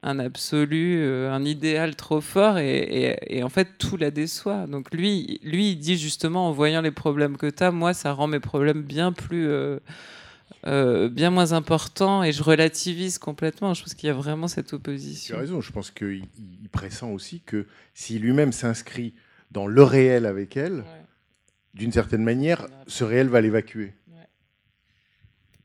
un 0.02 0.18
absolu, 0.20 0.98
euh, 1.00 1.32
un 1.32 1.44
idéal 1.44 1.96
trop 1.96 2.20
fort, 2.20 2.58
et, 2.58 2.78
et- 2.78 3.38
et 3.38 3.42
en 3.42 3.48
fait 3.48 3.68
tout 3.78 3.96
la 3.96 4.10
déçoit. 4.10 4.66
Donc 4.66 4.94
lui, 4.94 5.40
lui, 5.42 5.72
il 5.72 5.76
dit 5.76 5.96
justement, 5.98 6.48
en 6.48 6.52
voyant 6.52 6.80
les 6.82 6.90
problèmes 6.92 7.36
que 7.36 7.46
tu 7.50 7.62
as, 7.64 7.70
moi, 7.72 7.94
ça 7.94 8.12
rend 8.12 8.26
mes 8.28 8.40
problèmes 8.40 8.82
bien 8.82 9.12
plus... 9.12 9.48
euh, 9.48 9.78
euh, 10.66 11.08
bien 11.08 11.30
moins 11.30 11.52
importants 11.52 12.24
et 12.24 12.32
je 12.32 12.42
relativise 12.42 13.18
complètement. 13.18 13.74
Je 13.74 13.82
pense 13.84 13.94
qu'il 13.94 14.08
y 14.08 14.10
a 14.10 14.14
vraiment 14.14 14.48
cette 14.48 14.68
Tu 14.68 14.74
opposition. 14.74 15.36
as 15.36 15.40
raison, 15.40 15.60
je 15.60 15.70
pense 15.70 15.90
qu'il 15.90 16.24
il 16.62 16.68
pressent 16.70 17.04
aussi 17.04 17.42
que 17.46 17.66
si 17.94 18.18
lui-même 18.18 18.50
s'inscrit 18.52 19.14
dans 19.52 19.66
le 19.66 19.82
réel 19.82 20.26
avec 20.26 20.56
elle, 20.56 20.78
Ouais. 20.78 21.04
d'une 21.74 21.92
certaine 21.92 22.24
manière, 22.24 22.66
ce 22.88 23.04
réel 23.04 23.28
va 23.28 23.40
l'évacuer. 23.40 23.92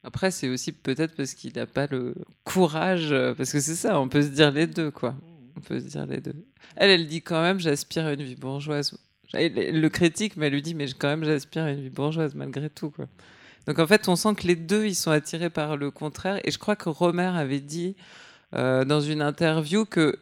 Après, 0.03 0.31
c'est 0.31 0.49
aussi 0.49 0.71
peut-être 0.71 1.15
parce 1.15 1.33
qu'il 1.33 1.53
n'a 1.55 1.65
pas 1.65 1.87
le 1.87 2.13
courage, 2.43 3.11
euh, 3.11 3.33
parce 3.33 3.51
que 3.51 3.59
c'est 3.59 3.75
ça, 3.75 3.99
on 3.99 4.09
peut 4.09 4.21
se 4.21 4.27
dire 4.27 4.51
les 4.51 4.67
deux, 4.67 4.91
quoi. 4.91 5.15
On 5.55 5.61
peut 5.61 5.79
se 5.79 5.85
dire 5.85 6.05
les 6.05 6.19
deux. 6.19 6.35
Elle, 6.75 6.89
elle 6.89 7.07
dit 7.07 7.21
quand 7.21 7.41
même, 7.41 7.59
j'aspire 7.59 8.05
à 8.05 8.13
une 8.13 8.23
vie 8.23 8.35
bourgeoise. 8.35 8.97
Elle, 9.33 9.79
le 9.79 9.89
critique, 9.89 10.35
mais 10.35 10.47
elle 10.47 10.53
lui 10.53 10.61
dit, 10.61 10.75
mais 10.75 10.87
quand 10.97 11.07
même, 11.07 11.23
j'aspire 11.23 11.63
à 11.63 11.71
une 11.71 11.81
vie 11.81 11.89
bourgeoise, 11.89 12.35
malgré 12.35 12.69
tout, 12.69 12.89
quoi. 12.89 13.07
Donc 13.65 13.79
en 13.79 13.87
fait, 13.87 14.09
on 14.09 14.15
sent 14.15 14.35
que 14.35 14.45
les 14.45 14.57
deux, 14.57 14.85
ils 14.85 14.95
sont 14.95 15.11
attirés 15.11 15.49
par 15.49 15.77
le 15.77 15.89
contraire. 15.89 16.41
Et 16.43 16.51
je 16.51 16.59
crois 16.59 16.75
que 16.75 16.89
Romer 16.89 17.31
avait 17.33 17.61
dit 17.61 17.95
euh, 18.53 18.83
dans 18.83 18.99
une 18.99 19.21
interview 19.21 19.85
que 19.85 20.19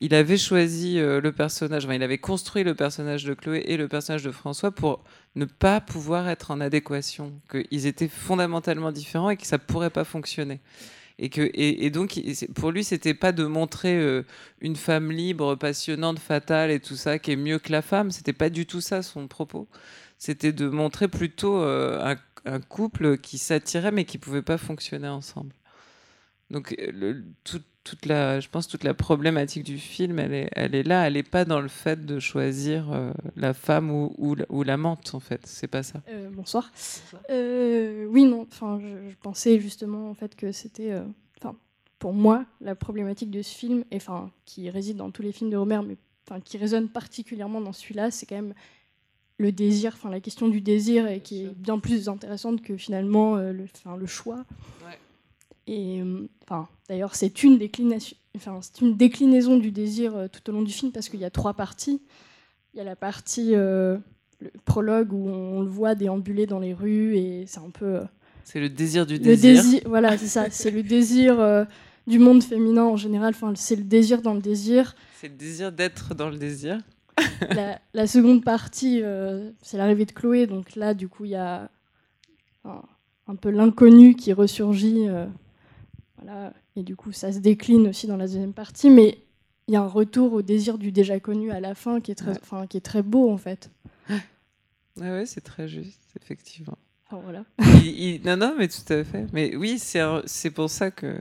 il 0.00 0.14
avait 0.14 0.38
choisi 0.38 0.98
euh, 0.98 1.20
le 1.20 1.30
personnage, 1.32 1.84
enfin, 1.84 1.94
il 1.94 2.02
avait 2.02 2.18
construit 2.18 2.64
le 2.64 2.74
personnage 2.74 3.24
de 3.24 3.34
Chloé 3.34 3.64
et 3.66 3.76
le 3.76 3.86
personnage 3.86 4.22
de 4.22 4.30
François 4.30 4.70
pour 4.70 5.04
ne 5.36 5.44
pas 5.44 5.80
pouvoir 5.80 6.28
être 6.28 6.50
en 6.50 6.60
adéquation, 6.60 7.32
qu'ils 7.50 7.86
étaient 7.86 8.08
fondamentalement 8.08 8.92
différents 8.92 9.30
et 9.30 9.36
que 9.36 9.46
ça 9.46 9.58
pourrait 9.58 9.90
pas 9.90 10.04
fonctionner. 10.04 10.60
Et, 11.18 11.28
que, 11.28 11.50
et, 11.52 11.90
donc, 11.90 12.18
pour 12.54 12.70
lui, 12.70 12.82
c'était 12.82 13.12
pas 13.12 13.32
de 13.32 13.44
montrer 13.44 13.94
euh, 13.94 14.22
une 14.62 14.74
femme 14.74 15.12
libre, 15.12 15.54
passionnante, 15.54 16.18
fatale 16.18 16.70
et 16.70 16.80
tout 16.80 16.96
ça, 16.96 17.18
qui 17.18 17.32
est 17.32 17.36
mieux 17.36 17.58
que 17.58 17.70
la 17.70 17.82
femme. 17.82 18.10
C'était 18.10 18.32
pas 18.32 18.48
du 18.48 18.64
tout 18.64 18.80
ça 18.80 19.02
son 19.02 19.28
propos. 19.28 19.68
C'était 20.16 20.52
de 20.52 20.66
montrer 20.70 21.08
plutôt 21.08 21.60
euh, 21.60 22.00
un, 22.02 22.16
un 22.50 22.60
couple 22.60 23.18
qui 23.18 23.36
s'attirait 23.36 23.92
mais 23.92 24.06
qui 24.06 24.16
pouvait 24.16 24.40
pas 24.40 24.56
fonctionner 24.56 25.08
ensemble. 25.08 25.52
Donc, 26.50 26.74
euh, 26.78 26.90
le- 26.92 27.24
tout- 27.44 27.62
toute 27.82 28.04
la, 28.06 28.40
je 28.40 28.48
pense 28.48 28.68
toute 28.68 28.84
la 28.84 28.92
problématique 28.92 29.62
du 29.64 29.78
film, 29.78 30.18
elle 30.18 30.34
est, 30.34 30.50
elle 30.52 30.74
est 30.74 30.82
là. 30.82 31.06
Elle 31.06 31.14
n'est 31.14 31.22
pas 31.22 31.44
dans 31.46 31.60
le 31.60 31.68
fait 31.68 32.04
de 32.04 32.18
choisir 32.20 32.92
euh, 32.92 33.12
la 33.36 33.54
femme 33.54 33.90
ou, 33.90 34.14
ou, 34.18 34.34
la- 34.34 34.44
ou 34.50 34.62
l'amante, 34.62 35.12
en 35.14 35.20
fait. 35.20 35.40
C'est 35.46 35.66
pas 35.68 35.82
ça. 35.82 36.02
Euh, 36.10 36.28
bonsoir. 36.30 36.70
Euh, 37.30 38.06
oui, 38.10 38.24
non. 38.24 38.42
Enfin, 38.50 38.78
je, 38.80 39.10
je 39.10 39.16
pensais 39.22 39.58
justement 39.60 40.10
en 40.10 40.14
fait 40.14 40.34
que 40.36 40.52
c'était, 40.52 40.92
euh, 40.92 41.04
enfin, 41.40 41.56
pour 41.98 42.12
moi, 42.12 42.44
la 42.60 42.74
problématique 42.74 43.30
de 43.30 43.42
ce 43.42 43.54
film, 43.54 43.84
et 43.90 43.96
enfin, 43.96 44.30
qui 44.44 44.68
réside 44.70 44.96
dans 44.98 45.10
tous 45.10 45.22
les 45.22 45.32
films 45.32 45.50
de 45.50 45.56
Romer, 45.56 45.80
mais 45.86 45.96
enfin, 46.28 46.40
qui 46.40 46.58
résonne 46.58 46.88
particulièrement 46.88 47.60
dans 47.60 47.72
celui-là, 47.72 48.10
c'est 48.10 48.26
quand 48.26 48.36
même 48.36 48.54
le 49.38 49.52
désir, 49.52 49.92
enfin, 49.94 50.10
la 50.10 50.20
question 50.20 50.48
du 50.48 50.60
désir, 50.60 51.06
et 51.08 51.20
qui 51.20 51.44
est 51.44 51.54
bien 51.56 51.78
plus 51.78 52.08
intéressante 52.10 52.60
que 52.62 52.76
finalement 52.76 53.36
euh, 53.38 53.52
le, 53.52 53.64
enfin, 53.74 53.96
le 53.96 54.06
choix. 54.06 54.44
Ouais. 54.86 54.98
Et 55.70 56.00
euh, 56.00 56.28
enfin, 56.42 56.68
d'ailleurs, 56.88 57.14
c'est 57.14 57.44
une 57.44 57.56
enfin, 58.36 58.58
une 58.82 58.96
déclinaison 58.96 59.56
du 59.56 59.70
désir 59.70 60.16
euh, 60.16 60.26
tout 60.26 60.50
au 60.50 60.52
long 60.52 60.62
du 60.62 60.72
film 60.72 60.90
parce 60.90 61.08
qu'il 61.08 61.20
y 61.20 61.24
a 61.24 61.30
trois 61.30 61.54
parties. 61.54 62.02
Il 62.74 62.78
y 62.78 62.80
a 62.80 62.84
la 62.84 62.96
partie 62.96 63.54
euh, 63.54 63.96
le 64.40 64.50
prologue 64.64 65.12
où 65.12 65.28
on 65.28 65.60
le 65.60 65.68
voit 65.68 65.94
déambuler 65.94 66.46
dans 66.46 66.58
les 66.58 66.74
rues 66.74 67.16
et 67.16 67.44
c'est 67.46 67.60
un 67.60 67.70
peu 67.70 67.84
euh, 67.84 68.04
C'est 68.42 68.58
le 68.58 68.68
désir 68.68 69.06
du 69.06 69.14
le 69.14 69.20
désir. 69.20 69.62
désir. 69.62 69.80
Voilà, 69.86 70.18
c'est 70.18 70.26
ça. 70.26 70.50
C'est 70.50 70.72
le 70.72 70.82
désir 70.82 71.66
du 72.08 72.18
monde 72.18 72.42
féminin 72.42 72.84
en 72.84 72.96
général. 72.96 73.30
Enfin, 73.30 73.52
c'est 73.54 73.76
le 73.76 73.84
désir 73.84 74.20
dans 74.20 74.34
le 74.34 74.40
désir. 74.40 74.96
C'est 75.20 75.28
le 75.28 75.36
désir 75.36 75.70
d'être 75.70 76.16
dans 76.16 76.30
le 76.30 76.36
désir. 76.36 76.78
la, 77.50 77.78
la, 77.94 78.06
seconde 78.08 78.42
partie, 78.42 79.02
c'est 79.62 79.76
l'arrivée 79.76 80.06
de 80.06 80.12
Chloé. 80.12 80.48
Donc 80.48 80.74
là, 80.74 80.94
du 80.94 81.06
coup, 81.06 81.26
il 81.26 81.32
y 81.32 81.36
a 81.36 81.70
un, 82.64 82.82
un 83.28 83.36
peu 83.36 83.50
l'inconnu 83.50 84.16
qui 84.16 84.32
ressurgit. 84.32 85.06
Voilà. 86.30 86.52
Et 86.76 86.82
du 86.82 86.96
coup, 86.96 87.12
ça 87.12 87.32
se 87.32 87.38
décline 87.38 87.88
aussi 87.88 88.06
dans 88.06 88.16
la 88.16 88.26
deuxième 88.26 88.52
partie. 88.52 88.90
Mais 88.90 89.18
il 89.68 89.74
y 89.74 89.76
a 89.76 89.82
un 89.82 89.88
retour 89.88 90.32
au 90.32 90.42
désir 90.42 90.78
du 90.78 90.92
déjà 90.92 91.20
connu 91.20 91.50
à 91.50 91.60
la 91.60 91.74
fin 91.74 92.00
qui 92.00 92.10
est 92.10 92.16
très, 92.16 92.32
ouais. 92.32 92.66
qui 92.68 92.76
est 92.76 92.82
très 92.82 93.02
beau, 93.02 93.30
en 93.30 93.36
fait. 93.36 93.70
Ah 95.00 95.12
ouais, 95.12 95.26
c'est 95.26 95.40
très 95.40 95.68
juste, 95.68 96.02
effectivement. 96.20 96.76
Enfin, 97.06 97.22
voilà. 97.22 97.44
il, 97.82 98.00
il, 98.00 98.22
non, 98.22 98.36
non, 98.36 98.54
mais 98.58 98.68
tout 98.68 98.92
à 98.92 99.02
fait. 99.04 99.26
Mais 99.32 99.56
oui, 99.56 99.78
c'est 99.78 100.50
pour 100.50 100.68
ça 100.68 100.90
que. 100.90 101.20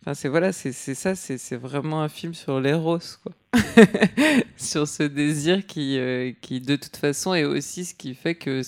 Enfin, 0.00 0.14
c'est 0.14 0.28
voilà, 0.28 0.52
c'est 0.52 0.72
ça, 0.72 1.14
c'est 1.14 1.56
vraiment 1.56 2.02
un 2.02 2.08
film 2.08 2.34
sur 2.34 2.60
l'éros, 2.60 2.98
quoi. 3.22 3.32
sur 4.56 4.88
ce 4.88 5.04
désir 5.04 5.64
qui, 5.66 5.96
euh, 5.98 6.32
qui, 6.40 6.60
de 6.60 6.74
toute 6.76 6.96
façon, 6.96 7.34
est 7.34 7.44
aussi 7.44 7.84
ce 7.84 7.94
qui 7.94 8.14
fait 8.14 8.34
que. 8.34 8.62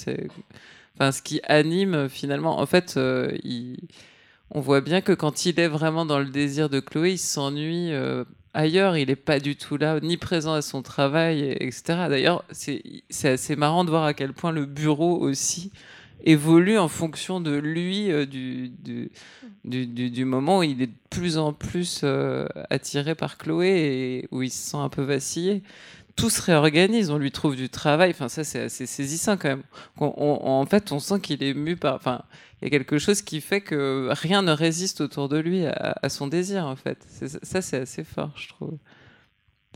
Enfin, 0.94 1.10
ce 1.10 1.22
qui 1.22 1.40
anime 1.44 2.08
finalement. 2.08 2.60
En 2.60 2.66
fait, 2.66 2.94
euh, 2.96 3.36
il, 3.42 3.78
on 4.50 4.60
voit 4.60 4.80
bien 4.80 5.00
que 5.00 5.12
quand 5.12 5.46
il 5.46 5.58
est 5.58 5.68
vraiment 5.68 6.06
dans 6.06 6.18
le 6.18 6.26
désir 6.26 6.68
de 6.68 6.80
Chloé, 6.80 7.12
il 7.12 7.18
s'ennuie 7.18 7.92
euh, 7.92 8.24
ailleurs. 8.52 8.96
Il 8.96 9.08
n'est 9.08 9.16
pas 9.16 9.40
du 9.40 9.56
tout 9.56 9.76
là, 9.76 9.98
ni 10.00 10.16
présent 10.16 10.54
à 10.54 10.62
son 10.62 10.82
travail, 10.82 11.56
etc. 11.60 12.06
D'ailleurs, 12.08 12.44
c'est 12.50 12.82
assez 13.24 13.56
marrant 13.56 13.84
de 13.84 13.90
voir 13.90 14.04
à 14.04 14.14
quel 14.14 14.32
point 14.32 14.52
le 14.52 14.66
bureau 14.66 15.18
aussi 15.18 15.72
évolue 16.24 16.78
en 16.78 16.88
fonction 16.88 17.40
de 17.40 17.54
lui, 17.54 18.10
euh, 18.10 18.24
du, 18.26 20.24
moment 20.24 20.58
où 20.58 20.62
il 20.62 20.80
est 20.82 20.86
de 20.86 20.92
plus 21.10 21.36
en 21.36 21.52
plus 21.52 22.00
euh, 22.02 22.46
attiré 22.70 23.14
par 23.14 23.36
Chloé 23.36 23.68
et 23.68 24.28
où 24.30 24.42
il 24.42 24.50
se 24.50 24.70
sent 24.70 24.76
un 24.78 24.88
peu 24.88 25.02
vacillé. 25.02 25.62
Tout 26.16 26.30
se 26.30 26.40
réorganise, 26.42 27.10
on 27.10 27.18
lui 27.18 27.32
trouve 27.32 27.56
du 27.56 27.68
travail. 27.68 28.10
Enfin, 28.10 28.28
ça, 28.28 28.44
c'est 28.44 28.62
assez 28.62 28.86
saisissant 28.86 29.36
quand 29.36 29.48
même. 29.48 29.62
On, 29.98 30.14
on, 30.16 30.60
en 30.60 30.66
fait, 30.66 30.92
on 30.92 31.00
sent 31.00 31.20
qu'il 31.20 31.42
est 31.42 31.54
mu 31.54 31.76
par. 31.76 31.94
Enfin, 31.96 32.22
il 32.60 32.64
y 32.64 32.68
a 32.68 32.70
quelque 32.70 32.98
chose 32.98 33.20
qui 33.20 33.40
fait 33.40 33.60
que 33.60 34.08
rien 34.12 34.42
ne 34.42 34.52
résiste 34.52 35.00
autour 35.00 35.28
de 35.28 35.38
lui 35.38 35.66
à, 35.66 35.96
à 36.00 36.08
son 36.08 36.26
désir, 36.28 36.66
en 36.66 36.76
fait. 36.76 37.04
Ça, 37.42 37.60
c'est 37.60 37.78
assez 37.78 38.04
fort, 38.04 38.32
je 38.36 38.48
trouve. 38.48 38.78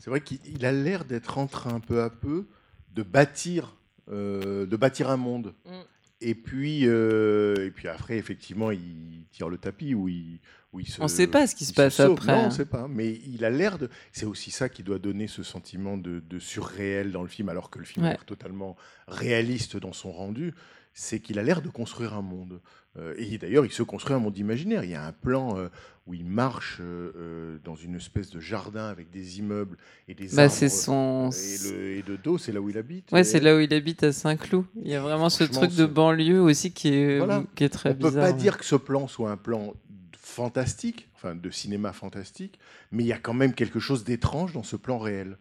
C'est 0.02 0.10
vrai 0.10 0.20
qu'il 0.20 0.64
a 0.64 0.72
l'air 0.72 1.04
d'être 1.04 1.38
en 1.38 1.46
train, 1.46 1.80
peu 1.80 2.02
à 2.02 2.10
peu, 2.10 2.46
de 2.94 3.02
bâtir, 3.02 3.76
euh, 4.10 4.64
de 4.64 4.76
bâtir 4.76 5.10
un 5.10 5.16
monde. 5.16 5.54
Mm. 5.66 5.77
Et 6.20 6.34
puis, 6.34 6.82
euh, 6.86 7.66
et 7.66 7.70
puis 7.70 7.88
après, 7.88 8.16
effectivement, 8.16 8.70
il 8.70 9.26
tire 9.30 9.48
le 9.48 9.56
tapis 9.56 9.94
où 9.94 10.08
il, 10.08 10.40
où 10.72 10.80
il 10.80 10.88
se. 10.88 11.00
On 11.00 11.04
ne 11.04 11.08
sait 11.08 11.28
pas 11.28 11.46
ce 11.46 11.54
qui 11.54 11.64
se 11.64 11.72
passe 11.72 11.94
se 11.94 12.02
après. 12.02 12.32
Non, 12.32 12.44
on 12.44 12.46
ne 12.46 12.50
sait 12.50 12.66
pas. 12.66 12.88
Mais 12.88 13.20
il 13.26 13.44
a 13.44 13.50
l'air 13.50 13.78
de. 13.78 13.88
C'est 14.12 14.26
aussi 14.26 14.50
ça 14.50 14.68
qui 14.68 14.82
doit 14.82 14.98
donner 14.98 15.28
ce 15.28 15.44
sentiment 15.44 15.96
de, 15.96 16.20
de 16.20 16.38
surréel 16.38 17.12
dans 17.12 17.22
le 17.22 17.28
film, 17.28 17.48
alors 17.48 17.70
que 17.70 17.78
le 17.78 17.84
film 17.84 18.06
ouais. 18.06 18.14
est 18.14 18.26
totalement 18.26 18.76
réaliste 19.06 19.76
dans 19.76 19.92
son 19.92 20.10
rendu. 20.10 20.54
C'est 21.00 21.20
qu'il 21.20 21.38
a 21.38 21.44
l'air 21.44 21.62
de 21.62 21.68
construire 21.68 22.14
un 22.14 22.22
monde. 22.22 22.60
Euh, 22.98 23.14
et 23.18 23.38
d'ailleurs, 23.38 23.64
il 23.64 23.70
se 23.70 23.84
construit 23.84 24.16
un 24.16 24.18
monde 24.18 24.36
imaginaire. 24.36 24.82
Il 24.82 24.90
y 24.90 24.96
a 24.96 25.04
un 25.06 25.12
plan 25.12 25.56
euh, 25.56 25.68
où 26.08 26.14
il 26.14 26.24
marche 26.24 26.78
euh, 26.80 27.58
dans 27.62 27.76
une 27.76 27.94
espèce 27.94 28.30
de 28.30 28.40
jardin 28.40 28.88
avec 28.88 29.08
des 29.12 29.38
immeubles 29.38 29.76
et 30.08 30.14
des 30.14 30.26
bah, 30.34 30.46
arbres. 30.46 30.68
Son... 30.68 31.30
Et, 31.30 31.70
le, 31.70 31.90
et, 31.98 32.02
de 32.02 32.16
dos, 32.16 32.36
c'est 32.36 32.50
là 32.50 32.60
où 32.60 32.68
il 32.68 32.76
habite. 32.76 33.12
Ouais, 33.12 33.22
c'est 33.22 33.38
là 33.38 33.56
où 33.56 33.60
il 33.60 33.72
habite 33.72 34.02
à 34.02 34.10
Saint-Cloud. 34.10 34.64
Il 34.82 34.90
y 34.90 34.96
a 34.96 35.00
vraiment 35.00 35.30
ce 35.30 35.44
truc 35.44 35.72
de 35.76 35.86
banlieue 35.86 36.40
aussi 36.40 36.72
qui 36.72 36.88
est, 36.88 37.18
voilà. 37.18 37.44
qui 37.54 37.62
est 37.62 37.68
très 37.68 37.90
On 37.90 37.94
bizarre. 37.94 38.10
On 38.10 38.14
peut 38.14 38.20
pas 38.20 38.32
dire 38.32 38.58
que 38.58 38.64
ce 38.64 38.74
plan 38.74 39.06
soit 39.06 39.30
un 39.30 39.36
plan 39.36 39.74
fantastique, 40.18 41.08
enfin 41.14 41.36
de 41.36 41.50
cinéma 41.50 41.92
fantastique, 41.92 42.58
mais 42.90 43.04
il 43.04 43.06
y 43.06 43.12
a 43.12 43.18
quand 43.18 43.34
même 43.34 43.54
quelque 43.54 43.78
chose 43.78 44.02
d'étrange 44.02 44.52
dans 44.52 44.64
ce 44.64 44.74
plan 44.74 44.98
réel. 44.98 45.38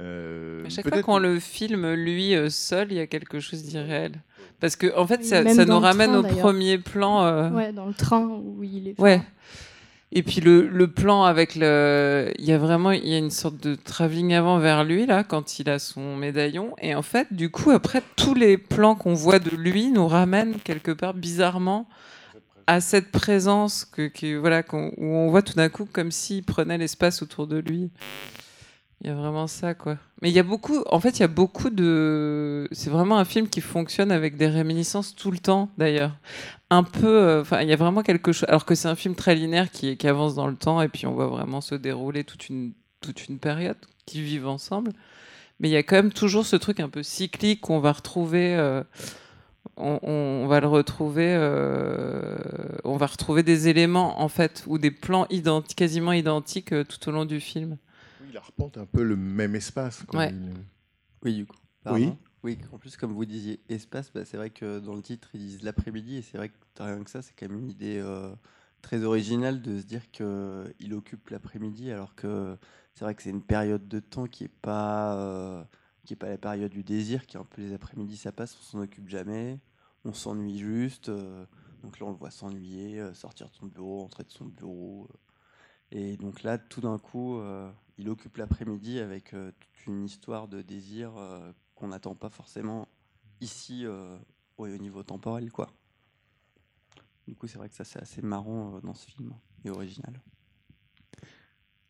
Euh, 0.00 0.66
à 0.66 0.68
chaque 0.68 0.88
fois 0.88 1.00
qu'on 1.02 1.18
le 1.18 1.38
filme, 1.38 1.94
lui 1.94 2.34
seul, 2.50 2.90
il 2.90 2.96
y 2.96 3.00
a 3.00 3.06
quelque 3.06 3.38
chose 3.38 3.62
d'irréel. 3.62 4.20
Parce 4.60 4.76
que, 4.76 4.96
en 4.96 5.06
fait, 5.06 5.24
ça, 5.24 5.46
ça 5.52 5.64
nous 5.64 5.78
ramène 5.78 6.10
train, 6.10 6.20
au 6.20 6.36
premier 6.36 6.78
plan. 6.78 7.24
Euh... 7.24 7.50
Ouais, 7.50 7.72
dans 7.72 7.86
le 7.86 7.94
train 7.94 8.26
où 8.26 8.62
il 8.62 8.88
est. 8.88 9.00
Ouais. 9.00 9.22
Et 10.12 10.22
puis 10.22 10.40
le, 10.40 10.66
le, 10.68 10.86
plan 10.86 11.24
avec 11.24 11.56
le, 11.56 12.32
il 12.38 12.44
y 12.44 12.52
a 12.52 12.58
vraiment, 12.58 12.92
il 12.92 13.06
y 13.06 13.14
a 13.14 13.18
une 13.18 13.30
sorte 13.30 13.56
de 13.62 13.74
travelling 13.74 14.34
avant 14.34 14.58
vers 14.58 14.84
lui 14.84 15.04
là 15.04 15.24
quand 15.24 15.58
il 15.58 15.68
a 15.68 15.78
son 15.78 16.16
médaillon. 16.16 16.74
Et 16.80 16.94
en 16.94 17.02
fait, 17.02 17.32
du 17.32 17.50
coup, 17.50 17.70
après 17.72 18.02
tous 18.14 18.32
les 18.32 18.56
plans 18.56 18.94
qu'on 18.94 19.14
voit 19.14 19.40
de 19.40 19.50
lui 19.50 19.90
nous 19.90 20.06
ramènent 20.06 20.54
quelque 20.62 20.92
part 20.92 21.12
bizarrement 21.12 21.88
à 22.68 22.80
cette 22.80 23.10
présence 23.10 23.84
que, 23.84 24.08
que 24.08 24.36
voilà, 24.36 24.62
qu 24.62 24.76
on, 24.76 24.92
où 24.96 25.04
on 25.04 25.28
voit 25.28 25.42
tout 25.42 25.54
d'un 25.54 25.68
coup 25.68 25.86
comme 25.92 26.10
s'il 26.10 26.44
prenait 26.44 26.78
l'espace 26.78 27.20
autour 27.20 27.46
de 27.46 27.58
lui. 27.58 27.90
Il 29.02 29.08
y 29.08 29.10
a 29.10 29.14
vraiment 29.14 29.46
ça, 29.46 29.74
quoi. 29.74 29.98
Mais 30.22 30.30
il 30.30 30.34
y 30.34 30.38
a 30.38 30.42
beaucoup, 30.42 30.82
en 30.90 31.00
fait, 31.00 31.18
il 31.18 31.20
y 31.20 31.24
a 31.24 31.28
beaucoup 31.28 31.68
de. 31.68 32.66
C'est 32.72 32.88
vraiment 32.88 33.18
un 33.18 33.26
film 33.26 33.48
qui 33.48 33.60
fonctionne 33.60 34.10
avec 34.10 34.36
des 34.36 34.46
réminiscences 34.46 35.14
tout 35.14 35.30
le 35.30 35.38
temps, 35.38 35.70
d'ailleurs. 35.76 36.16
Un 36.70 36.82
peu. 36.82 37.40
Enfin, 37.40 37.58
euh, 37.58 37.62
il 37.62 37.68
y 37.68 37.72
a 37.72 37.76
vraiment 37.76 38.02
quelque 38.02 38.32
chose. 38.32 38.48
Alors 38.48 38.64
que 38.64 38.74
c'est 38.74 38.88
un 38.88 38.94
film 38.94 39.14
très 39.14 39.34
linéaire 39.34 39.70
qui, 39.70 39.96
avance 40.06 40.34
dans 40.34 40.46
le 40.46 40.56
temps, 40.56 40.80
et 40.80 40.88
puis 40.88 41.06
on 41.06 41.12
voit 41.12 41.26
vraiment 41.26 41.60
se 41.60 41.74
dérouler 41.74 42.24
toute 42.24 42.48
une, 42.48 42.72
période 43.40 43.76
qui 44.06 44.22
vivent 44.22 44.48
ensemble. 44.48 44.92
Mais 45.60 45.68
il 45.68 45.72
y 45.72 45.76
a 45.76 45.82
quand 45.82 45.96
même 45.96 46.12
toujours 46.12 46.46
ce 46.46 46.56
truc 46.56 46.80
un 46.80 46.88
peu 46.88 47.02
cyclique 47.02 47.60
qu'on 47.60 47.80
va 47.80 47.92
retrouver. 47.92 48.56
Euh, 48.56 48.82
on, 49.76 50.46
va 50.48 50.60
le 50.60 50.68
retrouver. 50.68 51.34
Euh, 51.36 52.36
on 52.84 52.96
va 52.96 53.06
retrouver 53.06 53.42
des 53.42 53.68
éléments, 53.68 54.22
en 54.22 54.28
fait, 54.28 54.64
ou 54.66 54.78
des 54.78 54.90
plans 54.90 55.26
quasiment 55.76 56.12
identiques 56.12 56.72
tout 56.88 57.08
au 57.08 57.12
long 57.12 57.26
du 57.26 57.40
film 57.40 57.76
il 58.36 58.38
arpente 58.38 58.76
un 58.76 58.84
peu 58.84 59.02
le 59.02 59.16
même 59.16 59.54
espace. 59.54 60.02
Quoi. 60.04 60.20
Ouais. 60.20 60.34
Oui, 61.22 61.34
du 61.34 61.46
coup. 61.46 61.56
Pardon 61.82 62.10
oui. 62.10 62.16
Oui, 62.42 62.58
en 62.70 62.78
plus, 62.78 62.96
comme 62.96 63.12
vous 63.12 63.24
disiez 63.24 63.60
espace, 63.68 64.12
bah, 64.12 64.24
c'est 64.24 64.36
vrai 64.36 64.50
que 64.50 64.78
dans 64.78 64.94
le 64.94 65.02
titre, 65.02 65.30
ils 65.34 65.40
disent 65.40 65.62
l'après-midi, 65.62 66.16
et 66.18 66.22
c'est 66.22 66.36
vrai 66.36 66.50
que 66.50 66.54
rien 66.78 67.02
que 67.02 67.10
ça, 67.10 67.22
c'est 67.22 67.34
quand 67.36 67.48
même 67.48 67.58
une 67.58 67.70
idée 67.70 67.98
euh, 67.98 68.32
très 68.82 69.02
originale 69.02 69.62
de 69.62 69.80
se 69.80 69.84
dire 69.84 70.08
qu'il 70.12 70.94
occupe 70.94 71.30
l'après-midi, 71.30 71.90
alors 71.90 72.14
que 72.14 72.56
c'est 72.94 73.04
vrai 73.04 73.16
que 73.16 73.22
c'est 73.22 73.30
une 73.30 73.42
période 73.42 73.88
de 73.88 73.98
temps 73.98 74.26
qui 74.26 74.44
n'est 74.44 74.50
pas, 74.62 75.16
euh, 75.16 75.64
qui 76.04 76.12
est 76.12 76.16
pas 76.16 76.28
la 76.28 76.38
période 76.38 76.70
du 76.70 76.84
désir, 76.84 77.26
qui 77.26 77.36
est 77.36 77.40
un 77.40 77.44
peu 77.44 77.62
les 77.62 77.72
après-midi, 77.72 78.16
ça 78.16 78.30
passe, 78.30 78.56
on 78.60 78.62
s'en 78.62 78.80
occupe 78.80 79.08
jamais, 79.08 79.58
on 80.04 80.12
s'ennuie 80.12 80.58
juste. 80.58 81.08
Euh, 81.08 81.44
donc 81.82 81.98
là, 81.98 82.06
on 82.06 82.10
le 82.10 82.16
voit 82.16 82.30
s'ennuyer, 82.30 83.02
sortir 83.14 83.48
de 83.48 83.54
son 83.54 83.66
bureau, 83.66 84.04
entrer 84.04 84.22
de 84.22 84.30
son 84.30 84.44
bureau. 84.44 85.08
et 85.90 86.16
donc 86.16 86.44
là, 86.44 86.58
tout 86.58 86.80
d'un 86.80 86.98
coup, 86.98 87.40
il 87.98 88.08
occupe 88.08 88.36
l'après-midi 88.36 88.98
avec 88.98 89.32
euh, 89.34 89.52
toute 89.58 89.86
une 89.86 90.04
histoire 90.04 90.48
de 90.48 90.62
désir 90.62 91.12
euh, 91.16 91.52
qu'on 91.74 91.88
n'attend 91.88 92.14
pas 92.14 92.28
forcément 92.28 92.88
ici 93.40 93.86
euh, 93.86 94.16
au 94.58 94.68
niveau 94.68 95.02
temporel. 95.02 95.50
Quoi. 95.50 95.70
Du 97.26 97.34
coup, 97.34 97.46
c'est 97.46 97.58
vrai 97.58 97.68
que 97.68 97.74
ça, 97.74 97.84
c'est 97.84 98.00
assez 98.00 98.22
marrant 98.22 98.80
dans 98.82 98.94
ce 98.94 99.06
film 99.06 99.34
et 99.64 99.70
original. 99.70 100.20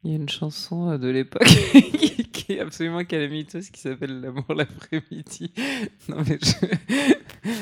Il 0.04 0.10
y 0.10 0.14
a 0.14 0.16
une 0.16 0.28
chanson 0.28 0.96
de 0.96 1.08
l'époque 1.08 1.42
qui 2.32 2.52
est 2.52 2.60
absolument 2.60 3.04
calamiteuse 3.04 3.70
qui 3.70 3.80
s'appelle 3.80 4.20
L'amour 4.20 4.54
l'après-midi. 4.54 5.52
Non, 6.08 6.22
mais 6.26 6.38
je. 6.40 7.52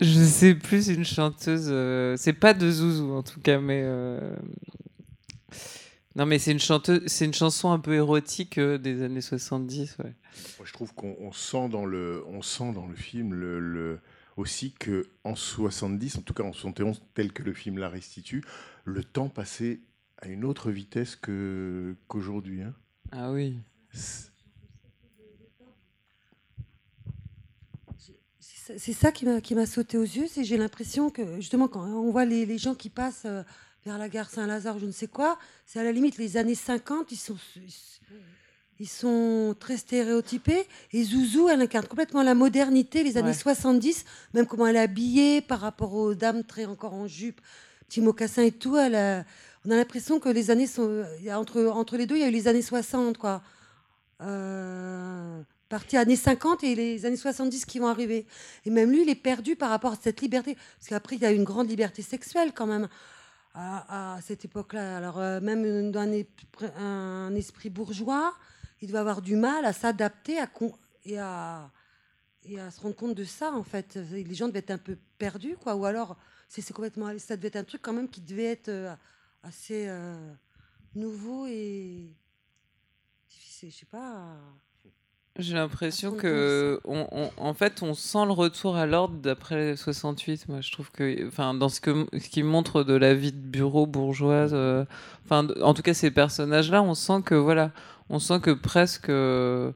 Je 0.00 0.24
sais 0.24 0.54
plus, 0.54 0.88
une 0.88 1.04
chanteuse. 1.04 1.68
Euh... 1.68 2.16
C'est 2.16 2.32
pas 2.32 2.54
de 2.54 2.70
Zouzou 2.70 3.12
en 3.12 3.22
tout 3.22 3.40
cas, 3.40 3.60
mais. 3.60 3.82
Euh... 3.84 4.36
Non, 6.14 6.26
mais 6.26 6.38
c'est 6.38 6.52
une, 6.52 6.58
chanteuse, 6.58 7.02
c'est 7.06 7.24
une 7.24 7.32
chanson 7.32 7.72
un 7.72 7.78
peu 7.78 7.94
érotique 7.94 8.58
euh, 8.58 8.76
des 8.76 9.02
années 9.02 9.22
70. 9.22 9.96
Ouais. 9.98 10.04
Moi, 10.58 10.66
je 10.66 10.72
trouve 10.72 10.92
qu'on 10.94 11.32
sent 11.32 11.68
dans 11.70 11.86
le, 11.86 12.22
on 12.26 12.42
sent 12.42 12.72
dans 12.74 12.86
le 12.86 12.94
film 12.94 13.32
le, 13.32 13.58
le, 13.60 13.98
aussi 14.36 14.72
que 14.72 15.08
en 15.24 15.34
70, 15.34 16.18
en 16.18 16.20
tout 16.22 16.34
cas 16.34 16.42
en 16.42 16.52
71, 16.52 17.00
tel 17.14 17.32
que 17.32 17.42
le 17.42 17.54
film 17.54 17.78
la 17.78 17.88
restitue, 17.88 18.44
le 18.84 19.02
temps 19.02 19.28
passait 19.28 19.80
à 20.18 20.28
une 20.28 20.44
autre 20.44 20.70
vitesse 20.70 21.16
que, 21.16 21.96
qu'aujourd'hui. 22.08 22.62
Hein. 22.62 22.74
Ah 23.10 23.32
oui. 23.32 23.56
C'est 28.78 28.92
ça 28.92 29.12
qui 29.12 29.26
m'a, 29.26 29.40
qui 29.40 29.54
m'a 29.54 29.66
sauté 29.66 29.98
aux 29.98 30.02
yeux, 30.02 30.26
c'est 30.28 30.44
j'ai 30.44 30.56
l'impression 30.56 31.10
que 31.10 31.36
justement 31.36 31.68
quand 31.68 31.84
on 31.84 32.10
voit 32.10 32.24
les, 32.24 32.46
les 32.46 32.58
gens 32.58 32.74
qui 32.74 32.90
passent 32.90 33.26
euh, 33.26 33.42
vers 33.84 33.98
la 33.98 34.08
gare 34.08 34.30
Saint-Lazare, 34.30 34.78
je 34.78 34.86
ne 34.86 34.92
sais 34.92 35.08
quoi, 35.08 35.38
c'est 35.66 35.80
à 35.80 35.84
la 35.84 35.92
limite 35.92 36.18
les 36.18 36.36
années 36.36 36.54
50, 36.54 37.10
ils 37.10 37.16
sont, 37.16 37.36
ils 38.78 38.88
sont 38.88 39.54
très 39.58 39.76
stéréotypés. 39.76 40.66
Et 40.92 41.04
Zouzou, 41.04 41.48
elle 41.48 41.60
incarne 41.60 41.86
complètement 41.86 42.22
la 42.22 42.34
modernité, 42.34 43.02
les 43.02 43.16
années 43.16 43.28
ouais. 43.28 43.34
70, 43.34 44.04
même 44.34 44.46
comment 44.46 44.66
elle 44.66 44.76
est 44.76 44.80
habillée 44.80 45.40
par 45.40 45.60
rapport 45.60 45.94
aux 45.94 46.14
dames 46.14 46.44
très 46.44 46.64
encore 46.64 46.94
en 46.94 47.06
jupe, 47.06 47.40
petits 47.88 48.00
mocassins 48.00 48.42
et 48.42 48.52
tout. 48.52 48.76
Elle 48.76 48.94
a, 48.94 49.24
on 49.64 49.70
a 49.70 49.76
l'impression 49.76 50.20
que 50.20 50.28
les 50.28 50.50
années 50.50 50.66
sont. 50.66 51.04
Entre, 51.30 51.64
entre 51.64 51.96
les 51.96 52.06
deux, 52.06 52.16
il 52.16 52.20
y 52.20 52.24
a 52.24 52.28
eu 52.28 52.32
les 52.32 52.48
années 52.48 52.62
60, 52.62 53.18
quoi. 53.18 53.42
Euh, 54.20 55.42
partie 55.68 55.96
années 55.96 56.16
50 56.16 56.62
et 56.64 56.74
les 56.74 57.06
années 57.06 57.16
70 57.16 57.64
qui 57.64 57.78
vont 57.78 57.88
arriver. 57.88 58.26
Et 58.66 58.70
même 58.70 58.90
lui, 58.90 59.02
il 59.02 59.08
est 59.08 59.14
perdu 59.14 59.56
par 59.56 59.70
rapport 59.70 59.92
à 59.92 59.96
cette 60.00 60.20
liberté. 60.20 60.56
Parce 60.78 60.88
qu'après, 60.88 61.16
il 61.16 61.22
y 61.22 61.26
a 61.26 61.32
une 61.32 61.44
grande 61.44 61.68
liberté 61.68 62.02
sexuelle 62.02 62.52
quand 62.54 62.66
même. 62.66 62.88
À, 63.54 64.18
cette 64.22 64.44
époque-là. 64.44 64.96
Alors, 64.96 65.18
euh, 65.18 65.40
même 65.40 65.90
dans 65.90 66.00
un, 66.00 67.34
esprit 67.34 67.70
bourgeois, 67.70 68.34
il 68.80 68.90
doit 68.90 69.00
avoir 69.00 69.22
du 69.22 69.36
mal 69.36 69.64
à 69.64 69.72
s'adapter 69.72 70.38
à 70.38 70.48
et, 71.04 71.18
à, 71.18 71.70
se 72.44 72.80
rendre 72.80 72.96
compte 72.96 73.14
de 73.14 73.24
ça, 73.24 73.52
en 73.52 73.62
fait. 73.62 73.96
Les 73.96 74.34
gens 74.34 74.48
devaient 74.48 74.60
être 74.60 74.70
un 74.70 74.78
peu 74.78 74.96
perdus, 75.18 75.56
quoi. 75.56 75.76
Ou 75.76 75.84
alors, 75.84 76.16
c'est 76.48 76.66
complètement. 76.72 77.16
Ça 77.18 77.36
devait 77.36 77.48
être 77.48 77.56
un 77.56 77.64
truc, 77.64 77.82
quand 77.82 77.92
même, 77.92 78.08
qui 78.08 78.20
devait 78.20 78.52
être 78.52 78.68
euh, 78.68 78.94
assez 79.42 79.86
euh, 79.88 80.32
nouveau 80.94 81.46
et. 81.46 82.14
Je 83.62 83.70
sais 83.70 83.86
pas. 83.86 84.36
J'ai 85.38 85.54
l'impression 85.54 86.12
que, 86.12 86.78
on, 86.84 87.06
on- 87.10 87.30
en 87.38 87.54
fait, 87.54 87.82
on 87.82 87.94
sent 87.94 88.26
le 88.26 88.32
retour 88.32 88.76
à 88.76 88.84
l'ordre 88.84 89.14
d'après 89.16 89.76
68. 89.76 90.46
Moi, 90.48 90.60
je 90.60 90.70
trouve 90.70 90.90
que, 90.90 91.26
enfin, 91.26 91.54
dans 91.54 91.70
ce 91.70 91.80
que, 91.80 92.06
ce 92.12 92.28
qui 92.28 92.42
montre 92.42 92.82
de 92.84 92.92
la 92.94 93.14
vie 93.14 93.32
de 93.32 93.38
bureau 93.38 93.86
bourgeoise, 93.86 94.50
euh, 94.52 94.84
enfin, 95.24 95.48
en 95.62 95.72
tout 95.72 95.80
cas, 95.80 95.94
ces 95.94 96.10
personnages-là, 96.10 96.82
on 96.82 96.94
sent 96.94 97.22
que, 97.24 97.34
voilà, 97.34 97.70
on 98.10 98.18
sent 98.18 98.40
que 98.40 98.50
presque 98.50 99.08
euh, 99.08 99.72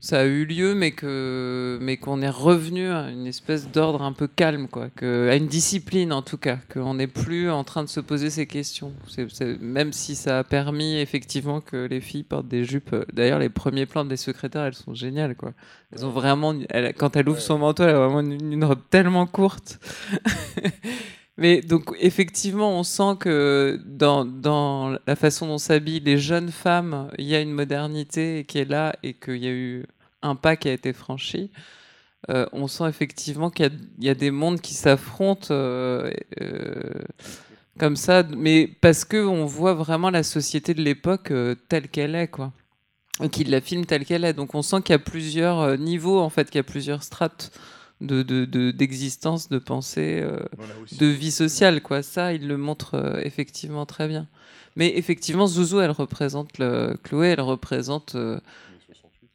ça 0.00 0.20
a 0.20 0.24
eu 0.24 0.44
lieu, 0.44 0.74
mais 0.74 0.92
que, 0.92 1.76
mais 1.80 1.96
qu'on 1.96 2.22
est 2.22 2.28
revenu 2.30 2.88
à 2.90 3.10
une 3.10 3.26
espèce 3.26 3.68
d'ordre 3.68 4.02
un 4.02 4.12
peu 4.12 4.28
calme, 4.28 4.68
quoi, 4.68 4.88
que, 4.94 5.28
à 5.28 5.34
une 5.34 5.48
discipline 5.48 6.12
en 6.12 6.22
tout 6.22 6.36
cas, 6.38 6.58
qu'on 6.72 6.94
n'est 6.94 7.08
plus 7.08 7.50
en 7.50 7.64
train 7.64 7.82
de 7.82 7.88
se 7.88 7.98
poser 7.98 8.30
ces 8.30 8.46
questions. 8.46 8.92
Même 9.60 9.92
si 9.92 10.14
ça 10.14 10.38
a 10.38 10.44
permis 10.44 10.98
effectivement 10.98 11.60
que 11.60 11.86
les 11.86 12.00
filles 12.00 12.22
portent 12.22 12.46
des 12.48 12.64
jupes. 12.64 12.92
euh, 12.92 13.04
D'ailleurs, 13.12 13.40
les 13.40 13.48
premiers 13.48 13.86
plans 13.86 14.04
des 14.04 14.16
secrétaires, 14.16 14.62
elles 14.62 14.74
sont 14.74 14.94
géniales, 14.94 15.34
quoi. 15.34 15.52
Elles 15.92 16.06
ont 16.06 16.10
vraiment, 16.10 16.54
elle- 16.70 16.94
quand 16.94 17.16
elle 17.16 17.28
ouvre 17.28 17.40
son 17.40 17.58
manteau, 17.58 17.82
elle 17.82 17.96
a 17.96 17.98
vraiment 18.06 18.20
une, 18.20 18.52
une 18.52 18.64
robe 18.64 18.80
tellement 18.90 19.26
courte. 19.26 19.80
Mais 21.38 21.60
donc 21.62 21.94
effectivement, 22.00 22.76
on 22.76 22.82
sent 22.82 23.14
que 23.20 23.80
dans, 23.86 24.98
la 25.06 25.16
façon 25.16 25.46
dont 25.46 25.58
s'habillent 25.58 26.00
les 26.00 26.18
jeunes 26.18 26.50
femmes, 26.50 27.12
il 27.16 27.26
y 27.26 27.36
a 27.36 27.40
une 27.40 27.52
modernité 27.52 28.44
qui 28.46 28.58
est 28.58 28.64
là 28.64 28.96
et 29.04 29.14
qu'il 29.14 29.36
y 29.36 29.46
a 29.46 29.52
eu 29.52 29.86
un 30.22 30.34
pas 30.34 30.56
qui 30.56 30.68
a 30.68 30.72
été 30.72 30.92
franchi. 30.92 31.52
Euh, 32.28 32.46
on 32.52 32.66
sent 32.66 32.88
effectivement 32.88 33.50
qu'il 33.50 33.70
y 34.00 34.08
a- 34.08 34.14
des 34.14 34.32
mondes 34.32 34.60
qui 34.60 34.74
s'affrontent 34.74 35.48
euh, 35.52 36.10
euh, 36.40 37.04
comme 37.78 37.94
ça, 37.94 38.24
mais 38.36 38.66
parce 38.80 39.04
que 39.04 39.24
on 39.24 39.46
voit 39.46 39.74
vraiment 39.74 40.10
la 40.10 40.24
société 40.24 40.74
de 40.74 40.82
l'époque 40.82 41.32
telle 41.68 41.88
qu'elle 41.88 42.16
est, 42.16 42.28
quoi. 42.28 42.52
Et 43.22 43.28
qu'il 43.28 43.50
la 43.50 43.60
filme 43.60 43.86
telle 43.86 44.04
qu'elle 44.04 44.24
est. 44.24 44.32
Donc 44.32 44.56
on 44.56 44.62
sent 44.62 44.82
qu'il 44.82 44.92
y 44.92 44.96
a 44.96 44.98
plusieurs 44.98 45.78
niveaux, 45.78 46.18
en 46.20 46.30
fait, 46.30 46.46
qu'il 46.50 46.58
y 46.58 46.60
a 46.60 46.64
plusieurs 46.64 47.04
strates 47.04 47.52
de, 48.00 48.22
de- 48.22 48.44
de- 48.44 48.70
d'existence, 48.70 49.48
de, 49.48 49.58
pensée, 49.58 50.20
euh, 50.22 50.38
de 50.98 51.06
vie 51.06 51.30
sociale, 51.32 51.82
quoi. 51.82 52.02
Ça, 52.02 52.32
il 52.32 52.46
le 52.46 52.56
montre 52.56 52.94
euh, 52.94 53.20
effectivement 53.24 53.86
très 53.86 54.06
bien. 54.08 54.28
Mais 54.76 54.96
effectivement, 54.96 55.46
Zouzou, 55.48 55.80
elle 55.80 55.90
représente 55.90 56.58
le... 56.58 56.96
Chloé, 57.02 57.28
elle 57.28 57.40
représente. 57.40 58.14
euh, 58.14 58.38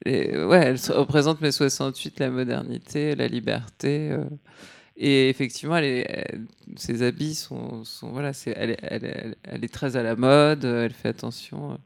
les- 0.05 0.43
ouais, 0.45 0.57
elle 0.65 0.79
se- 0.79 0.91
représente 0.93 1.41
mai 1.41 1.51
68, 1.51 2.19
la 2.19 2.29
modernité, 2.29 3.15
la 3.15 3.27
liberté. 3.27 4.11
euh, 4.11 4.23
et 4.95 5.27
effectivement, 5.29 5.75
elle 5.77 5.83
est- 5.85 6.05
elle- 6.07 6.45
ses 6.77 7.01
habits 7.03 7.35
sont, 7.35 7.83
sont 7.83 8.11
voilà, 8.11 8.31
elle, 8.45 8.69
est- 8.71 8.79
elle, 8.83 9.03
est- 9.05 9.07
elle, 9.17 9.35
elle 9.43 9.65
est 9.65 9.73
très 9.73 9.95
à 9.97 10.03
la 10.03 10.15
mode, 10.15 10.63
elle 10.65 10.93
fait 10.93 11.09
attention. 11.09 11.77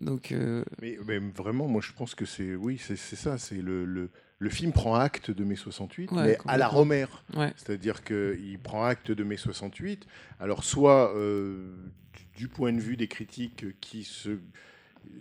Donc, 0.00 0.34
Mais, 0.82 0.98
mais 1.06 1.18
vraiment, 1.18 1.66
moi 1.66 1.80
je 1.82 1.92
pense 1.92 2.14
que 2.14 2.24
c'est 2.24 2.54
oui, 2.56 2.78
c'est 2.84 2.96
c'est 2.96 3.16
ça. 3.16 3.38
C'est 3.38 3.56
le, 3.62 3.84
le, 3.84 4.10
le 4.38 4.50
film 4.50 4.72
prend 4.72 4.94
acte 4.96 5.30
de 5.30 5.44
mai 5.44 5.56
68, 5.56 6.10
Ouais, 6.12 6.22
mais 6.24 6.38
à 6.46 6.56
la. 6.58 6.68
Romer. 6.68 7.06
Ouais. 7.34 7.52
C'est-à-dire 7.56 8.02
qu'il 8.04 8.58
prend 8.58 8.84
acte 8.84 9.10
de 9.10 9.24
mai 9.24 9.36
68. 9.36 10.06
Alors 10.40 10.64
soit 10.64 11.14
euh, 11.16 11.74
du- 12.36 12.48
point 12.48 12.72
de 12.72 12.80
vue 12.80 12.96
des 12.96 13.08
critiques 13.08 13.64
qui 13.80 14.04
se 14.04 14.38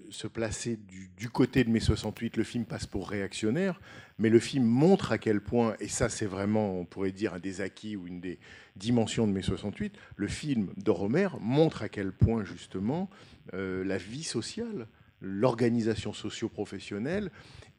se 0.09 0.27
plaçaient 0.27 0.77
du, 0.77 1.09
du 1.17 1.29
côté 1.29 1.65
de 1.65 1.69
mai 1.69 1.81
68, 1.81 2.37
le 2.37 2.43
film 2.45 2.63
passe 2.63 2.85
pour 2.85 3.09
réactionnaire, 3.09 3.81
mais 4.17 4.29
le 4.29 4.39
film 4.39 4.63
montre 4.63 5.11
à 5.11 5.17
quel 5.17 5.41
point, 5.41 5.75
et 5.81 5.89
ça 5.89 6.07
c'est 6.07 6.25
vraiment, 6.25 6.79
on 6.79 6.85
pourrait 6.85 7.11
dire, 7.11 7.33
un 7.33 7.39
des 7.39 7.59
acquis 7.59 7.97
ou 7.97 8.07
une 8.07 8.21
des 8.21 8.39
dimensions 8.77 9.27
de 9.27 9.33
mai 9.33 9.41
68, 9.41 9.93
le 10.15 10.27
film 10.29 10.69
de 10.77 10.89
Romer 10.89 11.27
montre 11.41 11.81
à 11.81 11.89
quel 11.89 12.13
point 12.13 12.45
justement 12.45 13.09
euh, 13.53 13.83
la 13.83 13.97
vie 13.97 14.23
sociale, 14.23 14.87
l'organisation 15.19 16.13
socio-professionnelle 16.13 17.29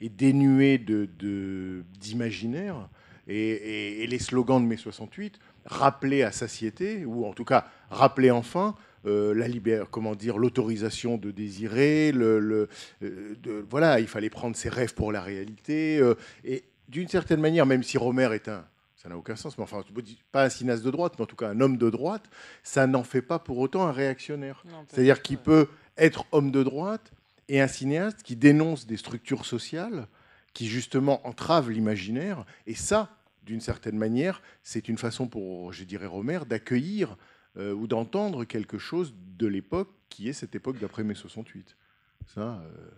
est 0.01 0.09
dénuée 0.09 0.79
de- 0.79 1.09
de- 1.19 1.85
d'imaginaire 2.01 2.89
et, 3.29 3.35
et- 3.53 4.03
et 4.03 4.07
les 4.07 4.19
slogans 4.19 4.63
de 4.63 4.67
mai 4.69 4.77
68 4.77 5.39
rappelaient 5.67 6.23
à 6.23 6.33
satiété, 6.33 7.05
ou 7.07 7.25
en 7.25 7.33
tout 7.33 7.45
cas 7.45 7.67
rappelaient 7.91 8.31
enfin 8.31 8.75
euh, 9.07 9.35
la 9.35 9.49
libère, 9.49 9.91
comment 9.91 10.15
dire, 10.15 10.39
l'autorisation 10.39 11.19
de 11.19 11.31
désirer, 11.31 12.11
le, 12.11 12.39
le- 12.41 12.69
euh, 13.03 13.35
de- 13.43 13.65
voilà, 13.69 14.01
il 14.01 14.07
fallait 14.07 14.31
prendre 14.31 14.57
ses 14.57 14.71
rêves 14.71 14.95
pour 14.95 15.13
la 15.13 15.21
réalité, 15.21 15.99
euh, 15.99 16.15
et 16.43 16.65
d'une 16.89 17.09
certaine 17.09 17.41
manière, 17.41 17.67
même 17.67 17.83
si 17.83 17.99
Romer 17.99 18.31
est 18.33 18.49
un, 18.49 18.65
ça 18.97 19.11
n'a 19.11 19.19
aucun 19.19 19.37
sens, 19.37 19.59
mais 19.59 19.65
enfin, 19.65 19.83
pas 20.33 20.45
un 20.45 20.49
cinéaste 20.49 20.83
de 20.83 20.91
droite, 20.91 21.15
mais 21.19 21.25
en 21.25 21.27
tout 21.27 21.37
cas 21.37 21.51
un 21.51 21.61
homme 21.61 21.77
de 21.77 21.91
droite, 21.91 22.25
ça 22.63 22.87
n'en 22.87 23.05
fait 23.05 23.21
pas 23.21 23.39
pour 23.39 23.59
autant 23.59 23.87
un 23.87 23.93
réactionnaire. 23.93 24.63
C'est-à-dire 24.89 25.21
qu'il 25.21 25.37
peut 25.37 25.67
être 25.99 26.25
homme 26.33 26.51
de 26.51 26.63
droite 26.63 27.13
et 27.49 27.61
un 27.61 27.69
cinéaste 27.69 28.23
qui 28.23 28.37
dénonce 28.37 28.87
des 28.87 28.97
structures 28.97 29.45
sociales 29.45 30.07
qui 30.55 30.67
justement 30.69 31.27
entravent 31.27 31.71
l'imaginaire, 31.71 32.47
et 32.67 32.75
ça, 32.75 33.11
d'une 33.43 33.61
certaine 33.61 33.99
manière, 33.99 34.41
c'est 34.63 34.89
une 34.89 34.97
façon 34.99 35.27
pour, 35.27 35.73
je 35.73 35.85
dirais, 35.85 36.07
Romer, 36.07 36.41
d'accueillir 36.49 37.17
euh, 37.57 37.75
ou 37.75 37.87
d'entendre 37.87 38.45
quelque 38.45 38.79
chose 38.79 39.15
de 39.37 39.47
l'époque 39.47 39.91
qui 40.09 40.29
est 40.29 40.33
cette 40.33 40.55
époque 40.55 40.79
d'après 40.79 41.05
mai 41.05 41.15
68. 41.15 41.77
Ça, 42.27 42.63
euh, 42.65 42.91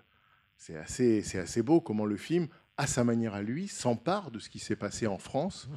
c'est 0.56 0.76
assez, 0.76 1.22
c'est 1.22 1.38
assez 1.38 1.62
beau 1.62 1.80
comment 1.80 2.04
le 2.04 2.16
film, 2.16 2.46
à 2.76 2.86
sa 2.86 3.04
manière 3.04 3.34
à 3.34 3.42
lui, 3.42 3.68
s'empare 3.68 4.30
de 4.30 4.38
ce 4.38 4.50
qui 4.50 4.58
s'est 4.58 4.76
passé 4.76 5.06
en 5.06 5.18
France, 5.18 5.68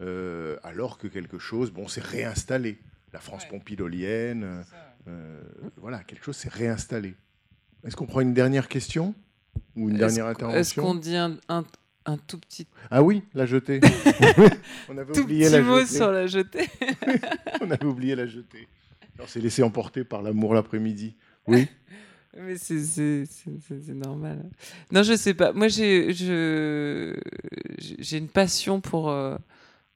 euh, 0.00 0.56
alors 0.62 0.98
que 0.98 1.08
quelque 1.08 1.40
chose, 1.40 1.72
bon, 1.72 1.88
s'est 1.88 2.00
réinstallé. 2.00 2.78
La 3.12 3.20
France 3.20 3.46
pompidolienne, 3.46 4.64
voilà, 5.76 6.02
quelque 6.02 6.24
chose 6.24 6.36
s'est 6.36 6.48
réinstallé. 6.48 7.14
Est-ce 7.84 7.96
qu'on 7.96 8.06
prend 8.06 8.20
une 8.20 8.34
dernière 8.34 8.68
question 8.68 9.14
ou 9.76 9.88
une 9.90 9.96
dernière 9.96 10.26
intervention 10.26 10.58
Est-ce 10.60 10.74
qu'on 10.74 10.94
dit 10.94 11.16
un, 11.16 11.36
un- 11.48 11.64
un 12.06 12.16
tout 12.18 12.38
petit. 12.38 12.66
Ah 12.90 13.02
oui, 13.02 13.22
la 13.34 13.46
jetée. 13.46 13.80
On 14.90 14.98
avait 14.98 15.12
tout 15.12 15.20
oublié 15.22 15.44
petit 15.46 15.52
la 15.52 15.62
mot 15.62 15.80
jetée. 15.80 15.94
sur 15.96 16.10
la 16.12 16.26
jetée. 16.26 16.68
On 17.62 17.70
avait 17.70 17.84
oublié 17.86 18.14
la 18.14 18.26
jetée. 18.26 18.68
On 19.18 19.26
s'est 19.26 19.40
laissé 19.40 19.62
emporter 19.62 20.04
par 20.04 20.20
l'amour 20.22 20.52
l'après-midi. 20.54 21.14
Oui. 21.46 21.66
Mais 22.36 22.56
c'est 22.58 23.24
normal. 23.94 24.50
Non, 24.90 25.02
je 25.04 25.16
sais 25.16 25.34
pas. 25.34 25.52
Moi, 25.52 25.68
j'ai 25.68 26.10
une 28.12 28.28
passion 28.28 28.80
pour, 28.80 29.08
euh, 29.10 29.36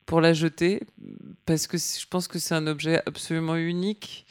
pour 0.07 0.21
la 0.21 0.33
jetée 0.33 0.81
parce 1.47 1.67
que 1.67 1.77
je 1.79 2.07
pense 2.09 2.29
que 2.29 2.39
c'est 2.39 2.55
un 2.55 2.67
objet 2.69 3.03
absolument 3.07 3.57
unique. 3.57 4.25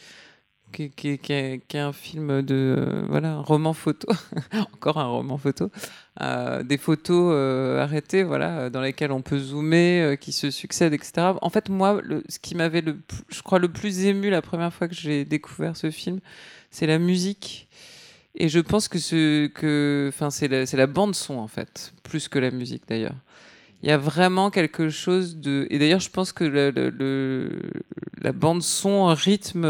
Qui, 0.74 0.92
est- 1.08 1.76
un 1.76 1.94
film 1.94 2.42
de 2.42 3.06
voilà 3.10 3.34
un 3.36 3.42
roman 3.42 3.74
photo 3.74 4.08
encore 4.74 4.98
un 4.98 5.08
roman 5.08 5.38
photo 5.38 5.72
Euh, 6.20 6.64
des 6.64 6.80
photos 6.80 7.32
euh, 7.36 7.80
arrêtées 7.80 8.24
voilà 8.24 8.62
euh, 8.62 8.70
dans 8.72 8.82
lesquelles 8.82 9.12
on 9.12 9.22
peut 9.22 9.38
zoomer 9.38 10.18
qui 10.18 10.32
se 10.32 10.50
succèdent 10.50 10.96
etc 10.96 11.34
en 11.44 11.50
fait 11.52 11.70
moi 11.70 12.02
ce 12.28 12.40
qui 12.40 12.56
m'avait 12.56 12.82
le 12.82 12.98
je 13.30 13.44
crois 13.44 13.60
le 13.60 13.68
plus 13.68 14.06
ému 14.06 14.32
la 14.32 14.42
première 14.42 14.74
fois 14.74 14.88
que 14.88 14.96
j'ai 14.96 15.26
découvert 15.26 15.78
ce 15.78 15.92
film 15.92 16.20
c'est 16.72 16.88
la 16.88 17.00
musique. 17.00 17.68
Et 18.36 18.50
je 18.50 18.60
pense 18.60 18.88
que 18.88 19.00
ce 19.00 19.48
que 19.48 20.08
enfin 20.10 20.30
c'est 20.30 20.48
la, 20.48 20.88
bande 20.88 21.16
son 21.16 21.38
en 21.38 21.48
fait 21.48 21.94
plus 22.04 22.28
que 22.28 22.38
la 22.38 22.52
musique 22.52 22.84
d'ailleurs. 22.88 23.16
Il 23.82 23.90
y 23.90 23.92
a 23.92 23.98
vraiment 23.98 24.52
quelque 24.52 24.90
chose 24.90 25.38
de 25.38 25.68
et 25.70 25.80
d'ailleurs 25.80 26.00
je 26.00 26.10
pense 26.10 26.34
que 26.34 26.44
la 28.22 28.32
bande 28.32 28.62
son 28.62 29.06
rythme 29.08 29.66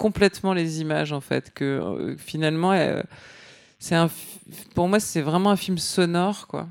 complètement 0.00 0.54
les 0.54 0.80
images 0.80 1.12
en 1.12 1.20
fait 1.20 1.52
que 1.52 1.64
euh, 1.64 2.16
finalement 2.16 2.72
euh, 2.72 3.02
c'est 3.78 3.94
un 3.94 4.08
pour 4.74 4.88
moi 4.88 4.98
c'est 4.98 5.20
vraiment 5.20 5.50
un 5.50 5.56
film 5.56 5.76
sonore 5.76 6.46
quoi. 6.46 6.68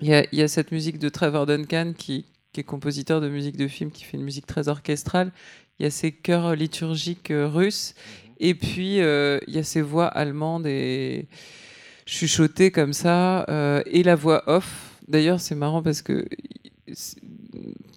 Il 0.00 0.08
y 0.08 0.14
a, 0.14 0.24
il 0.32 0.38
y 0.38 0.42
a 0.42 0.48
cette 0.48 0.72
musique 0.72 0.98
de 0.98 1.10
Trevor 1.10 1.44
Duncan 1.44 1.92
qui, 1.96 2.24
qui 2.52 2.60
est 2.60 2.64
compositeur 2.64 3.20
de 3.20 3.28
musique 3.28 3.58
de 3.58 3.68
film 3.68 3.90
qui 3.90 4.04
fait 4.04 4.16
une 4.16 4.24
musique 4.24 4.46
très 4.46 4.68
orchestrale. 4.68 5.30
Il 5.78 5.82
y 5.82 5.86
a 5.86 5.90
ces 5.90 6.10
chœurs 6.10 6.56
liturgiques 6.56 7.30
euh, 7.30 7.46
russes. 7.46 7.94
Et 8.40 8.54
puis 8.54 8.96
il 8.96 9.54
y 9.54 9.58
a 9.58 9.62
ces 9.62 9.82
voix 9.82 10.06
allemandes 10.06 10.66
et 10.66 11.28
chuchotées 12.06 12.72
comme 12.72 12.92
ça 12.92 13.46
et 13.86 14.02
la 14.02 14.16
voix 14.16 14.42
off. 14.48 14.96
D'ailleurs 15.06 15.38
c'est 15.38 15.54
marrant 15.54 15.80
parce 15.80 16.02
que 16.02 16.26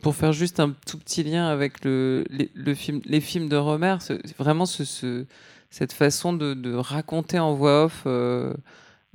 pour 0.06 0.16
faire 0.16 0.34
juste 0.34 0.60
un 0.60 0.76
tout 0.86 1.00
petit 1.00 1.24
lien 1.24 1.48
avec 1.48 1.84
le, 1.84 2.26
les, 2.30 2.52
le 2.54 2.76
film, 2.76 3.02
les 3.06 3.20
films 3.20 3.50
de 3.50 3.56
Romer, 3.56 3.96
vraiment 4.38 4.68
ce, 4.68 4.84
ce- 4.86 5.26
cette 5.72 5.94
façon 5.94 6.32
de, 6.32 6.76
raconter 6.76 7.40
en 7.40 7.56
voix 7.56 7.86
off 7.86 8.04
euh, 8.06 8.54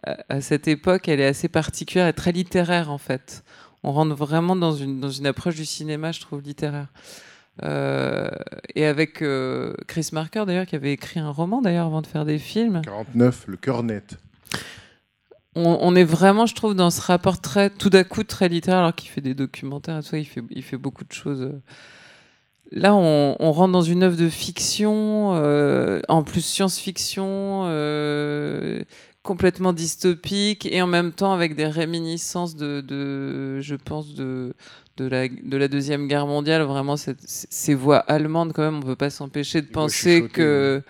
à, 0.02 0.16
à 0.28 0.40
cette 0.40 0.66
époque, 0.66 1.06
elle 1.06 1.20
est 1.20 1.26
assez 1.26 1.48
particulière 1.48 2.08
et 2.08 2.12
très 2.12 2.32
littéraire 2.32 2.90
en 2.90 2.98
fait. 2.98 3.44
On 3.84 3.92
rentre 3.92 4.16
vraiment 4.16 4.56
dans 4.56 4.72
une, 4.72 4.98
dans 4.98 5.10
une 5.10 5.28
approche 5.28 5.54
du 5.54 5.64
cinéma, 5.64 6.10
je 6.10 6.18
trouve, 6.22 6.42
littéraire. 6.42 6.88
Euh, 7.62 8.28
et 8.74 8.84
avec 8.84 9.22
euh, 9.22 9.74
Chris 9.86 10.08
Marker 10.12 10.42
d'ailleurs 10.44 10.66
qui 10.66 10.74
avait 10.74 10.92
écrit 10.92 11.20
un 11.20 11.30
roman 11.30 11.62
d'ailleurs 11.62 11.86
avant 11.86 12.02
de 12.02 12.08
faire 12.08 12.24
des 12.24 12.40
films. 12.40 12.82
49, 12.82 13.44
le 13.46 13.56
cœur 13.58 13.84
net. 13.84 14.16
On, 15.56 15.78
on, 15.80 15.96
est 15.96 16.04
vraiment, 16.04 16.46
je 16.46 16.54
trouve, 16.54 16.74
dans 16.74 16.90
ce 16.90 17.00
rapport 17.00 17.40
très, 17.40 17.70
tout 17.70 17.90
d'un 17.90 18.04
coup 18.04 18.22
très 18.22 18.48
littéraire, 18.48 18.80
alors 18.80 18.94
qu'il 18.94 19.10
fait 19.10 19.20
des 19.20 19.34
documentaires 19.34 19.98
et 19.98 20.02
tout 20.02 20.08
ça, 20.08 20.18
il 20.18 20.24
fait, 20.24 20.42
il 20.50 20.62
fait 20.62 20.76
beaucoup 20.76 21.04
de 21.04 21.12
choses. 21.12 21.52
Là, 22.72 22.94
on, 22.94 23.36
on 23.40 23.50
rentre 23.50 23.72
dans 23.72 23.82
une 23.82 24.04
œuvre 24.04 24.16
de 24.16 24.28
fiction, 24.28 25.32
euh, 25.34 26.00
en 26.08 26.22
plus 26.22 26.40
science-fiction, 26.40 27.64
euh, 27.64 28.84
complètement 29.24 29.72
dystopique, 29.72 30.66
et 30.66 30.80
en 30.80 30.86
même 30.86 31.10
temps 31.12 31.32
avec 31.32 31.56
des 31.56 31.66
réminiscences 31.66 32.54
de, 32.54 32.80
de 32.80 33.58
je 33.60 33.74
pense, 33.74 34.14
de, 34.14 34.54
de 34.98 35.04
la, 35.06 35.26
de 35.28 35.56
la 35.56 35.66
Deuxième 35.66 36.06
Guerre 36.06 36.28
mondiale, 36.28 36.62
vraiment 36.62 36.96
cette, 36.96 37.18
ces 37.22 37.74
voix 37.74 37.98
allemandes 37.98 38.52
quand 38.52 38.62
même, 38.62 38.76
on 38.76 38.80
ne 38.80 38.84
peut 38.84 38.96
pas 38.96 39.10
s'empêcher 39.10 39.62
de 39.62 39.66
penser 39.66 40.28
que, 40.32 40.82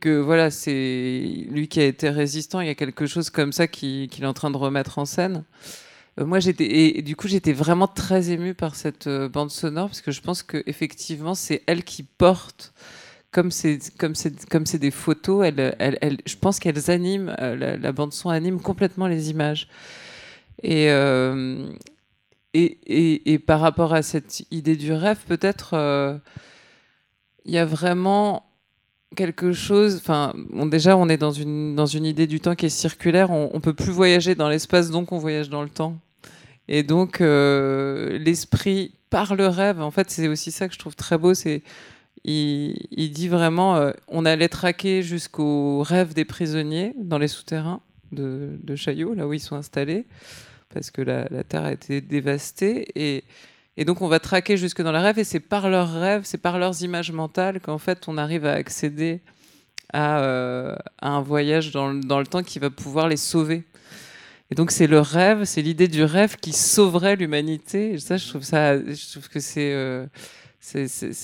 que 0.00 0.18
voilà, 0.18 0.50
c'est 0.50 1.46
lui 1.50 1.68
qui 1.68 1.80
a 1.80 1.84
été 1.84 2.08
résistant, 2.10 2.60
il 2.60 2.66
y 2.66 2.70
a 2.70 2.74
quelque 2.74 3.06
chose 3.06 3.30
comme 3.30 3.52
ça 3.52 3.68
qu'il 3.68 4.08
qui 4.08 4.22
est 4.22 4.26
en 4.26 4.34
train 4.34 4.50
de 4.50 4.56
remettre 4.56 4.98
en 4.98 5.04
scène. 5.04 5.44
Euh, 6.18 6.26
moi, 6.26 6.40
j'étais 6.40 6.64
et, 6.98 7.02
du 7.02 7.16
coup, 7.16 7.28
j'étais 7.28 7.52
vraiment 7.52 7.86
très 7.88 8.30
émue 8.30 8.54
par 8.54 8.74
cette 8.74 9.06
euh, 9.06 9.28
bande 9.28 9.50
sonore 9.50 9.88
parce 9.88 10.00
que 10.00 10.10
je 10.10 10.20
pense 10.20 10.42
que 10.42 10.62
effectivement, 10.66 11.34
c'est 11.34 11.62
elle 11.66 11.84
qui 11.84 12.02
porte 12.02 12.72
comme 13.30 13.50
c'est 13.50 13.78
comme 13.98 14.14
c'est 14.14 14.48
comme 14.48 14.66
c'est 14.66 14.78
des 14.78 14.90
photos, 14.90 15.46
elle, 15.46 15.76
elle, 15.78 16.18
je 16.26 16.36
pense 16.36 16.58
qu'elles 16.58 16.90
animent 16.90 17.34
euh, 17.40 17.54
la, 17.56 17.76
la, 17.76 17.92
bande 17.92 18.12
son 18.12 18.28
anime 18.30 18.60
complètement 18.60 19.06
les 19.06 19.30
images. 19.30 19.68
Et, 20.62 20.86
et, 20.88 22.78
et, 22.86 23.32
et, 23.32 23.38
par 23.38 23.60
rapport 23.60 23.94
à 23.94 24.02
cette 24.02 24.42
idée 24.50 24.76
du 24.76 24.92
rêve, 24.92 25.18
peut-être 25.26 26.20
il 27.44 27.52
y 27.52 27.58
a 27.58 27.64
vraiment 27.64 28.49
quelque 29.16 29.52
chose. 29.52 29.96
Enfin, 29.96 30.34
déjà, 30.66 30.96
on 30.96 31.08
est 31.08 31.16
dans 31.16 31.32
une, 31.32 31.74
dans 31.74 31.86
une 31.86 32.04
idée 32.04 32.26
du 32.26 32.40
temps 32.40 32.54
qui 32.54 32.66
est 32.66 32.70
circulaire. 32.70 33.30
On, 33.30 33.50
on 33.52 33.60
peut 33.60 33.74
plus 33.74 33.92
voyager 33.92 34.34
dans 34.34 34.48
l'espace, 34.48 34.90
donc 34.90 35.12
on 35.12 35.18
voyage 35.18 35.50
dans 35.50 35.62
le 35.62 35.68
temps. 35.68 35.98
Et 36.68 36.82
donc, 36.82 37.20
euh, 37.20 38.18
l'esprit 38.18 38.94
par 39.10 39.34
le 39.34 39.48
rêve, 39.48 39.80
en 39.80 39.90
fait, 39.90 40.10
c'est 40.10 40.28
aussi 40.28 40.52
ça 40.52 40.68
que 40.68 40.74
je 40.74 40.78
trouve 40.78 40.94
très 40.94 41.18
beau. 41.18 41.34
C'est 41.34 41.62
il, 42.24 42.76
il, 42.90 43.10
dit 43.10 43.28
vraiment, 43.28 43.76
euh, 43.76 43.92
on 44.08 44.24
allait 44.24 44.48
traquer 44.48 45.02
jusqu'au 45.02 45.82
rêve 45.82 46.14
des 46.14 46.24
prisonniers 46.24 46.92
dans 46.96 47.18
les 47.18 47.28
souterrains 47.28 47.80
de, 48.12 48.58
de 48.62 48.76
Chaillot, 48.76 49.14
là 49.14 49.26
où 49.26 49.32
ils 49.32 49.40
sont 49.40 49.56
installés, 49.56 50.06
parce 50.72 50.90
que 50.90 51.02
la, 51.02 51.26
la 51.30 51.44
terre 51.44 51.64
a 51.64 51.72
été 51.72 52.00
dévastée. 52.00 52.86
Et, 52.94 53.24
et 53.80 53.86
donc 53.86 54.02
on 54.02 54.08
va 54.08 54.20
traquer 54.20 54.58
jusque 54.58 54.82
dans 54.82 54.92
le 54.92 54.98
rêve, 54.98 55.18
et 55.18 55.24
c'est 55.24 55.40
par 55.40 55.70
leurs 55.70 55.90
rêves, 55.90 56.20
c'est 56.24 56.36
par 56.36 56.58
leurs 56.58 56.82
images 56.82 57.12
mentales 57.12 57.60
qu'en 57.60 57.78
fait 57.78 58.08
on 58.08 58.18
arrive 58.18 58.44
à 58.44 58.52
accéder 58.52 59.22
à, 59.94 60.20
euh, 60.20 60.76
à 61.00 61.08
un 61.08 61.22
voyage 61.22 61.72
dans, 61.72 61.94
dans, 61.94 62.18
le 62.18 62.26
temps 62.26 62.42
qui 62.42 62.58
va 62.58 62.68
pouvoir 62.68 63.08
les 63.08 63.16
sauver. 63.16 63.64
Et 64.50 64.54
donc 64.54 64.70
c'est 64.70 64.86
le 64.86 65.00
rêve, 65.00 65.44
c'est 65.44 65.62
l'idée 65.62 65.88
du 65.88 66.04
rêve 66.04 66.36
qui 66.36 66.52
sauverait 66.52 67.16
l'humanité. 67.16 67.94
Et 67.94 67.98
ça, 67.98 68.18
je 68.18 68.28
trouve 68.28 68.42
ça, 68.42 68.76
je 68.76 69.12
trouve 69.12 69.30
que 69.30 69.40
c'est 69.40 69.72
euh, 69.72 70.04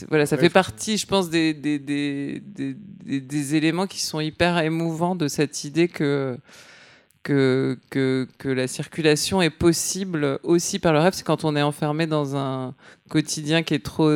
voilà, 0.09 0.25
ça 0.25 0.37
ouais, 0.37 0.43
fait 0.43 0.49
partie, 0.49 0.97
je 0.97 1.07
pense, 1.07 1.29
des, 1.29 1.53
des, 1.53 1.79
des, 1.79 2.41
des, 2.41 3.21
des 3.21 3.55
éléments 3.55 3.87
qui 3.87 4.01
sont 4.01 4.21
hyper 4.21 4.57
émouvants 4.61 5.15
de 5.15 5.29
cette 5.29 5.65
idée 5.65 5.89
que, 5.89 6.39
que, 7.27 8.29
la 8.45 8.67
circulation 8.69 9.43
est 9.43 9.51
possible 9.51 10.39
aussi 10.43 10.79
par 10.79 10.93
le 10.93 11.01
rêve. 11.01 11.13
C'est 11.15 11.25
quand 11.25 11.45
on 11.45 11.57
est 11.57 11.63
enfermé 11.63 12.07
dans 12.07 12.37
un 12.37 12.75
quotidien 13.09 13.63
qui 13.63 13.75
est 13.75 13.85
trop, 13.85 14.11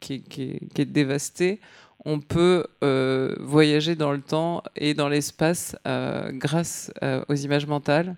qui, 0.00 0.60
est 0.76 0.84
dévasté, 0.84 1.60
on 2.04 2.18
peut 2.18 2.64
euh, 2.82 3.36
voyager 3.38 3.94
dans 3.94 4.12
le 4.12 4.20
temps 4.20 4.62
et 4.74 4.92
dans 4.94 5.08
l'espace 5.08 5.76
euh, 5.86 6.32
grâce 6.32 6.92
euh, 7.02 7.24
aux 7.28 7.34
images 7.34 7.66
mentales. 7.66 8.16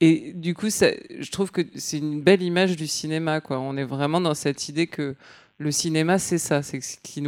Et 0.00 0.32
du 0.34 0.54
coup, 0.54 0.68
je 0.70 1.30
trouve 1.30 1.50
que 1.50 1.60
c'est 1.74 1.98
une 1.98 2.22
belle 2.22 2.40
image 2.40 2.76
du 2.76 2.86
cinéma. 2.86 3.42
On 3.50 3.76
est 3.76 3.84
vraiment 3.84 4.22
dans 4.22 4.32
cette 4.32 4.70
idée 4.70 4.86
que 4.86 5.14
le 5.58 5.70
cinéma, 5.70 6.18
c'est 6.18 6.38
ça, 6.38 6.62
c'est 6.62 6.80
ce 6.80 6.96
qui 7.02 7.22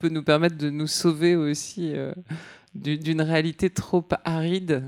peut 0.00 0.08
nous 0.08 0.24
permettre 0.24 0.56
de 0.56 0.68
nous 0.68 0.88
sauver 0.88 1.36
aussi 1.36 1.94
d'une 2.74 3.22
réalité 3.22 3.70
trop 3.70 4.04
aride. 4.24 4.82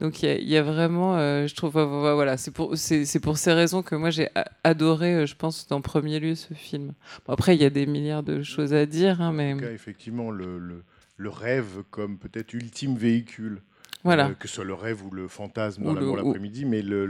Donc 0.00 0.22
il 0.22 0.42
y, 0.42 0.50
y, 0.50 0.56
a 0.56 0.62
vraiment, 0.62 1.16
euh, 1.16 1.46
je 1.46 1.54
trouve, 1.54 1.80
voilà, 1.80 2.36
c'est 2.36 2.50
pour, 2.50 2.74
pour 3.22 3.38
ces 3.38 3.52
raisons 3.52 3.82
que 3.82 3.94
moi 3.94 4.10
j'ai 4.10 4.28
adoré, 4.64 5.14
euh, 5.14 5.26
je 5.26 5.36
pense, 5.36 5.66
en 5.70 5.80
premier 5.80 6.18
lieu 6.18 6.34
ce 6.34 6.52
film. 6.52 6.94
Bon, 7.26 7.32
après, 7.32 7.54
il 7.54 7.62
y 7.62 7.64
a 7.64 7.70
des 7.70 7.86
milliards 7.86 8.24
de 8.24 8.42
choses 8.42 8.74
à 8.74 8.86
dire, 8.86 9.22
hein, 9.22 9.32
mais... 9.32 9.52
En 9.52 9.56
tout 9.56 9.64
cas, 9.64 9.70
effectivement, 9.70 10.30
le, 10.32 10.58
le, 10.58 10.82
le 11.16 11.28
rêve 11.28 11.84
comme 11.90 12.18
peut-être 12.18 12.52
ultime 12.54 12.96
véhicule. 12.96 13.62
Voilà. 14.02 14.26
Euh, 14.26 14.34
que 14.34 14.48
ce 14.48 14.56
soit 14.56 14.64
le 14.64 14.74
rêve 14.74 15.04
ou 15.06 15.10
le 15.10 15.28
fantasme 15.28 15.84
dans 15.84 15.94
l'amour 15.94 16.16
l'après-midi, 16.16 16.64
mais 16.64 16.82
le, 16.82 17.06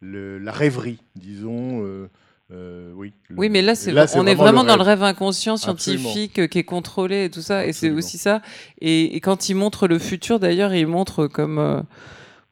le, 0.00 0.38
la 0.38 0.52
rêverie, 0.52 0.98
disons. 1.16 1.84
Euh, 1.84 2.08
euh, 2.52 2.92
oui, 2.94 3.12
oui, 3.36 3.48
mais 3.48 3.62
là, 3.62 3.74
c'est 3.74 3.90
là, 3.90 4.06
on 4.16 4.26
est 4.26 4.34
vraiment, 4.34 4.64
dans 4.64 4.76
le 4.76 4.82
rêve 4.82 5.02
inconscient 5.02 5.56
scientifique 5.56 6.32
Absolument. 6.32 6.48
qui 6.48 6.58
est 6.58 6.64
contrôlé 6.64 7.24
et 7.24 7.30
tout 7.30 7.40
ça, 7.40 7.60
Absolument. 7.60 7.70
et 7.70 7.72
c'est 7.72 7.90
aussi 7.90 8.18
ça. 8.18 8.42
Et, 8.80 9.16
et, 9.16 9.20
quand 9.20 9.48
il 9.48 9.54
montre 9.54 9.88
le 9.88 9.98
futur, 9.98 10.38
d'ailleurs, 10.38 10.74
il 10.74 10.86
montre 10.86 11.26
comme. 11.26 11.58
Euh, 11.58 11.80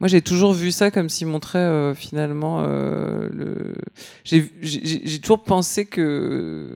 moi, 0.00 0.08
j'ai 0.08 0.22
toujours 0.22 0.52
vu 0.52 0.72
ça 0.72 0.90
comme 0.90 1.08
s'il 1.08 1.28
montrait 1.28 1.60
euh, 1.60 1.94
finalement 1.94 2.64
euh, 2.66 3.28
le. 3.30 3.74
J'ai 4.24 5.20
toujours 5.20 5.44
pensé 5.44 5.84
que, 5.86 6.68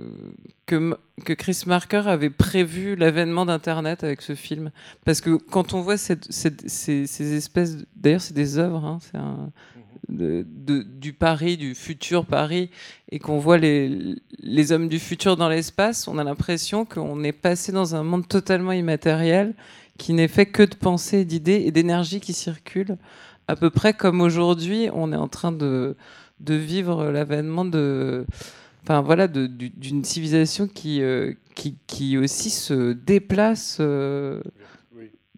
que 0.67 0.97
que 1.25 1.33
Chris 1.33 1.63
Marker 1.67 2.03
avait 2.07 2.31
prévu 2.31 2.95
l'avènement 2.95 3.47
d'Internet 3.47 4.05
avec 4.05 4.21
ce 4.21 4.35
film, 4.35 4.71
parce 5.05 5.21
que 5.21 5.31
quand 5.31 5.73
on 5.73 5.81
voit 5.81 5.97
cette, 5.97 6.31
cette, 6.31 6.69
ces, 6.69 7.07
ces, 7.07 7.35
espèces, 7.35 7.79
d'ailleurs, 7.97 8.21
c'est 8.21 8.35
des 8.35 8.59
œuvres, 8.59 8.85
hein, 8.85 8.99
c'est 9.01 9.17
un 9.17 9.51
du 10.09 11.13
Paris, 11.13 11.57
du 11.57 11.75
futur 11.75 12.27
Paris, 12.27 12.71
et 13.11 13.19
qu'on 13.19 13.39
voit 13.39 13.59
les, 13.59 14.73
hommes 14.73 14.89
du 14.89 14.99
futur 14.99 15.37
dans 15.37 15.49
l'espace, 15.49 16.09
on 16.09 16.19
a 16.19 16.25
l'impression 16.25 16.85
qu'on 16.85 17.23
est 17.25 17.33
passé 17.33 17.73
dans 17.73 17.95
un 17.95 18.03
monde 18.03 18.27
totalement 18.27 18.73
immatériel 18.73 19.55
qui 19.99 20.13
n'est 20.13 20.29
fait 20.29 20.47
que 20.47 20.63
de 20.63 20.75
pensées, 20.75 21.25
d'idées 21.25 21.63
et 21.67 21.71
d'énergie 21.71 22.21
qui 22.21 22.33
circulent, 22.33 22.99
à 23.49 23.57
peu 23.57 23.71
près 23.71 23.95
comme 23.95 24.21
aujourd'hui, 24.21 24.89
on 24.93 25.13
est 25.13 25.17
en 25.17 25.29
train 25.29 25.53
de, 25.53 25.97
vivre 26.41 27.07
l'avènement 27.07 27.65
de, 27.65 28.27
enfin 28.83 29.01
voilà, 29.01 29.29
d'une 29.29 30.05
civilisation 30.05 30.69
qui, 30.69 31.01
euh, 31.03 31.33
qui, 31.55 31.77
qui 31.87 32.19
aussi 32.19 32.51
se 32.51 32.93
déplace. 32.93 33.79
Euh, 33.81 34.43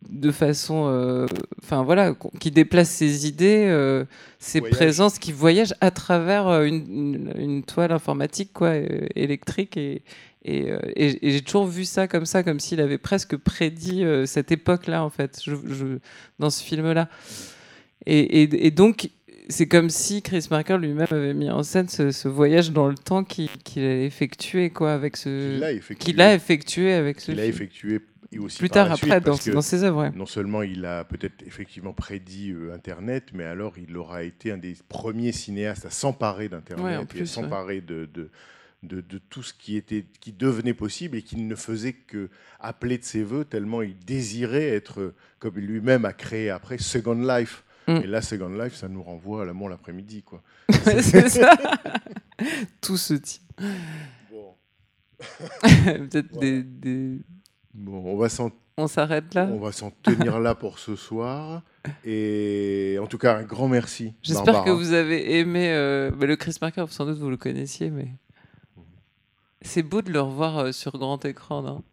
de 0.08 0.30
façon, 0.30 0.86
euh, 0.88 1.26
enfin 1.62 1.82
voilà, 1.82 2.14
qui 2.40 2.50
déplace 2.50 2.90
ses 2.90 3.26
idées, 3.26 3.66
euh, 3.68 4.04
ses 4.38 4.60
voyage. 4.60 4.76
présences, 4.76 5.18
qui 5.18 5.32
voyage 5.32 5.74
à 5.80 5.90
travers 5.90 6.48
euh, 6.48 6.64
une, 6.64 6.86
une, 6.88 7.32
une, 7.36 7.62
toile 7.62 7.92
informatique 7.92 8.50
quoi, 8.52 8.74
électrique 9.14 9.76
et, 9.76 10.02
et, 10.44 10.68
et, 10.96 11.26
et 11.26 11.30
j'ai 11.30 11.42
toujours 11.42 11.66
vu 11.66 11.84
ça 11.84 12.08
comme 12.08 12.24
ça, 12.24 12.42
comme 12.42 12.58
s'il 12.58 12.80
avait 12.80 12.98
presque 12.98 13.36
prédit 13.36 14.04
cette 14.24 14.50
époque-là 14.50 15.04
en 15.04 15.10
fait, 15.10 15.40
je, 15.44 15.54
je, 15.66 15.98
dans 16.38 16.50
ce 16.50 16.62
film-là. 16.62 17.08
Et, 18.06 18.42
et, 18.66 18.70
donc 18.70 19.10
c'est 19.50 19.66
comme 19.66 19.90
si 19.90 20.22
Chris 20.22 20.46
Marker 20.50 20.78
lui-même 20.78 21.08
avait 21.10 21.34
mis 21.34 21.50
en 21.50 21.62
scène 21.62 21.88
ce, 21.88 22.10
ce 22.10 22.28
voyage 22.28 22.70
dans 22.70 22.88
le 22.88 22.94
temps 22.94 23.24
qu'il 23.24 23.48
qu 23.64 23.80
a 23.80 24.04
effectué 24.04 24.70
quoi 24.70 24.92
avec 24.92 25.16
ce 25.18 25.54
qu'il 25.56 25.64
a 25.64 25.72
effectué. 25.72 26.12
Qu 26.14 26.20
a 26.20 26.34
effectué 26.34 26.92
avec 26.94 27.20
ce 27.20 27.32
il 27.32 27.40
a 27.40 27.44
effectué 27.44 28.00
et 28.32 28.38
aussi 28.38 28.58
plus 28.58 28.68
tard 28.68 28.92
après 28.92 29.20
dans, 29.20 29.36
dans, 29.52 29.62
ses 29.62 29.84
œuvres. 29.84 30.02
Ouais. 30.02 30.10
Non 30.10 30.26
seulement 30.26 30.62
il 30.62 30.84
a 30.84 31.04
peut-être 31.04 31.42
effectivement 31.46 31.92
prédit 31.92 32.52
euh, 32.52 32.74
Internet, 32.74 33.30
mais 33.32 33.44
alors 33.44 33.78
il 33.78 33.96
aura 33.96 34.22
été 34.22 34.52
un 34.52 34.58
des 34.58 34.76
premiers 34.88 35.32
cinéastes 35.32 35.86
à 35.86 35.90
s'emparer 35.90 36.48
d'Internet 36.48 36.84
ouais, 36.84 37.18
et 37.18 37.22
à 37.22 37.26
s'emparer 37.26 37.76
ouais. 37.76 37.80
de, 37.80 38.08
de, 38.12 38.30
de, 38.82 39.00
de, 39.00 39.18
tout 39.18 39.42
ce 39.42 39.54
qui, 39.54 39.76
était, 39.76 40.04
qui 40.20 40.32
devenait 40.32 40.74
possible 40.74 41.16
et 41.16 41.22
qu'il 41.22 41.46
ne 41.46 41.54
faisait 41.54 41.94
que 41.94 42.28
appeler 42.60 42.98
de 42.98 43.04
ses 43.04 43.22
voeux 43.22 43.44
tellement 43.44 43.80
il 43.82 43.98
désirait 43.98 44.68
être, 44.68 45.14
comme 45.38 45.54
lui-même 45.56 46.04
a 46.04 46.12
créé 46.12 46.50
après, 46.50 46.78
Second 46.78 47.14
Life. 47.14 47.64
Mm. 47.86 47.96
Et 47.96 48.06
là, 48.06 48.20
Second 48.20 48.50
Life, 48.50 48.74
ça 48.74 48.88
nous 48.88 49.02
renvoie 49.02 49.42
à 49.42 49.44
l'amour 49.46 49.70
l'après-midi. 49.70 50.22
quoi. 50.22 50.42
C'est 50.70 51.30
ça. 51.30 51.56
tout 52.82 52.98
se 52.98 53.14
tient. 53.14 53.40
Bon. 54.30 54.54
Peut-être 55.62 56.38
des 56.38 57.20
Bon, 57.78 58.02
on 58.04 58.16
va 58.16 58.28
s'en. 58.28 58.50
On 58.76 58.88
s'arrête 58.88 59.34
là. 59.34 59.48
On 59.52 59.58
va 59.58 59.72
s'en 59.72 59.90
tenir 60.02 60.40
là 60.40 60.54
pour 60.54 60.78
ce 60.78 60.96
soir. 60.96 61.62
Et 62.04 62.98
en 63.00 63.06
tout 63.06 63.18
cas, 63.18 63.36
un 63.36 63.44
grand 63.44 63.68
merci. 63.68 64.14
J'espère 64.22 64.64
que 64.64 64.70
vous 64.70 64.92
avez 64.92 65.38
aimé 65.38 65.70
euh, 65.70 66.10
bah, 66.10 66.26
le 66.26 66.36
Chris 66.36 66.56
Marker. 66.60 66.86
Sans 66.90 67.06
doute 67.06 67.18
vous 67.18 67.30
le 67.30 67.36
connaissiez, 67.36 67.90
mais 67.90 68.08
c'est 69.62 69.82
beau 69.82 70.02
de 70.02 70.12
le 70.12 70.20
revoir 70.20 70.58
euh, 70.58 70.72
sur 70.72 70.98
grand 70.98 71.24
écran. 71.24 71.62
Non? 71.62 71.84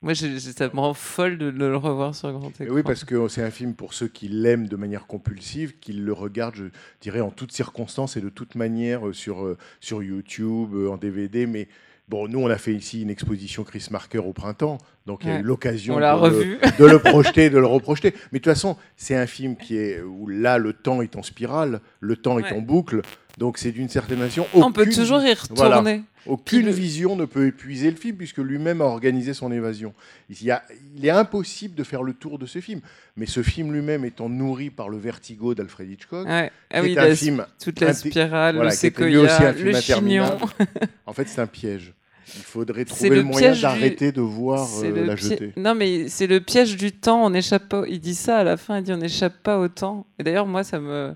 Moi, 0.00 0.14
je, 0.14 0.26
je, 0.28 0.50
ça 0.50 0.70
me 0.72 0.80
rend 0.80 0.94
folle 0.94 1.36
de, 1.36 1.50
de, 1.50 1.58
le 1.58 1.76
revoir 1.76 2.14
sur 2.14 2.32
grand 2.32 2.48
écran. 2.48 2.64
Et 2.64 2.70
oui, 2.70 2.82
parce 2.82 3.04
que 3.04 3.28
c'est 3.28 3.42
un 3.42 3.50
film 3.50 3.74
pour 3.74 3.92
ceux 3.92 4.08
qui 4.08 4.28
l'aiment 4.28 4.66
de 4.66 4.76
manière 4.76 5.06
compulsive, 5.06 5.78
qui 5.78 5.92
le 5.92 6.12
regardent, 6.12 6.54
je 6.56 6.64
dirais, 7.02 7.20
en 7.20 7.30
toutes 7.30 7.52
circonstances 7.52 8.16
et 8.16 8.22
de 8.22 8.30
toute 8.30 8.54
manière 8.54 9.08
euh, 9.08 9.12
sur, 9.12 9.56
sur 9.80 10.02
YouTube, 10.02 10.74
en 10.90 10.96
DVD, 10.96 11.46
mais 11.46 11.68
Bon, 12.08 12.26
nous, 12.26 12.38
on 12.40 12.48
a 12.48 12.56
fait 12.56 12.72
ici 12.74 13.02
une 13.02 13.10
exposition 13.10 13.64
Chris 13.64 13.86
Marker 13.90 14.18
au 14.18 14.32
printemps, 14.32 14.78
donc 15.06 15.20
il 15.24 15.28
y 15.28 15.32
a 15.32 15.40
eu 15.40 15.42
l'occasion 15.42 15.94
On 15.94 15.96
de, 15.98 16.02
le- 16.02 16.12
revu. 16.14 16.58
de 16.78 16.84
le 16.86 16.98
projeter, 16.98 17.50
de 17.50 17.58
le 17.58 17.66
reprojeter. 17.66 18.14
Mais 18.32 18.38
de 18.38 18.44
toute 18.44 18.52
façon, 18.52 18.76
c'est 18.96 19.14
un 19.14 19.26
film 19.26 19.56
qui 19.56 19.76
est 19.76 20.00
où 20.00 20.26
là, 20.26 20.56
le 20.56 20.72
temps 20.72 21.02
est 21.02 21.16
en 21.16 21.22
spirale, 21.22 21.80
le 22.00 22.16
temps 22.16 22.38
est 22.38 22.50
en 22.52 22.60
boucle, 22.62 23.02
donc 23.36 23.58
c'est 23.58 23.72
d'une 23.72 23.90
certaine 23.90 24.18
façon. 24.20 24.46
On 24.54 24.72
peut 24.72 24.86
toujours 24.88 25.20
y 25.22 25.34
Voilà. 25.50 25.76
retourner. 25.80 26.02
Aucune 26.26 26.66
le- 26.66 26.72
vision 26.72 27.14
ne 27.16 27.24
peut 27.26 27.46
épuiser 27.46 27.90
le 27.90 27.96
film 27.96 28.16
puisque 28.16 28.38
lui-même 28.38 28.80
a 28.82 28.84
organisé 28.84 29.32
son 29.34 29.50
évasion. 29.52 29.92
Il, 30.30 30.42
y 30.42 30.50
a- 30.50 30.62
il 30.96 31.04
est 31.06 31.10
impossible 31.10 31.74
de 31.74 31.84
faire 31.84 32.02
le 32.02 32.12
tour 32.14 32.38
de 32.38 32.44
ce 32.46 32.60
film. 32.60 32.80
Mais 33.16 33.24
ce 33.26 33.42
film 33.42 33.72
lui-même 33.72 34.04
étant 34.04 34.28
nourri 34.28 34.68
par 34.70 34.88
le 34.88 34.96
vertigo 34.98 35.54
d'Alfred 35.54 35.90
Hitchcock, 35.90 36.26
Ouais. 36.26 36.50
Ah 36.70 36.80
qui 36.80 36.86
oui, 36.86 36.92
est 36.94 36.98
un 36.98 37.08
la- 37.08 37.16
film 37.16 37.46
toute 37.62 37.80
la 37.80 37.92
spirale, 37.94 38.58
le 38.58 38.70
séquoia, 38.70 39.20
aussi 39.20 39.44
un 39.44 39.52
film 39.54 39.68
le 39.72 39.80
chignon. 39.80 40.38
en 41.06 41.12
fait, 41.12 41.28
c'est 41.28 41.40
un 41.40 41.46
piège. 41.46 41.94
Il 42.36 42.42
faudrait 42.42 42.84
trouver 42.84 43.10
le, 43.10 43.22
moyen 43.22 43.52
du- 43.52 43.62
d'arrêter 43.62 44.12
de 44.12 44.20
voir 44.20 44.68
euh, 44.82 45.06
la 45.06 45.16
jeter. 45.16 45.52
Non, 45.56 45.74
mais 45.74 46.08
c'est 46.08 46.26
le 46.26 46.40
piège 46.40 46.76
du 46.76 46.92
temps. 46.92 47.24
On 47.24 47.30
n'échappe 47.30 47.68
pas. 47.68 47.84
Il 47.88 48.00
dit 48.00 48.14
ça 48.14 48.38
à 48.38 48.44
la 48.44 48.56
fin. 48.56 48.78
Il 48.78 48.82
dit 48.84 48.92
on 48.92 48.98
n'échappe 48.98 49.42
pas 49.42 49.58
au 49.58 49.68
temps. 49.68 50.06
Et 50.18 50.22
d'ailleurs, 50.22 50.46
moi, 50.46 50.64
ça 50.64 50.78
me 50.78 51.14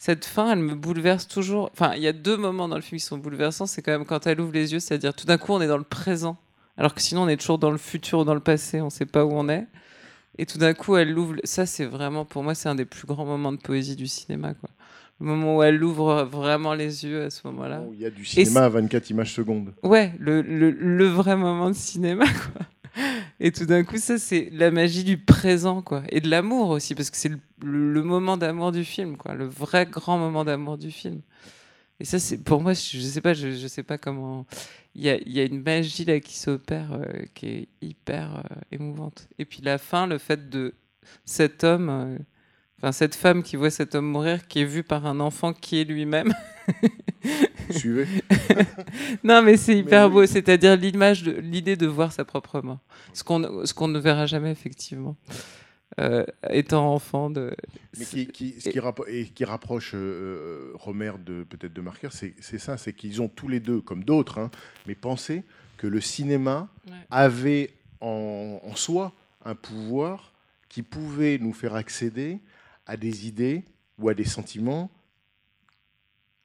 cette 0.00 0.24
fin, 0.24 0.52
elle 0.52 0.60
me 0.60 0.74
bouleverse 0.74 1.28
toujours. 1.28 1.68
Enfin, 1.74 1.92
il 1.94 2.02
y 2.02 2.08
a 2.08 2.14
deux 2.14 2.38
moments 2.38 2.68
dans 2.68 2.76
le 2.76 2.80
film 2.80 2.98
qui 2.98 3.04
sont 3.04 3.18
bouleversants. 3.18 3.66
C'est 3.66 3.82
quand 3.82 3.92
même 3.92 4.06
quand 4.06 4.26
elle 4.26 4.40
ouvre 4.40 4.52
les 4.52 4.72
yeux, 4.72 4.80
c'est-à-dire 4.80 5.12
tout 5.12 5.26
d'un 5.26 5.36
coup, 5.36 5.52
on 5.52 5.60
est 5.60 5.66
dans 5.66 5.76
le 5.76 5.84
présent, 5.84 6.38
alors 6.78 6.94
que 6.94 7.02
sinon, 7.02 7.24
on 7.24 7.28
est 7.28 7.36
toujours 7.36 7.58
dans 7.58 7.70
le 7.70 7.76
futur 7.76 8.20
ou 8.20 8.24
dans 8.24 8.32
le 8.32 8.40
passé. 8.40 8.80
On 8.80 8.86
ne 8.86 8.90
sait 8.90 9.04
pas 9.04 9.26
où 9.26 9.32
on 9.32 9.50
est. 9.50 9.66
Et 10.38 10.46
tout 10.46 10.56
d'un 10.56 10.72
coup, 10.72 10.96
elle 10.96 11.18
ouvre. 11.18 11.34
Ça, 11.44 11.66
c'est 11.66 11.84
vraiment 11.84 12.24
pour 12.24 12.42
moi, 12.42 12.54
c'est 12.54 12.70
un 12.70 12.74
des 12.74 12.86
plus 12.86 13.06
grands 13.06 13.26
moments 13.26 13.52
de 13.52 13.58
poésie 13.58 13.94
du 13.94 14.06
cinéma, 14.06 14.54
quoi. 14.54 14.70
Le 15.20 15.26
moment 15.26 15.56
où 15.58 15.62
elle 15.62 15.82
ouvre 15.84 16.24
vraiment 16.24 16.72
les 16.74 17.04
yeux 17.04 17.24
à 17.24 17.30
ce 17.30 17.46
moment-là. 17.48 17.82
Il 17.92 18.00
y 18.00 18.06
a 18.06 18.10
du 18.10 18.24
cinéma 18.24 18.60
à 18.64 18.68
24 18.70 19.10
images 19.10 19.32
secondes. 19.34 19.74
Ouais, 19.82 20.12
le, 20.18 20.40
le, 20.42 20.70
le 20.70 21.06
vrai 21.06 21.36
moment 21.36 21.68
de 21.68 21.74
cinéma, 21.74 22.24
quoi. 22.52 22.66
Et 23.38 23.52
tout 23.52 23.66
d'un 23.66 23.84
coup, 23.84 23.98
ça, 23.98 24.18
c'est 24.18 24.48
la 24.52 24.70
magie 24.70 25.04
du 25.04 25.16
présent, 25.18 25.82
quoi. 25.82 26.02
Et 26.08 26.20
de 26.20 26.28
l'amour 26.28 26.70
aussi, 26.70 26.94
parce 26.94 27.10
que 27.10 27.16
c'est 27.16 27.28
le, 27.28 27.38
le- 27.62 28.02
moment 28.02 28.36
d'amour 28.36 28.72
du 28.72 28.84
film, 28.84 29.16
quoi. 29.16 29.34
Le 29.34 29.44
vrai 29.46 29.86
grand 29.86 30.18
moment 30.18 30.44
d'amour 30.44 30.76
du 30.78 30.90
film. 30.90 31.20
Et 32.00 32.04
ça, 32.04 32.18
c'est 32.18 32.38
pour 32.42 32.62
moi, 32.62 32.72
je, 32.72 32.80
je 32.98 33.00
sais 33.00 33.20
pas, 33.20 33.34
je, 33.34 33.50
je 33.52 33.66
sais 33.66 33.82
pas 33.82 33.98
comment. 33.98 34.46
Il 34.94 35.02
y 35.02 35.10
a, 35.10 35.18
y 35.28 35.38
a 35.40 35.44
une 35.44 35.62
magie 35.62 36.04
là 36.04 36.18
qui 36.18 36.36
s'opère, 36.36 36.92
euh, 36.94 37.04
qui 37.34 37.46
est 37.46 37.68
hyper 37.82 38.36
euh, 38.38 38.54
émouvante. 38.72 39.28
Et 39.38 39.44
puis 39.44 39.60
la 39.62 39.78
fin, 39.78 40.06
le 40.06 40.18
fait 40.18 40.48
de 40.48 40.74
cet 41.24 41.62
homme, 41.62 41.88
euh, 41.90 42.18
enfin 42.82 42.92
cette 42.92 43.14
femme 43.14 43.42
qui 43.42 43.56
voit 43.56 43.70
cet 43.70 43.94
homme 43.94 44.06
mourir, 44.06 44.46
qui 44.48 44.60
est 44.60 44.64
vu 44.64 44.82
par 44.82 45.06
un 45.06 45.20
enfant 45.20 45.52
qui 45.52 45.80
est 45.80 45.84
lui-même. 45.84 46.32
Suivez 47.70 48.06
Non, 49.24 49.42
mais 49.42 49.56
c'est 49.56 49.76
hyper 49.76 50.10
beau. 50.10 50.26
C'est-à-dire 50.26 50.76
l'image, 50.76 51.24
l'idée 51.24 51.76
de 51.76 51.86
voir 51.86 52.12
sa 52.12 52.24
propre 52.24 52.60
mort. 52.62 52.78
Ce 53.12 53.22
qu'on, 53.24 53.64
ce 53.66 53.74
qu'on 53.74 53.88
ne 53.88 53.98
verra 53.98 54.26
jamais 54.26 54.50
effectivement. 54.50 55.16
Euh, 55.98 56.24
étant 56.50 56.94
enfant 56.94 57.30
de. 57.30 57.54
Mais 57.98 58.04
qui, 58.04 58.26
qui- 58.28 58.60
ce 58.60 58.68
qui, 58.70 58.78
rappo- 58.78 59.08
et 59.08 59.24
qui 59.26 59.44
rapproche 59.44 59.92
euh, 59.94 60.70
Romer 60.74 61.12
de 61.24 61.42
peut-être 61.42 61.72
de 61.72 61.80
Marker, 61.80 62.08
c'est 62.12 62.34
c'est 62.40 62.58
ça, 62.58 62.76
c'est 62.78 62.92
qu'ils 62.92 63.20
ont 63.20 63.28
tous 63.28 63.48
les 63.48 63.58
deux, 63.58 63.80
comme 63.80 64.04
d'autres, 64.04 64.38
hein, 64.38 64.50
mais 64.86 64.94
pensé 64.94 65.42
que 65.78 65.88
le 65.88 66.00
cinéma 66.00 66.68
Ouais. 66.88 66.94
avait 67.10 67.70
en, 68.00 68.60
en 68.64 68.76
soi 68.76 69.12
un 69.44 69.56
pouvoir 69.56 70.32
qui 70.68 70.82
pouvait 70.82 71.38
nous 71.38 71.52
faire 71.52 71.74
accéder 71.74 72.38
à 72.90 72.96
des 72.96 73.26
idées 73.28 73.62
ou 73.98 74.08
à 74.08 74.14
des 74.14 74.24
sentiments 74.24 74.90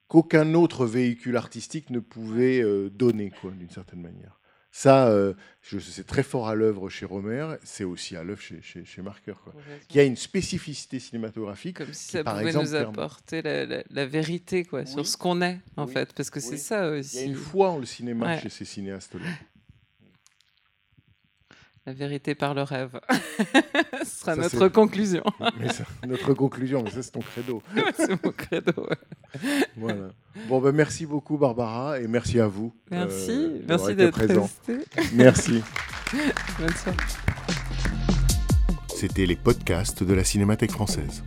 qu'aucun 0.08 0.54
autre 0.54 0.86
véhicule 0.86 1.36
artistique 1.38 1.90
ne 1.90 2.00
pouvait 2.00 2.62
euh, 2.62 2.90
donner, 2.90 3.32
quoi, 3.42 3.52
d'une 3.52 3.70
certaine 3.70 4.02
manière. 4.02 4.40
Ça, 4.72 5.08
euh, 5.08 5.34
c'est 5.64 6.06
très 6.06 6.22
fort 6.22 6.50
à 6.50 6.54
l'œuvre 6.54 6.90
chez 6.90 7.06
Romer, 7.06 7.56
c'est 7.64 7.86
aussi 7.86 8.16
à 8.18 8.24
l'œuvre 8.26 8.42
chez, 8.42 8.62
chez, 8.62 8.84
chez 8.84 9.02
Marker, 9.02 9.34
quoi. 9.44 9.54
Qui 9.88 10.00
a 10.00 10.04
une 10.04 10.18
spécificité 10.18 11.00
cinématographique. 11.00 11.78
Comme 11.78 11.94
si 11.94 12.08
qui, 12.08 12.12
ça 12.12 12.24
par 12.26 12.34
pouvait 12.36 12.48
exemple, 12.48 12.68
nous 12.68 12.76
apporter 12.76 13.42
la, 13.42 13.66
la- 13.66 13.84
la 13.90 14.06
vérité 14.06 14.66
quoi, 14.66 14.86
sur 14.86 15.08
ce 15.08 15.16
qu'on 15.16 15.42
est, 15.42 15.60
en 15.78 15.86
Oui. 15.88 15.94
fait. 15.94 16.14
Parce 16.14 16.30
que 16.30 16.42
c'est 16.42 16.58
ça 16.58 16.90
Il 16.92 16.98
y 16.98 17.00
aussi. 17.00 17.20
a 17.20 17.24
une 17.24 17.36
foi 17.36 17.70
en 17.72 17.80
le 17.80 17.86
cinéma 17.86 18.26
Ouais. 18.36 18.42
chez 18.42 18.50
ces 18.50 18.66
cinéastes-là. 18.66 19.26
La 21.88 21.94
vérité 21.94 22.34
par 22.34 22.54
le 22.56 22.64
rêve. 22.64 23.00
Ce 24.04 24.20
sera 24.22 24.36
Ça, 24.36 24.42
notre 24.42 24.68
conclusion. 24.70 25.24
Mais 25.60 25.70
ça- 25.70 25.84
notre 26.08 26.34
conclusion, 26.34 26.84
mais 26.84 26.90
ça 26.92 27.02
c'est 27.04 27.12
ton 27.12 27.20
credo. 27.22 27.62
c'est 27.98 28.24
mon 28.24 28.32
credo. 28.32 28.72
ouais. 28.78 29.68
Voilà. 29.78 30.08
Bon, 30.48 30.60
ben, 30.62 30.72
merci 30.72 31.06
beaucoup 31.06 31.38
Barbara 31.38 32.00
et 32.00 32.08
merci 32.08 32.40
à 32.40 32.48
vous. 32.48 32.74
Merci, 32.92 33.32
euh, 33.32 33.60
merci 33.68 33.86
été 33.86 33.96
d'être 33.96 34.14
présent. 34.14 34.42
resté. 34.68 34.86
Merci. 35.14 35.62
Bonne 36.60 36.70
soirée. 36.76 36.98
C'était 38.96 39.26
les 39.26 39.36
podcasts 39.36 40.04
de 40.04 40.14
la 40.14 40.24
Cinémathèque 40.24 40.72
française. 40.72 41.24